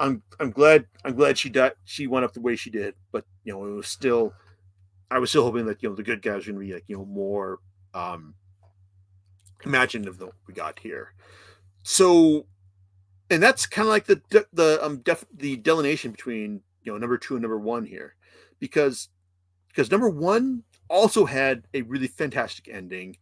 I'm 0.00 0.22
I'm 0.40 0.50
glad 0.50 0.86
I'm 1.04 1.14
glad 1.14 1.36
she 1.36 1.50
died 1.50 1.72
she 1.84 2.06
went 2.06 2.24
up 2.24 2.32
the 2.32 2.40
way 2.40 2.56
she 2.56 2.70
did, 2.70 2.94
but 3.12 3.24
you 3.44 3.52
know 3.52 3.66
it 3.66 3.72
was 3.72 3.86
still 3.86 4.32
I 5.10 5.18
was 5.18 5.28
still 5.28 5.44
hoping 5.44 5.66
that 5.66 5.82
you 5.82 5.90
know 5.90 5.94
the 5.94 6.02
good 6.02 6.22
guys 6.22 6.46
were 6.46 6.54
gonna 6.54 6.64
be 6.64 6.72
like 6.72 6.84
you 6.86 6.96
know 6.96 7.04
more 7.04 7.58
um 7.92 8.34
imaginative 9.62 10.16
than 10.16 10.30
we 10.48 10.54
got 10.54 10.78
here. 10.78 11.12
So 11.82 12.46
and 13.28 13.42
that's 13.42 13.66
kind 13.66 13.86
of 13.86 13.90
like 13.90 14.06
the 14.06 14.22
the 14.54 14.78
um 14.82 14.98
def, 14.98 15.26
the 15.36 15.58
delineation 15.58 16.12
between 16.12 16.62
you 16.82 16.92
know 16.92 16.98
number 16.98 17.18
two 17.18 17.34
and 17.34 17.42
number 17.42 17.58
one 17.58 17.84
here, 17.84 18.14
because 18.58 19.10
because 19.70 19.90
number 19.90 20.08
one 20.08 20.62
also 20.88 21.24
had 21.24 21.64
a 21.74 21.82
really 21.82 22.08
fantastic 22.08 22.68
ending, 22.68 23.16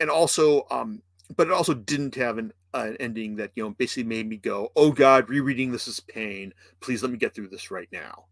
and 0.00 0.10
also 0.10 0.66
um 0.70 1.02
but 1.36 1.48
it 1.48 1.52
also 1.52 1.74
didn't 1.74 2.14
have 2.14 2.38
an 2.38 2.52
an 2.74 2.96
ending 3.00 3.36
that 3.36 3.50
you 3.54 3.64
know 3.64 3.70
basically 3.70 4.04
made 4.04 4.28
me 4.28 4.36
go, 4.36 4.70
"Oh 4.76 4.92
God, 4.92 5.28
rereading 5.28 5.72
this 5.72 5.88
is 5.88 6.00
pain. 6.00 6.52
Please 6.80 7.02
let 7.02 7.10
me 7.10 7.18
get 7.18 7.34
through 7.34 7.48
this 7.48 7.70
right 7.70 7.88
now." 7.90 8.26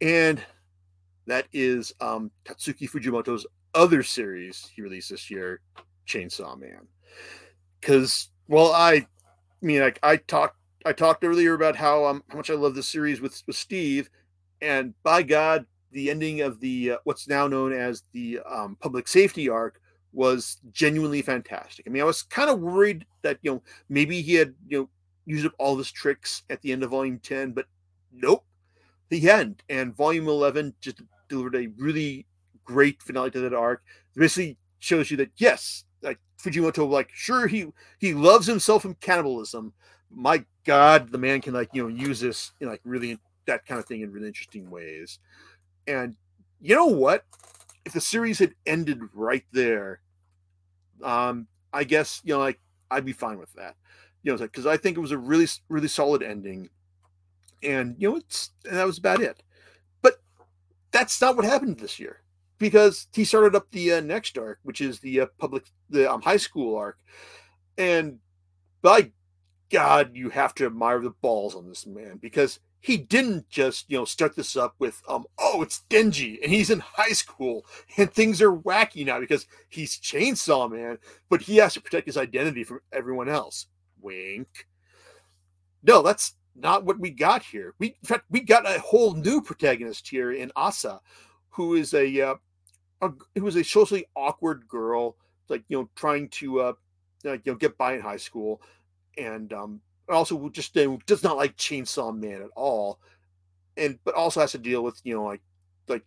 And 0.00 0.42
that 1.26 1.46
is 1.52 1.92
um, 2.00 2.30
Tatsuki 2.44 2.88
Fujimoto's 2.88 3.46
other 3.74 4.02
series 4.02 4.70
he 4.74 4.82
released 4.82 5.10
this 5.10 5.30
year, 5.30 5.60
Chainsaw 6.06 6.58
Man. 6.58 6.86
Because 7.80 8.30
well, 8.48 8.72
I, 8.72 8.92
I 8.92 9.06
mean, 9.60 9.80
like 9.80 9.98
I 10.02 10.16
talked, 10.16 10.56
I 10.86 10.92
talked 10.92 11.24
earlier 11.24 11.54
about 11.54 11.76
how 11.76 12.04
um 12.06 12.22
how 12.28 12.36
much 12.36 12.50
I 12.50 12.54
love 12.54 12.74
this 12.74 12.88
series 12.88 13.20
with 13.20 13.42
with 13.46 13.56
Steve, 13.56 14.08
and 14.60 14.94
by 15.02 15.22
God, 15.22 15.66
the 15.92 16.10
ending 16.10 16.40
of 16.40 16.60
the 16.60 16.92
uh, 16.92 16.96
what's 17.04 17.28
now 17.28 17.46
known 17.46 17.72
as 17.72 18.02
the 18.12 18.40
um, 18.50 18.76
public 18.80 19.08
safety 19.08 19.48
arc 19.48 19.80
was 20.12 20.58
genuinely 20.72 21.22
fantastic. 21.22 21.86
I 21.86 21.90
mean, 21.90 22.02
I 22.02 22.06
was 22.06 22.22
kind 22.22 22.50
of 22.50 22.60
worried 22.60 23.06
that 23.22 23.38
you 23.42 23.52
know 23.52 23.62
maybe 23.88 24.20
he 24.20 24.34
had 24.34 24.54
you 24.68 24.78
know 24.78 24.88
used 25.26 25.46
up 25.46 25.52
all 25.58 25.76
his 25.76 25.92
tricks 25.92 26.42
at 26.50 26.60
the 26.62 26.72
end 26.72 26.82
of 26.82 26.90
Volume 26.90 27.18
Ten, 27.18 27.52
but 27.52 27.66
nope, 28.12 28.44
he 29.10 29.20
hadn't. 29.20 29.62
And 29.68 29.94
Volume 29.94 30.28
Eleven 30.28 30.74
just 30.80 31.02
delivered 31.28 31.56
a 31.56 31.68
really 31.76 32.26
great 32.64 33.02
finale 33.02 33.30
to 33.30 33.40
that 33.40 33.54
arc. 33.54 33.82
It 34.16 34.20
basically 34.20 34.56
shows 34.78 35.10
you 35.10 35.16
that 35.18 35.30
yes, 35.36 35.84
like 36.02 36.18
Fujimoto, 36.42 36.88
like 36.88 37.10
sure 37.12 37.46
he 37.46 37.66
he 37.98 38.14
loves 38.14 38.46
himself 38.46 38.84
in 38.84 38.94
cannibalism. 38.94 39.72
My 40.10 40.44
God, 40.64 41.10
the 41.10 41.18
man 41.18 41.40
can 41.40 41.54
like 41.54 41.70
you 41.72 41.82
know 41.82 41.88
use 41.88 42.20
this 42.20 42.52
in 42.60 42.68
like 42.68 42.80
really 42.84 43.18
that 43.46 43.66
kind 43.66 43.78
of 43.78 43.86
thing 43.86 44.02
in 44.02 44.12
really 44.12 44.28
interesting 44.28 44.70
ways. 44.70 45.18
And 45.88 46.14
you 46.60 46.76
know 46.76 46.86
what? 46.86 47.24
if 47.88 47.94
the 47.94 48.00
series 48.02 48.38
had 48.38 48.54
ended 48.66 49.00
right 49.14 49.46
there, 49.50 50.00
um, 51.02 51.46
I 51.72 51.84
guess 51.84 52.20
you 52.22 52.34
know, 52.34 52.38
like 52.38 52.60
I'd 52.90 53.06
be 53.06 53.14
fine 53.14 53.38
with 53.38 53.52
that. 53.54 53.76
You 54.22 54.32
know, 54.32 54.38
because 54.38 54.66
I 54.66 54.76
think 54.76 54.98
it 54.98 55.00
was 55.00 55.10
a 55.10 55.16
really, 55.16 55.46
really 55.70 55.88
solid 55.88 56.22
ending, 56.22 56.68
and 57.62 57.96
you 57.98 58.10
know, 58.10 58.16
it's 58.16 58.50
and 58.66 58.76
that 58.76 58.86
was 58.86 58.98
about 58.98 59.22
it. 59.22 59.42
But 60.02 60.16
that's 60.90 61.18
not 61.18 61.34
what 61.34 61.46
happened 61.46 61.78
this 61.78 61.98
year 61.98 62.20
because 62.58 63.06
he 63.14 63.24
started 63.24 63.56
up 63.56 63.70
the 63.70 63.94
uh, 63.94 64.00
next 64.00 64.36
arc, 64.36 64.58
which 64.64 64.82
is 64.82 65.00
the 65.00 65.22
uh, 65.22 65.26
public, 65.38 65.64
the 65.88 66.12
um, 66.12 66.20
high 66.20 66.36
school 66.36 66.76
arc, 66.76 66.98
and 67.78 68.18
by 68.82 69.12
God, 69.70 70.10
you 70.14 70.30
have 70.30 70.54
to 70.54 70.66
admire 70.66 71.00
the 71.00 71.10
balls 71.10 71.54
on 71.54 71.68
this 71.68 71.86
man 71.86 72.18
because 72.20 72.60
he 72.80 72.96
didn't 72.96 73.48
just 73.48 73.90
you 73.90 73.98
know 73.98 74.04
start 74.04 74.36
this 74.36 74.56
up 74.56 74.74
with 74.78 75.02
um 75.08 75.26
oh 75.38 75.62
it's 75.62 75.82
Denji 75.90 76.38
and 76.42 76.52
he's 76.52 76.70
in 76.70 76.78
high 76.78 77.12
school 77.12 77.66
and 77.96 78.12
things 78.12 78.40
are 78.40 78.56
wacky 78.56 79.04
now 79.04 79.18
because 79.20 79.46
he's 79.68 79.98
Chainsaw 79.98 80.70
Man, 80.70 80.98
but 81.28 81.42
he 81.42 81.56
has 81.56 81.74
to 81.74 81.80
protect 81.80 82.06
his 82.06 82.16
identity 82.16 82.64
from 82.64 82.80
everyone 82.92 83.28
else. 83.28 83.66
Wink. 84.00 84.66
No, 85.82 86.02
that's 86.02 86.34
not 86.54 86.84
what 86.84 86.98
we 86.98 87.10
got 87.10 87.42
here. 87.42 87.74
We 87.78 87.88
in 87.88 88.06
fact 88.06 88.24
we 88.30 88.40
got 88.40 88.66
a 88.66 88.80
whole 88.80 89.14
new 89.14 89.40
protagonist 89.42 90.08
here 90.08 90.32
in 90.32 90.52
Asa, 90.56 91.00
who 91.50 91.74
is 91.74 91.94
a, 91.94 92.20
uh, 92.20 92.34
a 93.02 93.10
who 93.34 93.46
is 93.46 93.56
a 93.56 93.64
socially 93.64 94.06
awkward 94.14 94.66
girl, 94.68 95.16
like 95.48 95.64
you 95.68 95.78
know 95.78 95.90
trying 95.96 96.28
to 96.30 96.60
uh 96.60 96.72
you 97.24 97.40
know 97.44 97.54
get 97.54 97.76
by 97.76 97.94
in 97.94 98.00
high 98.00 98.16
school, 98.16 98.62
and 99.18 99.52
um 99.52 99.80
also 100.08 100.48
just 100.48 100.74
does 100.74 101.22
not 101.22 101.36
like 101.36 101.56
Chainsaw 101.56 102.16
Man 102.16 102.42
at 102.42 102.50
all, 102.56 102.98
and 103.76 103.98
but 104.04 104.14
also 104.14 104.40
has 104.40 104.52
to 104.52 104.58
deal 104.58 104.82
with 104.82 105.00
you 105.04 105.14
know 105.14 105.24
like 105.24 105.42
like 105.88 106.04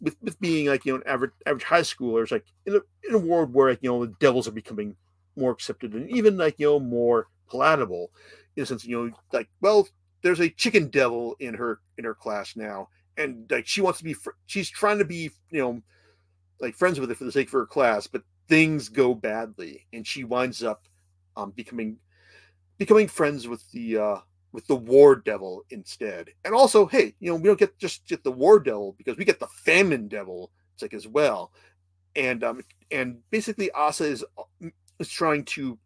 with, 0.00 0.16
with 0.22 0.40
being 0.40 0.66
like 0.66 0.84
you 0.84 0.92
know 0.92 0.98
an 0.98 1.06
average 1.06 1.32
average 1.46 1.64
high 1.64 1.80
schoolers 1.80 2.30
like 2.30 2.44
in 2.66 2.74
a 2.76 2.80
in 3.08 3.14
a 3.14 3.18
world 3.18 3.52
where 3.52 3.70
like 3.70 3.78
you 3.82 3.90
know 3.90 4.04
the 4.04 4.14
devils 4.20 4.48
are 4.48 4.52
becoming 4.52 4.96
more 5.36 5.50
accepted 5.50 5.92
and 5.92 6.10
even 6.10 6.36
like 6.36 6.58
you 6.58 6.66
know 6.66 6.80
more 6.80 7.28
palatable 7.50 8.10
in 8.56 8.62
a 8.62 8.66
sense 8.66 8.84
you 8.84 8.96
know 8.96 9.12
like 9.32 9.48
well 9.60 9.86
there's 10.22 10.40
a 10.40 10.48
chicken 10.50 10.88
devil 10.88 11.36
in 11.40 11.54
her 11.54 11.80
in 11.98 12.04
her 12.04 12.14
class 12.14 12.56
now 12.56 12.88
and 13.16 13.48
like 13.50 13.66
she 13.66 13.80
wants 13.80 13.98
to 13.98 14.04
be 14.04 14.12
fr- 14.12 14.30
she's 14.46 14.68
trying 14.68 14.98
to 14.98 15.04
be 15.04 15.30
you 15.50 15.60
know 15.60 15.80
like 16.60 16.74
friends 16.74 16.98
with 16.98 17.10
it 17.10 17.16
for 17.16 17.24
the 17.24 17.32
sake 17.32 17.48
of 17.48 17.52
her 17.52 17.66
class 17.66 18.06
but 18.06 18.22
things 18.48 18.88
go 18.88 19.14
badly 19.14 19.86
and 19.92 20.06
she 20.06 20.24
winds 20.24 20.62
up 20.62 20.88
um 21.36 21.52
becoming 21.54 21.98
becoming 22.78 23.08
friends 23.08 23.48
with 23.48 23.70
the 23.72 23.98
uh 23.98 24.16
with 24.52 24.66
the 24.66 24.76
war 24.76 25.16
devil 25.16 25.64
instead. 25.70 26.30
And 26.44 26.54
also, 26.54 26.86
hey, 26.86 27.14
you 27.20 27.30
know, 27.30 27.36
we 27.36 27.44
don't 27.44 27.58
get 27.58 27.78
just 27.78 28.06
get 28.08 28.24
the 28.24 28.32
war 28.32 28.58
devil 28.58 28.94
because 28.96 29.16
we 29.16 29.24
get 29.24 29.40
the 29.40 29.48
famine 29.64 30.08
devil 30.08 30.50
it's 30.76 30.82
like 30.82 30.94
as 30.94 31.08
well. 31.08 31.52
And 32.14 32.44
um 32.44 32.62
and 32.90 33.18
basically 33.30 33.70
Asa 33.72 34.04
is 34.04 34.24
uh, 34.38 34.68
is 34.98 35.08
trying 35.08 35.44
to 35.46 35.78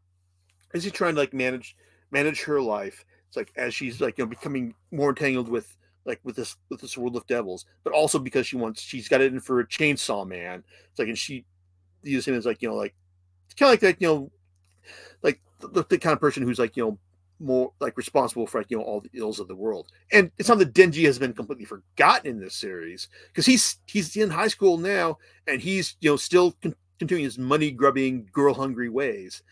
is 0.74 0.84
he 0.84 0.90
trying 0.90 1.14
to 1.14 1.20
like 1.20 1.32
manage 1.32 1.76
manage 2.10 2.42
her 2.42 2.60
life. 2.60 3.04
It's 3.28 3.36
like 3.36 3.52
as 3.56 3.72
she's 3.72 4.00
like 4.00 4.18
you 4.18 4.24
know 4.24 4.28
becoming 4.28 4.74
more 4.90 5.10
entangled 5.10 5.48
with 5.48 5.76
like 6.04 6.20
with 6.24 6.36
this 6.36 6.56
with 6.70 6.80
this 6.80 6.98
world 6.98 7.16
of 7.16 7.26
devils, 7.28 7.66
but 7.84 7.92
also 7.92 8.18
because 8.18 8.46
she 8.46 8.56
wants 8.56 8.82
she's 8.82 9.08
got 9.08 9.20
it 9.20 9.32
in 9.32 9.40
for 9.40 9.60
a 9.60 9.66
chainsaw 9.66 10.26
man. 10.26 10.64
It's 10.90 10.98
like 10.98 11.08
and 11.08 11.18
she 11.18 11.44
uses 12.02 12.26
him 12.26 12.34
as 12.34 12.46
like 12.46 12.62
you 12.62 12.68
know 12.68 12.74
like 12.76 12.94
kind 13.56 13.68
of 13.68 13.72
like 13.72 13.80
that 13.80 14.02
you 14.02 14.08
know 14.08 14.30
like 15.22 15.40
the, 15.60 15.84
the 15.88 15.98
kind 15.98 16.12
of 16.12 16.20
person 16.20 16.42
who's 16.42 16.58
like 16.58 16.76
you 16.76 16.84
know 16.84 16.98
more 17.40 17.72
like 17.80 17.96
responsible 17.96 18.46
for 18.46 18.58
like 18.58 18.70
you 18.70 18.76
know 18.76 18.84
all 18.84 19.00
the 19.00 19.10
ills 19.14 19.40
of 19.40 19.48
the 19.48 19.56
world. 19.56 19.88
And 20.12 20.30
it's 20.38 20.48
not 20.48 20.58
that 20.58 20.74
Denji 20.74 21.04
has 21.06 21.18
been 21.18 21.32
completely 21.32 21.64
forgotten 21.64 22.30
in 22.30 22.40
this 22.40 22.54
series 22.54 23.08
because 23.28 23.46
he's 23.46 23.78
he's 23.86 24.14
in 24.16 24.30
high 24.30 24.48
school 24.48 24.76
now 24.76 25.18
and 25.46 25.60
he's 25.60 25.96
you 26.00 26.10
know 26.10 26.16
still 26.16 26.52
con- 26.62 26.74
continuing 26.98 27.24
his 27.24 27.38
money 27.38 27.70
grubbing, 27.70 28.28
girl 28.32 28.54
hungry 28.54 28.88
ways. 28.88 29.42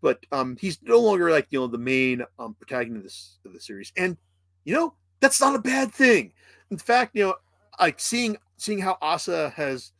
But 0.00 0.24
um, 0.32 0.56
he's 0.58 0.78
no 0.82 0.98
longer 0.98 1.30
like 1.30 1.46
you 1.50 1.60
know 1.60 1.66
the 1.66 1.78
main 1.78 2.24
um, 2.38 2.54
protagonist 2.54 3.38
of, 3.44 3.52
the 3.52 3.60
series, 3.60 3.92
and 3.96 4.16
you 4.64 4.74
know 4.74 4.94
that's 5.20 5.40
not 5.40 5.54
a 5.54 5.60
bad 5.60 5.92
thing. 5.92 6.32
In 6.70 6.78
fact, 6.78 7.14
you 7.14 7.24
know, 7.24 7.34
like 7.78 8.00
seeing 8.00 8.38
seeing 8.56 8.80
how 8.80 8.96
Asa 9.02 9.50
has 9.50 9.92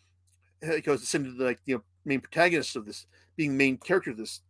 goes 0.85 1.03
ascended 1.03 1.37
to 1.37 1.44
like 1.44 1.61
you 1.66 1.76
know 1.76 1.83
main 2.07 2.20
protagonist 2.20 2.76
of 2.76 2.87
this, 2.87 3.07
being 3.37 3.59
main 3.59 3.76
character 3.76 4.10
of 4.10 4.17
this 4.17 4.40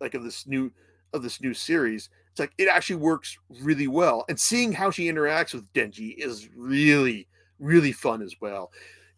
like 0.00 0.14
of 0.14 0.24
this 0.24 0.46
new 0.46 0.70
of 1.12 1.22
this 1.22 1.40
new 1.40 1.52
series 1.52 2.08
it's 2.30 2.40
like 2.40 2.52
it 2.58 2.68
actually 2.68 2.96
works 2.96 3.36
really 3.60 3.88
well 3.88 4.24
and 4.28 4.38
seeing 4.38 4.72
how 4.72 4.90
she 4.90 5.10
interacts 5.10 5.52
with 5.52 5.70
denji 5.72 6.14
is 6.16 6.48
really 6.56 7.26
really 7.58 7.92
fun 7.92 8.22
as 8.22 8.34
well. 8.40 8.70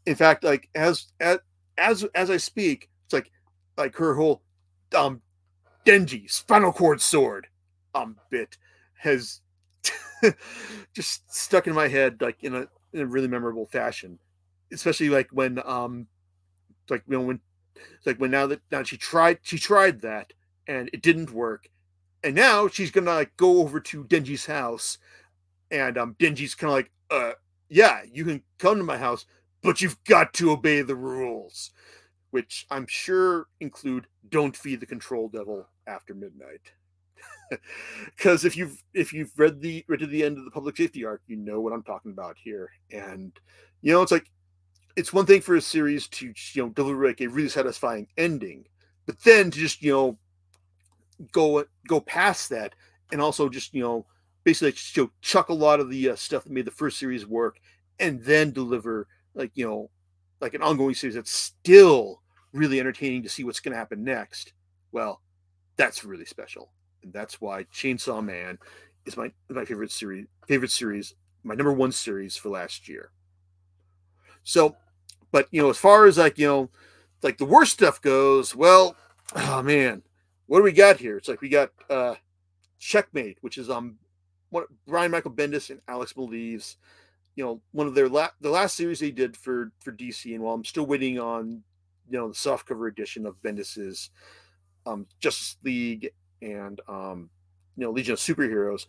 In 0.06 0.14
fact 0.14 0.42
like 0.42 0.68
as 0.74 1.12
as 1.20 2.04
as, 2.14 2.30
i 2.30 2.36
speak 2.36 2.88
it's 3.04 3.12
like 3.12 3.30
like 3.76 3.94
her 3.96 4.14
whole 4.14 4.42
um 4.96 5.22
denji 5.86 6.30
spinal 6.30 6.72
cord 6.72 7.00
sword 7.00 7.46
um 7.94 8.16
bit 8.30 8.58
has 8.98 9.40
just 10.94 11.32
stuck 11.32 11.66
in 11.66 11.74
my 11.74 11.88
head 11.88 12.20
like 12.20 12.42
in 12.42 12.54
a 12.54 12.66
in 12.92 13.00
a 13.00 13.06
really 13.06 13.28
memorable 13.28 13.66
fashion. 13.66 14.18
Especially 14.72 15.08
like 15.08 15.28
when 15.32 15.60
um 15.66 16.06
like 16.88 17.02
you 17.06 17.16
know 17.16 17.22
when 17.22 17.40
like 18.06 18.18
when 18.18 18.30
now 18.30 18.46
that 18.46 18.60
now 18.70 18.82
she 18.82 18.96
tried 18.96 19.38
she 19.42 19.58
tried 19.58 20.00
that 20.00 20.32
and 20.66 20.90
it 20.92 21.02
didn't 21.02 21.32
work. 21.32 21.68
And 22.24 22.34
now 22.34 22.68
she's 22.68 22.90
gonna 22.90 23.12
like 23.12 23.36
go 23.36 23.60
over 23.60 23.80
to 23.80 24.04
Denji's 24.04 24.46
house, 24.46 24.98
and 25.70 25.98
um 25.98 26.16
Denji's 26.18 26.54
kind 26.54 26.70
of 26.70 26.76
like, 26.76 26.90
uh, 27.10 27.32
yeah, 27.68 28.02
you 28.10 28.24
can 28.24 28.42
come 28.58 28.78
to 28.78 28.84
my 28.84 28.98
house, 28.98 29.26
but 29.62 29.80
you've 29.80 30.02
got 30.04 30.32
to 30.34 30.52
obey 30.52 30.82
the 30.82 30.96
rules, 30.96 31.70
which 32.30 32.66
I'm 32.70 32.86
sure 32.86 33.46
include 33.60 34.06
don't 34.28 34.56
feed 34.56 34.80
the 34.80 34.86
control 34.86 35.28
devil 35.28 35.66
after 35.86 36.14
midnight. 36.14 36.72
because 38.16 38.44
if 38.44 38.56
you've 38.56 38.82
if 38.94 39.12
you've 39.12 39.32
read 39.38 39.60
the 39.60 39.84
read 39.88 40.00
to 40.00 40.06
the 40.06 40.24
end 40.24 40.38
of 40.38 40.44
the 40.44 40.50
public 40.50 40.76
safety 40.76 41.04
arc, 41.04 41.22
you 41.26 41.36
know 41.36 41.60
what 41.60 41.72
I'm 41.72 41.82
talking 41.82 42.12
about 42.12 42.36
here. 42.42 42.70
And 42.90 43.32
you 43.80 43.92
know, 43.92 44.02
it's 44.02 44.12
like 44.12 44.30
it's 44.96 45.12
one 45.12 45.26
thing 45.26 45.40
for 45.40 45.56
a 45.56 45.60
series 45.60 46.08
to 46.08 46.32
you 46.52 46.62
know 46.62 46.68
deliver 46.70 47.06
like 47.06 47.20
a 47.20 47.26
really 47.26 47.48
satisfying 47.48 48.06
ending, 48.16 48.64
but 49.06 49.18
then 49.20 49.50
to 49.50 49.58
just 49.58 49.82
you 49.82 49.92
know 49.92 50.18
go 51.30 51.64
go 51.86 52.00
past 52.00 52.48
that 52.50 52.74
and 53.10 53.20
also 53.20 53.48
just 53.48 53.74
you 53.74 53.82
know 53.82 54.06
basically 54.44 54.72
just, 54.72 54.96
you 54.96 55.04
know, 55.04 55.10
chuck 55.20 55.48
a 55.48 55.54
lot 55.54 55.80
of 55.80 55.88
the 55.88 56.10
uh, 56.10 56.16
stuff 56.16 56.44
that 56.44 56.52
made 56.52 56.64
the 56.64 56.70
first 56.70 56.98
series 56.98 57.26
work 57.26 57.58
and 58.00 58.22
then 58.22 58.50
deliver 58.50 59.06
like 59.34 59.52
you 59.54 59.66
know 59.66 59.90
like 60.40 60.54
an 60.54 60.62
ongoing 60.62 60.94
series 60.94 61.14
that's 61.14 61.30
still 61.30 62.20
really 62.52 62.80
entertaining 62.80 63.22
to 63.22 63.28
see 63.28 63.44
what's 63.44 63.60
going 63.60 63.72
to 63.72 63.78
happen 63.78 64.02
next. 64.02 64.52
Well, 64.90 65.22
that's 65.76 66.04
really 66.04 66.24
special 66.24 66.70
and 67.02 67.12
that's 67.12 67.40
why 67.40 67.64
Chainsaw 67.64 68.24
Man 68.24 68.58
is 69.06 69.16
my 69.16 69.32
my 69.48 69.64
favorite 69.64 69.90
series. 69.90 70.26
Favorite 70.46 70.70
series, 70.70 71.14
my 71.42 71.54
number 71.54 71.72
one 71.72 71.92
series 71.92 72.36
for 72.36 72.48
last 72.50 72.88
year. 72.88 73.10
So, 74.44 74.76
but 75.30 75.48
you 75.50 75.62
know, 75.62 75.70
as 75.70 75.78
far 75.78 76.06
as 76.06 76.18
like 76.18 76.38
you 76.38 76.46
know, 76.46 76.70
like 77.22 77.38
the 77.38 77.44
worst 77.44 77.72
stuff 77.72 78.00
goes, 78.00 78.54
well, 78.54 78.96
oh 79.34 79.62
man, 79.62 80.02
what 80.52 80.58
do 80.58 80.64
we 80.64 80.72
got 80.72 80.98
here? 80.98 81.16
It's 81.16 81.28
like 81.28 81.40
we 81.40 81.48
got 81.48 81.70
uh 81.88 82.14
Checkmate, 82.78 83.38
which 83.40 83.56
is 83.56 83.70
um 83.70 83.96
what 84.50 84.66
Brian 84.86 85.10
Michael 85.10 85.30
Bendis 85.30 85.70
and 85.70 85.80
Alex 85.88 86.12
Maleev's, 86.12 86.76
you 87.36 87.42
know, 87.42 87.62
one 87.70 87.86
of 87.86 87.94
their 87.94 88.06
la- 88.06 88.28
the 88.42 88.50
last 88.50 88.76
series 88.76 89.00
they 89.00 89.10
did 89.12 89.34
for 89.34 89.72
for 89.80 89.92
DC, 89.92 90.34
and 90.34 90.44
while 90.44 90.52
I'm 90.52 90.66
still 90.66 90.84
waiting 90.84 91.18
on 91.18 91.62
you 92.10 92.18
know 92.18 92.28
the 92.28 92.34
softcover 92.34 92.90
edition 92.90 93.24
of 93.24 93.40
Bendis's 93.40 94.10
um 94.84 95.06
Justice 95.20 95.56
League 95.64 96.10
and 96.42 96.82
um, 96.86 97.30
you 97.78 97.86
know 97.86 97.90
Legion 97.90 98.12
of 98.12 98.18
Superheroes, 98.18 98.84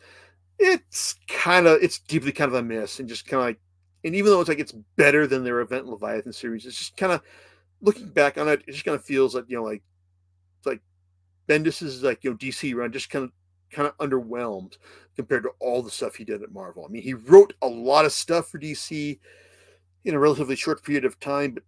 it's 0.60 1.16
kind 1.30 1.66
of 1.66 1.82
it's 1.82 2.00
deeply 2.00 2.34
kind 2.34 2.52
of 2.52 2.56
a 2.56 2.62
miss 2.62 3.00
and 3.00 3.08
just 3.08 3.26
kind 3.26 3.40
of 3.40 3.48
like, 3.48 3.60
and 4.04 4.16
even 4.16 4.32
though 4.32 4.42
it's 4.42 4.50
like 4.50 4.60
it's 4.60 4.76
better 4.98 5.28
than 5.28 5.46
their 5.46 5.62
Event 5.62 5.86
Leviathan 5.88 6.34
series, 6.34 6.66
it's 6.66 6.78
just 6.78 6.98
kind 6.98 7.14
of 7.14 7.22
looking 7.80 8.10
back 8.10 8.38
on 8.38 8.50
it, 8.50 8.66
it 8.68 8.74
just 8.74 8.84
kind 8.84 8.96
of 8.96 9.06
feels 9.06 9.34
like 9.34 9.46
you 9.48 9.56
know 9.56 9.64
like 9.64 9.82
like 10.66 10.82
Bendis 11.48 11.82
is 11.82 12.04
like 12.04 12.24
you 12.24 12.32
know 12.32 12.38
DC 12.38 12.76
run 12.76 12.92
just 12.92 13.10
kind 13.10 13.26
of 13.26 13.32
kind 13.72 13.88
of 13.88 13.98
underwhelmed 13.98 14.78
compared 15.16 15.44
to 15.44 15.50
all 15.60 15.82
the 15.82 15.92
stuff 15.92 16.16
he 16.16 16.24
did 16.24 16.44
at 16.44 16.54
Marvel. 16.54 16.86
I 16.86 16.92
mean, 16.92 17.02
he 17.02 17.14
wrote 17.14 17.54
a 17.62 17.68
lot 17.68 18.06
of 18.06 18.12
stuff 18.12 18.50
for 18.50 18.60
DC 18.60 19.20
in 20.06 20.14
a 20.14 20.20
relatively 20.20 20.56
short 20.56 20.84
period 20.84 21.06
of 21.06 21.20
time, 21.20 21.54
but 21.54 21.64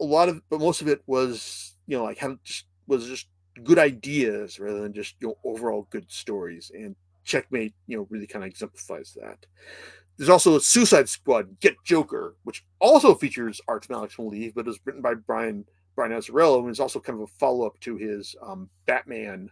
a 0.00 0.04
lot 0.04 0.28
of 0.28 0.42
but 0.50 0.60
most 0.60 0.82
of 0.82 0.88
it 0.88 1.02
was 1.06 1.74
you 1.86 1.96
know 1.96 2.04
like 2.04 2.18
had 2.18 2.38
just 2.44 2.66
was 2.86 3.06
just 3.06 3.28
good 3.64 3.78
ideas 3.78 4.60
rather 4.60 4.80
than 4.80 4.92
just 4.92 5.14
you 5.20 5.28
know 5.28 5.38
overall 5.44 5.86
good 5.90 6.10
stories. 6.10 6.70
And 6.74 6.94
Checkmate, 7.26 7.74
you 7.86 7.96
know, 7.96 8.06
really 8.08 8.26
kind 8.26 8.44
of 8.44 8.48
exemplifies 8.48 9.12
that. 9.20 9.44
There's 10.16 10.30
also 10.30 10.58
Suicide 10.58 11.08
Squad, 11.08 11.60
Get 11.60 11.76
Joker, 11.84 12.36
which 12.44 12.64
also 12.78 13.14
features 13.14 13.60
art 13.68 13.86
Alex 13.90 14.16
Maleev, 14.16 14.54
but 14.54 14.68
is 14.68 14.78
written 14.84 15.02
by 15.02 15.14
Brian 15.14 15.66
Brian 15.96 16.12
Azzarello 16.12 16.60
and 16.60 16.70
is 16.70 16.78
also 16.78 17.00
kind 17.00 17.18
of 17.18 17.24
a 17.24 17.32
follow 17.38 17.66
up 17.66 17.80
to 17.80 17.96
his 17.96 18.36
um, 18.42 18.68
Batman 18.86 19.50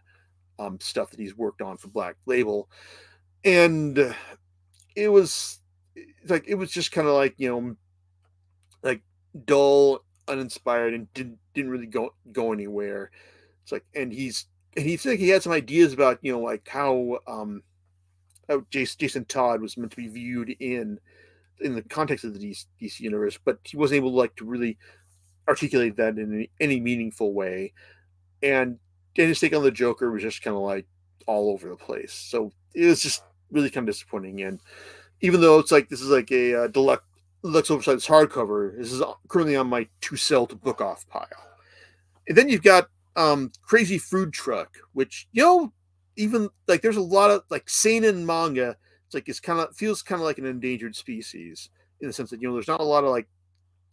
um, 0.59 0.79
stuff 0.79 1.09
that 1.09 1.19
he's 1.19 1.35
worked 1.35 1.61
on 1.61 1.75
for 1.75 1.89
Black 1.89 2.15
Label. 2.25 2.69
And 3.43 4.15
it 4.95 5.09
was 5.09 5.59
like 6.27 6.45
it 6.47 6.55
was 6.55 6.71
just 6.71 6.91
kind 6.91 7.07
of 7.07 7.13
like 7.13 7.35
you 7.37 7.49
know 7.49 7.75
like 8.83 9.01
dull, 9.45 10.03
uninspired, 10.27 10.93
and 10.93 11.11
didn't 11.13 11.39
didn't 11.53 11.71
really 11.71 11.87
go 11.87 12.13
go 12.31 12.53
anywhere. 12.53 13.11
It's 13.63 13.71
like, 13.71 13.85
and 13.93 14.13
he's 14.13 14.45
and 14.77 14.85
he 14.85 14.97
said 14.97 15.19
he 15.19 15.29
had 15.29 15.43
some 15.43 15.51
ideas 15.51 15.93
about 15.93 16.19
you 16.21 16.31
know 16.31 16.39
like 16.39 16.67
how 16.67 17.19
um 17.27 17.63
how 18.47 18.63
Jason, 18.69 18.97
Jason 18.99 19.25
Todd 19.25 19.61
was 19.61 19.77
meant 19.77 19.91
to 19.91 19.97
be 19.97 20.07
viewed 20.07 20.49
in 20.59 20.99
in 21.61 21.73
the 21.73 21.81
context 21.83 22.25
of 22.25 22.33
the 22.33 22.39
DC, 22.39 22.65
DC 22.81 22.99
universe, 22.99 23.39
but 23.43 23.59
he 23.63 23.77
wasn't 23.77 23.97
able 23.97 24.11
to 24.11 24.17
like 24.17 24.35
to 24.35 24.45
really 24.45 24.77
articulate 25.47 25.95
that 25.97 26.17
in 26.17 26.47
any, 26.59 26.79
meaningful 26.79 27.33
way. 27.33 27.73
And 28.41 28.79
his 29.13 29.39
take 29.39 29.55
on 29.55 29.63
the 29.63 29.71
Joker 29.71 30.11
was 30.11 30.21
just 30.21 30.41
kind 30.41 30.55
of 30.55 30.63
like 30.63 30.85
all 31.25 31.49
over 31.49 31.69
the 31.69 31.75
place. 31.75 32.13
So 32.13 32.51
it 32.73 32.85
was 32.85 33.01
just 33.01 33.23
really 33.51 33.69
kind 33.69 33.87
of 33.87 33.93
disappointing. 33.93 34.41
And 34.41 34.59
even 35.21 35.41
though 35.41 35.59
it's 35.59 35.71
like 35.71 35.89
this 35.89 36.01
is 36.01 36.09
like 36.09 36.31
a 36.31 36.63
uh, 36.63 36.67
deluxe 36.67 37.03
deluxe 37.41 37.71
oversized 37.71 38.07
hardcover, 38.07 38.77
this 38.77 38.91
is 38.91 39.01
currently 39.27 39.55
on 39.55 39.67
my 39.67 39.87
to 40.01 40.15
sell 40.15 40.47
to 40.47 40.55
book 40.55 40.81
off 40.81 41.07
pile. 41.09 41.27
And 42.27 42.37
then 42.37 42.49
you've 42.49 42.63
got 42.63 42.89
um 43.15 43.51
Crazy 43.61 43.97
Food 43.97 44.33
Truck, 44.33 44.77
which 44.93 45.27
you 45.31 45.43
know, 45.43 45.73
even 46.15 46.49
like 46.67 46.81
there's 46.81 46.97
a 46.97 47.01
lot 47.01 47.31
of 47.31 47.43
like 47.49 47.69
seinen 47.69 48.25
manga. 48.25 48.75
It's 49.05 49.13
like 49.13 49.29
it's 49.29 49.39
kind 49.39 49.59
of 49.59 49.75
feels 49.75 50.01
kind 50.01 50.21
of 50.21 50.25
like 50.25 50.37
an 50.37 50.45
endangered 50.45 50.95
species 50.95 51.69
in 52.01 52.07
the 52.07 52.13
sense 52.13 52.29
that 52.29 52.41
you 52.41 52.47
know 52.47 52.53
there's 52.53 52.67
not 52.67 52.81
a 52.81 52.83
lot 52.83 53.03
of 53.03 53.11
like 53.11 53.27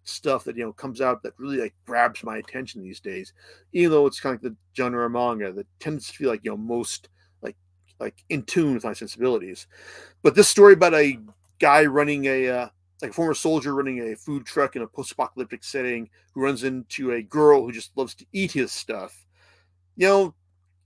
stuff 0.05 0.45
that 0.45 0.57
you 0.57 0.65
know 0.65 0.73
comes 0.73 1.01
out 1.01 1.23
that 1.23 1.35
really 1.39 1.59
like 1.59 1.75
grabs 1.87 2.23
my 2.23 2.39
attention 2.39 2.83
these 2.83 3.01
days. 3.01 3.33
Even 3.73 3.91
though 3.91 4.07
it's 4.07 4.21
kind 4.21 4.37
of 4.37 4.43
like 4.43 4.53
the 4.53 4.57
genre 4.77 5.07
of 5.07 5.13
manga 5.13 5.53
that 5.53 5.67
tends 5.79 6.09
to 6.09 6.15
feel 6.15 6.31
like 6.31 6.41
you 6.43 6.51
know 6.51 6.57
most 6.57 7.09
like 7.43 7.57
like 8.01 8.23
in 8.29 8.43
tune 8.43 8.75
with 8.75 8.85
my 8.85 8.93
sensibilities. 8.93 9.67
But 10.23 10.35
this 10.35 10.49
story 10.49 10.75
about 10.75 10.95
a 10.95 11.19
guy 11.59 11.85
running 11.85 12.25
a 12.27 12.49
uh, 12.49 12.69
like 13.01 13.11
a 13.11 13.15
former 13.15 13.35
soldier 13.35 13.75
running 13.75 14.13
a 14.13 14.17
food 14.17 14.47
truck 14.47 14.77
in 14.77 14.83
a 14.83 14.87
post-apocalyptic 14.87 15.65
setting 15.65 16.09
who 16.33 16.43
runs 16.43 16.65
into 16.65 17.13
a 17.13 17.23
girl 17.23 17.63
who 17.63 17.73
just 17.73 17.97
loves 17.97 18.15
to 18.17 18.27
eat 18.33 18.53
his 18.53 18.73
stuff. 18.73 19.27
You 19.97 20.07
know, 20.09 20.35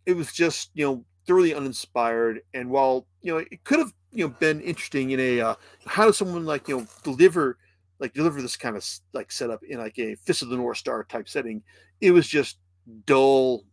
it 0.07 0.17
was 0.17 0.33
just 0.33 0.71
you 0.75 0.85
know 0.85 1.05
thoroughly 1.27 1.55
uninspired. 1.55 2.41
And 2.55 2.71
while 2.71 3.07
you 3.23 3.33
know 3.33 3.39
it 3.39 3.65
could 3.65 3.79
have 3.79 3.93
you 4.13 4.27
know 4.27 4.35
been 4.39 4.61
interesting 4.61 5.11
in 5.11 5.21
a 5.21 5.41
uh, 5.41 5.55
how 5.87 6.07
does 6.07 6.17
someone 6.17 6.47
like 6.47 6.69
you 6.69 6.79
know 6.79 6.87
deliver 7.03 7.59
like 7.99 8.13
deliver 8.15 8.43
this 8.43 8.57
kind 8.57 8.77
of 8.77 8.87
like 9.13 9.33
setup 9.33 9.63
in 9.65 9.79
like 9.79 9.99
a 9.99 10.15
Fist 10.17 10.43
of 10.43 10.49
the 10.49 10.57
North 10.57 10.79
Star 10.79 11.05
type 11.05 11.29
setting, 11.29 11.63
it 12.01 12.11
was 12.11 12.27
just 12.29 12.59
dull, 13.07 13.65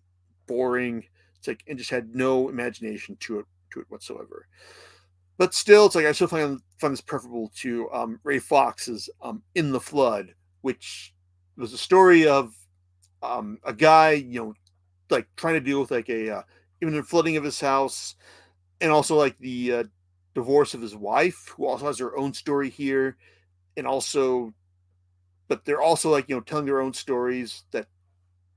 boring. 0.48 1.04
It's 1.38 1.48
like 1.48 1.64
and 1.68 1.78
just 1.78 1.92
had 1.92 2.16
no 2.16 2.50
imagination 2.50 3.18
to 3.22 3.40
it 3.40 3.46
to 3.72 3.82
it 3.82 3.86
whatsoever 3.90 4.48
but 5.38 5.54
still, 5.54 5.86
it's 5.86 5.96
like 5.96 6.06
I 6.06 6.12
still 6.12 6.28
find 6.28 6.60
find 6.78 6.94
this 6.94 7.02
preferable 7.02 7.52
to 7.58 7.90
um, 7.92 8.20
Ray 8.24 8.40
Fawkes's 8.40 9.10
um, 9.22 9.42
"In 9.56 9.72
the 9.72 9.80
Flood," 9.80 10.34
which 10.62 11.14
was 11.58 11.74
a 11.74 11.78
story 11.78 12.28
of 12.28 12.56
um, 13.22 13.58
a 13.64 13.74
guy, 13.74 14.12
you 14.12 14.40
know, 14.40 14.54
like 15.10 15.28
trying 15.36 15.56
to 15.56 15.60
deal 15.60 15.82
with 15.82 15.92
like 15.92 16.10
a 16.10 16.38
uh, 16.38 16.42
even 16.82 16.96
the 16.96 17.04
flooding 17.04 17.38
of 17.38 17.44
his 17.44 17.60
house, 17.60 18.16
and 18.80 18.92
also 18.92 19.16
like 19.16 19.38
the 19.40 19.74
uh, 19.74 19.84
divorce 20.36 20.74
of 20.76 20.82
his 20.82 20.96
wife, 20.96 21.52
who 21.56 21.66
also 21.66 21.88
has 21.88 21.98
her 22.00 22.16
own 22.18 22.34
story 22.34 22.70
here, 22.70 23.18
and 23.78 23.88
also, 23.88 24.54
but 25.48 25.66
they're 25.66 25.82
also 25.82 26.10
like 26.10 26.30
you 26.30 26.36
know 26.36 26.42
telling 26.42 26.66
their 26.66 26.82
own 26.82 26.94
stories 26.94 27.64
that 27.72 27.88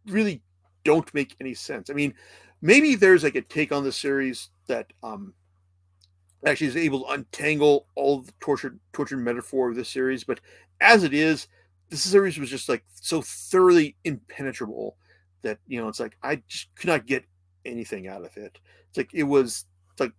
really 0.06 0.42
don't 0.84 1.12
make 1.14 1.36
any 1.40 1.54
sense. 1.54 1.90
I 1.90 1.94
mean, 1.94 2.14
maybe 2.62 2.94
there's 2.94 3.24
like 3.24 3.34
a 3.34 3.42
take 3.42 3.72
on 3.72 3.84
the 3.84 3.92
series 3.92 4.50
that 4.68 4.92
um 5.02 5.34
actually 6.44 6.68
is 6.68 6.76
able 6.76 7.04
to 7.04 7.12
untangle 7.12 7.86
all 7.94 8.20
the 8.22 8.32
tortured 8.40 8.78
tortured 8.92 9.18
metaphor 9.18 9.70
of 9.70 9.76
this 9.76 9.88
series. 9.88 10.24
But 10.24 10.40
as 10.80 11.02
it 11.02 11.14
is, 11.14 11.48
this 11.88 12.02
series 12.02 12.38
was 12.38 12.50
just 12.50 12.68
like 12.68 12.84
so 12.94 13.22
thoroughly 13.22 13.96
impenetrable 14.04 14.96
that 15.42 15.58
you 15.66 15.80
know 15.80 15.88
it's 15.88 16.00
like 16.00 16.16
I 16.22 16.42
just 16.48 16.74
could 16.76 16.88
not 16.88 17.06
get 17.06 17.24
anything 17.64 18.08
out 18.08 18.24
of 18.24 18.36
it. 18.36 18.58
It's 18.88 18.98
like 18.98 19.12
it 19.12 19.24
was 19.24 19.64
like 19.98 20.12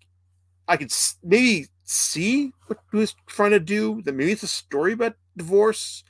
I 0.67 0.77
could 0.77 0.91
maybe 1.23 1.67
see 1.83 2.51
what 2.67 2.79
he 2.91 2.97
was 2.97 3.15
trying 3.27 3.51
to 3.51 3.59
do. 3.59 4.01
That 4.03 4.15
maybe 4.15 4.31
it's 4.31 4.43
a 4.43 4.47
story 4.47 4.93
about 4.93 5.15
divorce 5.37 6.03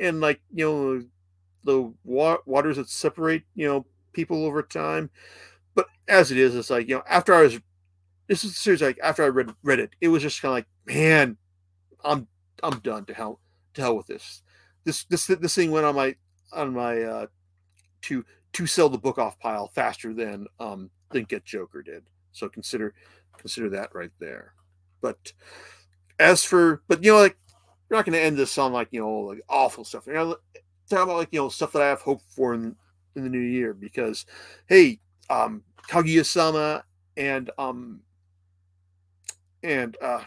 and 0.00 0.20
like 0.20 0.40
you 0.52 0.64
know 0.64 1.04
the 1.64 1.92
wa- 2.04 2.38
waters 2.46 2.76
that 2.76 2.88
separate 2.88 3.44
you 3.54 3.66
know 3.66 3.86
people 4.12 4.44
over 4.44 4.62
time. 4.62 5.10
But 5.74 5.86
as 6.08 6.32
it 6.32 6.38
is, 6.38 6.54
it's 6.56 6.70
like 6.70 6.88
you 6.88 6.96
know 6.96 7.04
after 7.08 7.34
I 7.34 7.42
was 7.42 7.60
this 8.28 8.44
is 8.44 8.56
series 8.56 8.82
like 8.82 8.98
after 9.02 9.24
I 9.24 9.28
read 9.28 9.54
read 9.62 9.80
it, 9.80 9.90
it 10.00 10.08
was 10.08 10.22
just 10.22 10.40
kind 10.42 10.52
of 10.52 10.56
like, 10.56 10.66
man, 10.86 11.36
I'm 12.04 12.28
I'm 12.62 12.78
done 12.80 13.04
to 13.06 13.14
hell 13.14 13.40
to 13.74 13.80
hell 13.82 13.96
with 13.96 14.06
this. 14.06 14.42
This 14.84 15.04
this 15.04 15.26
this 15.26 15.54
thing 15.54 15.70
went 15.70 15.86
on 15.86 15.94
my 15.96 16.16
on 16.52 16.74
my 16.74 17.02
uh 17.02 17.26
to 18.02 18.24
to 18.54 18.66
sell 18.66 18.88
the 18.88 18.98
book 18.98 19.18
off 19.18 19.38
pile 19.38 19.68
faster 19.68 20.12
than 20.14 20.46
um 20.60 20.90
than 21.10 21.24
Get 21.24 21.44
Joker 21.44 21.82
did. 21.82 22.04
So 22.32 22.48
consider 22.48 22.94
consider 23.42 23.68
that 23.70 23.94
right 23.94 24.10
there. 24.18 24.54
But 25.00 25.32
as 26.18 26.44
for 26.44 26.82
but 26.88 27.02
you 27.04 27.12
know 27.12 27.18
like 27.18 27.36
we're 27.88 27.96
not 27.96 28.06
going 28.06 28.18
to 28.18 28.24
end 28.24 28.38
this 28.38 28.56
on 28.56 28.72
like 28.72 28.88
you 28.90 29.00
know 29.00 29.20
like 29.20 29.40
awful 29.48 29.84
stuff. 29.84 30.06
You 30.06 30.14
know, 30.14 30.36
talk 30.88 31.02
about 31.02 31.16
like 31.16 31.28
you 31.32 31.40
know 31.40 31.48
stuff 31.48 31.72
that 31.72 31.82
I 31.82 31.88
have 31.88 32.00
hope 32.00 32.22
for 32.28 32.54
in 32.54 32.74
in 33.16 33.24
the 33.24 33.30
new 33.30 33.38
year 33.38 33.74
because 33.74 34.24
hey, 34.66 35.00
um 35.28 35.62
Kaguya-sama 35.88 36.84
and 37.16 37.50
um 37.58 38.00
and 39.62 39.96
uh, 40.02 40.22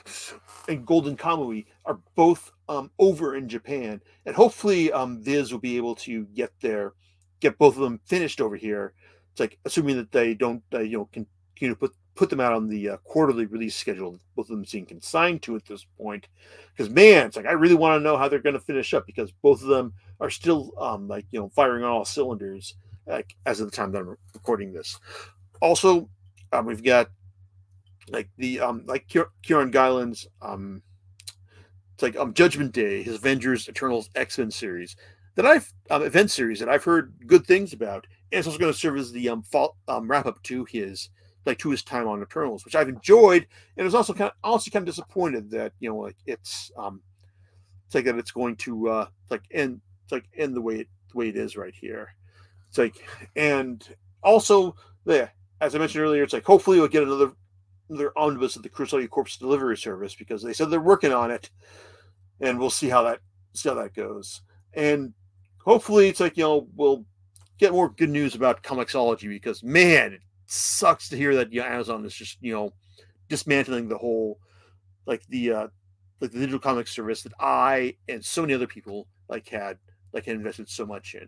and 0.70 0.86
Golden 0.86 1.18
Kamuy 1.18 1.66
are 1.86 2.00
both 2.16 2.52
um, 2.70 2.90
over 3.00 3.36
in 3.36 3.50
Japan, 3.50 4.02
and 4.26 4.36
hopefully 4.36 4.92
um, 4.92 5.22
Viz 5.22 5.52
will 5.52 5.60
be 5.60 5.78
able 5.78 5.96
to 5.96 6.26
get 6.28 6.52
there, 6.62 6.94
get 7.42 7.58
both 7.58 7.76
of 7.76 7.82
them 7.82 8.00
finished 8.06 8.42
over 8.42 8.56
here. 8.56 8.94
It's 9.32 9.40
like 9.40 9.60
assuming 9.66 9.98
that 9.98 10.12
they 10.12 10.34
don't 10.34 10.64
uh, 10.74 10.80
you 10.80 11.00
know 11.00 11.10
continue 11.12 11.74
to 11.74 11.76
put 11.76 11.94
put 12.16 12.30
them 12.30 12.40
out 12.40 12.54
on 12.54 12.68
the 12.68 12.90
uh, 12.90 12.98
quarterly 12.98 13.46
release 13.46 13.76
schedule. 13.76 14.20
Both 14.36 14.50
of 14.50 14.56
them 14.56 14.66
seem 14.66 14.86
consigned 14.86 15.42
to 15.44 15.56
at 15.56 15.66
this 15.66 15.86
point, 15.98 16.28
because 16.76 16.92
man, 16.92 17.28
it's 17.28 17.36
like 17.36 17.46
I 17.46 17.52
really 17.52 17.76
want 17.76 18.00
to 18.00 18.04
know 18.04 18.18
how 18.18 18.28
they're 18.28 18.40
going 18.40 18.54
to 18.54 18.60
finish 18.60 18.94
up 18.94 19.06
because 19.06 19.32
both 19.42 19.62
of 19.62 19.68
them 19.68 19.94
are 20.20 20.30
still 20.30 20.72
um, 20.80 21.08
like 21.08 21.26
you 21.32 21.40
know 21.40 21.50
firing 21.50 21.84
on 21.84 21.92
all 21.92 22.06
cylinders 22.06 22.76
like 23.08 23.36
as 23.46 23.60
of 23.60 23.70
the 23.70 23.76
time 23.76 23.92
that 23.92 24.00
I'm 24.00 24.18
recording 24.34 24.74
this. 24.74 25.00
Also, 25.62 26.10
um, 26.52 26.66
we've 26.66 26.84
got 26.84 27.10
like 28.10 28.30
the 28.38 28.60
um 28.60 28.84
like 28.86 29.08
Kieron 29.08 29.72
Gillen's 29.72 30.28
um 30.42 30.82
it's 31.94 32.04
like 32.04 32.16
um 32.18 32.34
Judgment 32.34 32.72
Day, 32.72 33.04
his 33.04 33.16
Avengers 33.16 33.70
Eternals 33.70 34.10
X 34.16 34.38
Men 34.38 34.52
series 34.52 34.96
that 35.36 35.46
I've 35.46 35.72
um, 35.90 36.04
event 36.04 36.32
series 36.32 36.60
that 36.60 36.70
I've 36.70 36.84
heard 36.84 37.14
good 37.28 37.46
things 37.46 37.74
about, 37.74 38.08
and 38.32 38.40
it's 38.40 38.48
also 38.48 38.60
going 38.60 38.72
to 38.72 38.78
serve 38.78 38.98
as 38.98 39.12
the 39.12 39.30
um, 39.30 39.44
fall, 39.44 39.78
um 39.88 40.08
wrap 40.10 40.26
up 40.26 40.42
to 40.44 40.66
his 40.66 41.10
like 41.46 41.60
to 41.60 41.70
his 41.70 41.84
time 41.84 42.08
on 42.08 42.22
Eternals, 42.22 42.66
which 42.66 42.76
I've 42.76 42.90
enjoyed, 42.90 43.48
and 43.78 43.86
was 43.86 43.96
also 43.96 44.14
kind 44.14 44.32
of 44.32 44.36
also 44.44 44.72
kind 44.72 44.88
of 44.88 44.94
disappointed 44.94 45.52
that 45.52 45.74
you 45.80 45.90
know 45.90 45.98
like 45.98 46.18
it's 46.26 46.72
um 46.78 47.02
it's 47.86 47.96
like 47.96 48.06
that 48.06 48.18
it's 48.18 48.32
going 48.32 48.56
to 48.58 48.90
uh 48.90 49.08
like 49.30 49.44
end 49.52 49.82
it's 50.04 50.12
like 50.12 50.26
end 50.38 50.56
the 50.56 50.62
way 50.62 50.80
it 50.82 50.88
the 51.12 51.18
way 51.18 51.30
it 51.30 51.36
is 51.36 51.58
right 51.58 51.74
here. 51.80 52.14
It's 52.70 52.78
like 52.78 52.96
and 53.36 53.88
also 54.24 54.76
yeah, 55.06 55.30
as 55.62 55.76
I 55.76 55.80
mentioned 55.80 56.04
earlier, 56.04 56.24
it's 56.24 56.34
like 56.34 56.46
hopefully 56.46 56.80
we'll 56.80 56.88
get 56.88 57.04
another 57.04 57.32
another 57.90 58.12
omnibus 58.18 58.56
of 58.56 58.64
the 58.64 58.70
Kurosagi 58.70 59.10
Corpse 59.10 59.38
delivery 59.38 59.78
service 59.78 60.16
because 60.16 60.42
they 60.42 60.54
said 60.54 60.70
they're 60.70 60.82
working 60.82 61.14
on 61.14 61.32
it, 61.32 61.50
and 62.40 62.60
we'll 62.60 62.70
see 62.70 62.90
how 62.90 63.04
that 63.04 63.20
see 63.54 63.70
how 63.70 63.76
that 63.76 63.94
goes. 63.94 64.42
And 64.74 65.14
hopefully, 65.60 66.08
it's 66.08 66.20
like 66.20 66.38
you 66.38 66.44
know 66.44 66.68
we'll 66.76 67.06
get 67.58 67.72
more 67.72 67.90
good 67.90 68.10
news 68.10 68.36
about 68.36 68.64
Comixology 68.64 69.30
because 69.30 69.64
man, 69.64 70.20
sucks 70.48 71.10
to 71.10 71.18
hear 71.18 71.36
that 71.36 71.52
you 71.52 71.62
know, 71.62 71.68
Amazon 71.68 72.06
is 72.06 72.14
just 72.14 72.38
you 72.42 72.54
know 72.54 72.74
dismantling 73.30 73.88
the 73.88 73.98
whole 73.98 74.40
like 75.06 75.26
the 75.28 75.52
uh 75.52 75.68
like 76.22 76.32
the 76.32 76.40
digital 76.40 76.60
comic 76.60 76.88
service 76.88 77.22
that 77.24 77.34
I 77.40 77.96
and 78.08 78.24
so 78.24 78.42
many 78.42 78.54
other 78.54 78.68
people 78.68 79.08
like 79.30 79.48
had 79.48 79.78
like 80.14 80.26
had 80.26 80.36
invested 80.36 80.70
so 80.70 80.86
much 80.86 81.16
in. 81.16 81.28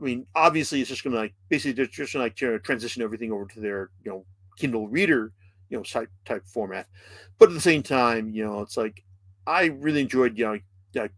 I 0.00 0.04
mean, 0.04 0.26
obviously, 0.34 0.80
it's 0.80 0.88
just 0.88 1.02
going 1.02 1.14
to 1.14 1.20
like 1.20 1.34
basically 1.48 1.72
they're 1.72 1.86
just 1.86 2.12
going 2.12 2.30
to 2.30 2.46
like 2.46 2.62
transition 2.62 3.02
everything 3.02 3.32
over 3.32 3.46
to 3.46 3.60
their 3.60 3.90
you 4.04 4.10
know 4.10 4.24
Kindle 4.56 4.88
Reader 4.88 5.32
you 5.70 5.76
know 5.76 5.82
type 5.82 6.10
type 6.24 6.46
format, 6.46 6.86
but 7.38 7.48
at 7.48 7.54
the 7.54 7.60
same 7.60 7.82
time, 7.82 8.30
you 8.30 8.44
know, 8.44 8.60
it's 8.60 8.76
like 8.76 9.04
I 9.46 9.66
really 9.66 10.02
enjoyed 10.02 10.38
you 10.38 10.44
know 10.44 10.58
like 10.94 11.12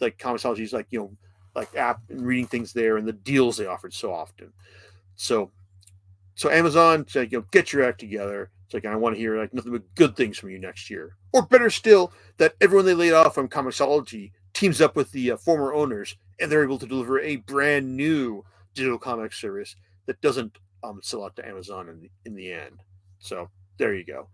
like 0.00 0.18
Comixology's 0.18 0.72
like 0.72 0.86
you 0.90 1.00
know 1.00 1.16
like 1.54 1.74
app 1.76 2.00
and 2.08 2.26
reading 2.26 2.46
things 2.46 2.72
there 2.72 2.96
and 2.96 3.06
the 3.06 3.12
deals 3.12 3.56
they 3.56 3.66
offered 3.66 3.94
so 3.94 4.12
often. 4.12 4.52
So 5.16 5.50
so 6.34 6.50
Amazon, 6.50 7.06
like 7.14 7.32
you 7.32 7.38
know 7.38 7.44
get 7.50 7.72
your 7.72 7.84
act 7.84 8.00
together. 8.00 8.50
It's 8.66 8.74
like 8.74 8.86
I 8.86 8.96
want 8.96 9.14
to 9.14 9.20
hear 9.20 9.38
like 9.38 9.54
nothing 9.54 9.72
but 9.72 9.94
good 9.94 10.16
things 10.16 10.38
from 10.38 10.50
you 10.50 10.58
next 10.58 10.90
year, 10.90 11.16
or 11.32 11.42
better 11.42 11.70
still, 11.70 12.12
that 12.38 12.54
everyone 12.60 12.86
they 12.86 12.94
laid 12.94 13.12
off 13.12 13.34
from 13.34 13.48
Comixology 13.48 14.32
teams 14.52 14.80
up 14.80 14.96
with 14.96 15.10
the 15.12 15.32
uh, 15.32 15.36
former 15.36 15.74
owners 15.74 16.16
and 16.40 16.50
they're 16.50 16.64
able 16.64 16.78
to 16.78 16.86
deliver 16.86 17.20
a 17.20 17.36
brand 17.36 17.96
new 17.96 18.44
digital 18.74 18.98
comic 18.98 19.32
service 19.32 19.76
that 20.06 20.20
doesn't 20.20 20.58
um, 20.82 21.00
sell 21.02 21.24
out 21.24 21.36
to 21.36 21.46
Amazon 21.46 21.88
in 21.88 22.00
the, 22.00 22.10
in 22.24 22.34
the 22.34 22.52
end. 22.52 22.80
So 23.18 23.48
there 23.78 23.94
you 23.94 24.04
go. 24.04 24.28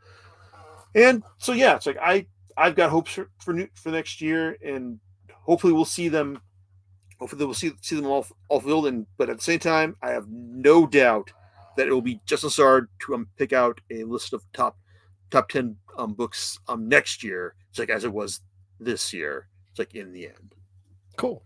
And 0.94 1.22
so 1.38 1.53
yeah, 1.53 1.76
it's 1.76 1.86
like 1.86 1.98
I 2.01 2.26
I've 2.57 2.74
got 2.74 2.90
hopes 2.90 3.12
for 3.12 3.30
for, 3.38 3.53
new, 3.55 3.68
for 3.74 3.90
next 3.90 4.20
year, 4.20 4.57
and 4.64 4.98
hopefully 5.32 5.72
we'll 5.72 5.84
see 5.84 6.09
them. 6.09 6.40
Hopefully 7.18 7.44
we'll 7.44 7.55
see 7.55 7.72
see 7.80 7.96
them 7.96 8.07
all 8.07 8.26
all 8.48 8.61
filled. 8.61 8.86
And 8.86 9.07
but 9.16 9.30
at 9.30 9.36
the 9.36 9.42
same 9.42 9.61
time, 9.61 9.96
I 10.03 10.11
have 10.11 10.26
no 10.28 10.86
doubt 10.86 11.30
that 11.76 11.88
it 11.88 11.92
will 11.92 12.02
be 12.02 12.20
just 12.26 12.44
as 12.44 12.56
hard 12.56 12.88
to 13.00 13.14
um, 13.14 13.28
pick 13.36 13.52
out 13.52 13.80
a 13.90 14.04
list 14.04 14.32
of 14.32 14.44
top 14.52 14.76
top 15.30 15.48
ten 15.48 15.76
um, 15.96 16.14
books 16.14 16.58
um 16.68 16.88
next 16.88 17.22
year. 17.22 17.54
It's 17.70 17.78
like 17.78 17.90
as 17.90 18.04
it 18.04 18.12
was 18.12 18.40
this 18.78 19.12
year. 19.12 19.48
It's 19.70 19.78
like 19.78 19.94
in 19.94 20.12
the 20.12 20.26
end. 20.26 20.54
Cool. 21.16 21.42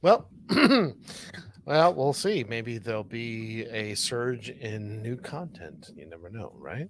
Well, 0.00 0.28
well, 1.64 1.94
we'll 1.94 2.12
see. 2.12 2.44
Maybe 2.44 2.78
there'll 2.78 3.04
be 3.04 3.64
a 3.66 3.94
surge 3.94 4.48
in 4.50 5.02
new 5.02 5.16
content. 5.16 5.90
You 5.94 6.08
never 6.08 6.30
know, 6.30 6.52
right? 6.56 6.88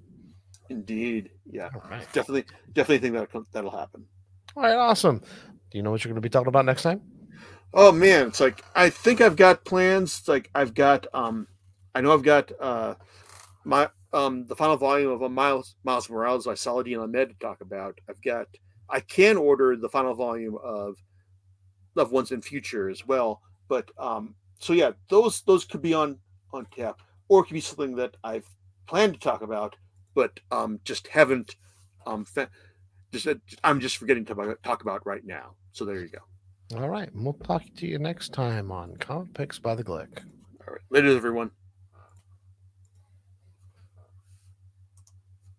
Indeed. 0.70 1.30
Yeah. 1.50 1.70
Right. 1.90 2.06
Definitely, 2.12 2.44
definitely 2.72 2.98
think 2.98 3.14
that 3.32 3.44
that'll 3.52 3.70
happen. 3.70 4.04
All 4.56 4.62
right. 4.62 4.76
Awesome. 4.76 5.18
Do 5.18 5.78
you 5.78 5.82
know 5.82 5.90
what 5.90 6.04
you're 6.04 6.10
going 6.10 6.22
to 6.22 6.26
be 6.26 6.30
talking 6.30 6.48
about 6.48 6.64
next 6.64 6.82
time? 6.82 7.00
Oh 7.74 7.90
man, 7.90 8.28
it's 8.28 8.40
like 8.40 8.62
I 8.74 8.90
think 8.90 9.20
I've 9.20 9.36
got 9.36 9.64
plans. 9.64 10.18
It's 10.18 10.28
like 10.28 10.50
I've 10.54 10.74
got 10.74 11.06
um, 11.14 11.48
I 11.94 12.00
know 12.00 12.12
I've 12.12 12.22
got 12.22 12.50
uh, 12.60 12.94
my 13.64 13.88
um 14.12 14.46
the 14.46 14.56
final 14.56 14.76
volume 14.76 15.10
of 15.10 15.22
a 15.22 15.28
Miles 15.28 15.76
Miles 15.84 16.08
Morales 16.08 16.46
by 16.46 16.54
Saladin 16.54 16.98
Ahmed 16.98 17.30
to 17.30 17.34
talk 17.36 17.60
about. 17.60 17.98
I've 18.08 18.22
got 18.22 18.46
I 18.88 19.00
can 19.00 19.36
order 19.36 19.76
the 19.76 19.88
final 19.88 20.14
volume 20.14 20.58
of 20.62 20.96
loved 21.94 22.12
ones 22.12 22.32
in 22.32 22.42
future 22.42 22.88
as 22.88 23.06
well. 23.06 23.40
But 23.68 23.90
um, 23.98 24.34
so 24.58 24.72
yeah, 24.72 24.92
those 25.08 25.42
those 25.42 25.64
could 25.64 25.82
be 25.82 25.94
on 25.94 26.18
on 26.52 26.66
tap, 26.74 27.00
or 27.28 27.40
it 27.42 27.46
could 27.46 27.54
be 27.54 27.60
something 27.60 27.96
that 27.96 28.16
I've 28.24 28.48
planned 28.86 29.14
to 29.14 29.20
talk 29.20 29.42
about, 29.42 29.76
but 30.14 30.38
um, 30.50 30.80
just 30.84 31.08
haven't 31.08 31.56
um, 32.06 32.24
fa- 32.24 32.50
just 33.12 33.26
uh, 33.26 33.34
I'm 33.64 33.80
just 33.80 33.96
forgetting 33.96 34.24
to 34.26 34.56
talk 34.62 34.82
about 34.82 35.06
right 35.06 35.24
now. 35.24 35.54
So 35.72 35.84
there 35.84 36.00
you 36.00 36.08
go. 36.08 36.78
All 36.78 36.88
right, 36.88 37.10
we'll 37.14 37.34
talk 37.34 37.62
to 37.76 37.86
you 37.86 37.98
next 37.98 38.32
time 38.32 38.72
on 38.72 38.96
Comic 38.96 39.34
Picks 39.34 39.58
by 39.58 39.74
the 39.74 39.84
Glick. 39.84 40.22
All 40.66 40.74
right, 40.74 40.80
later, 40.90 41.14
everyone. 41.14 41.50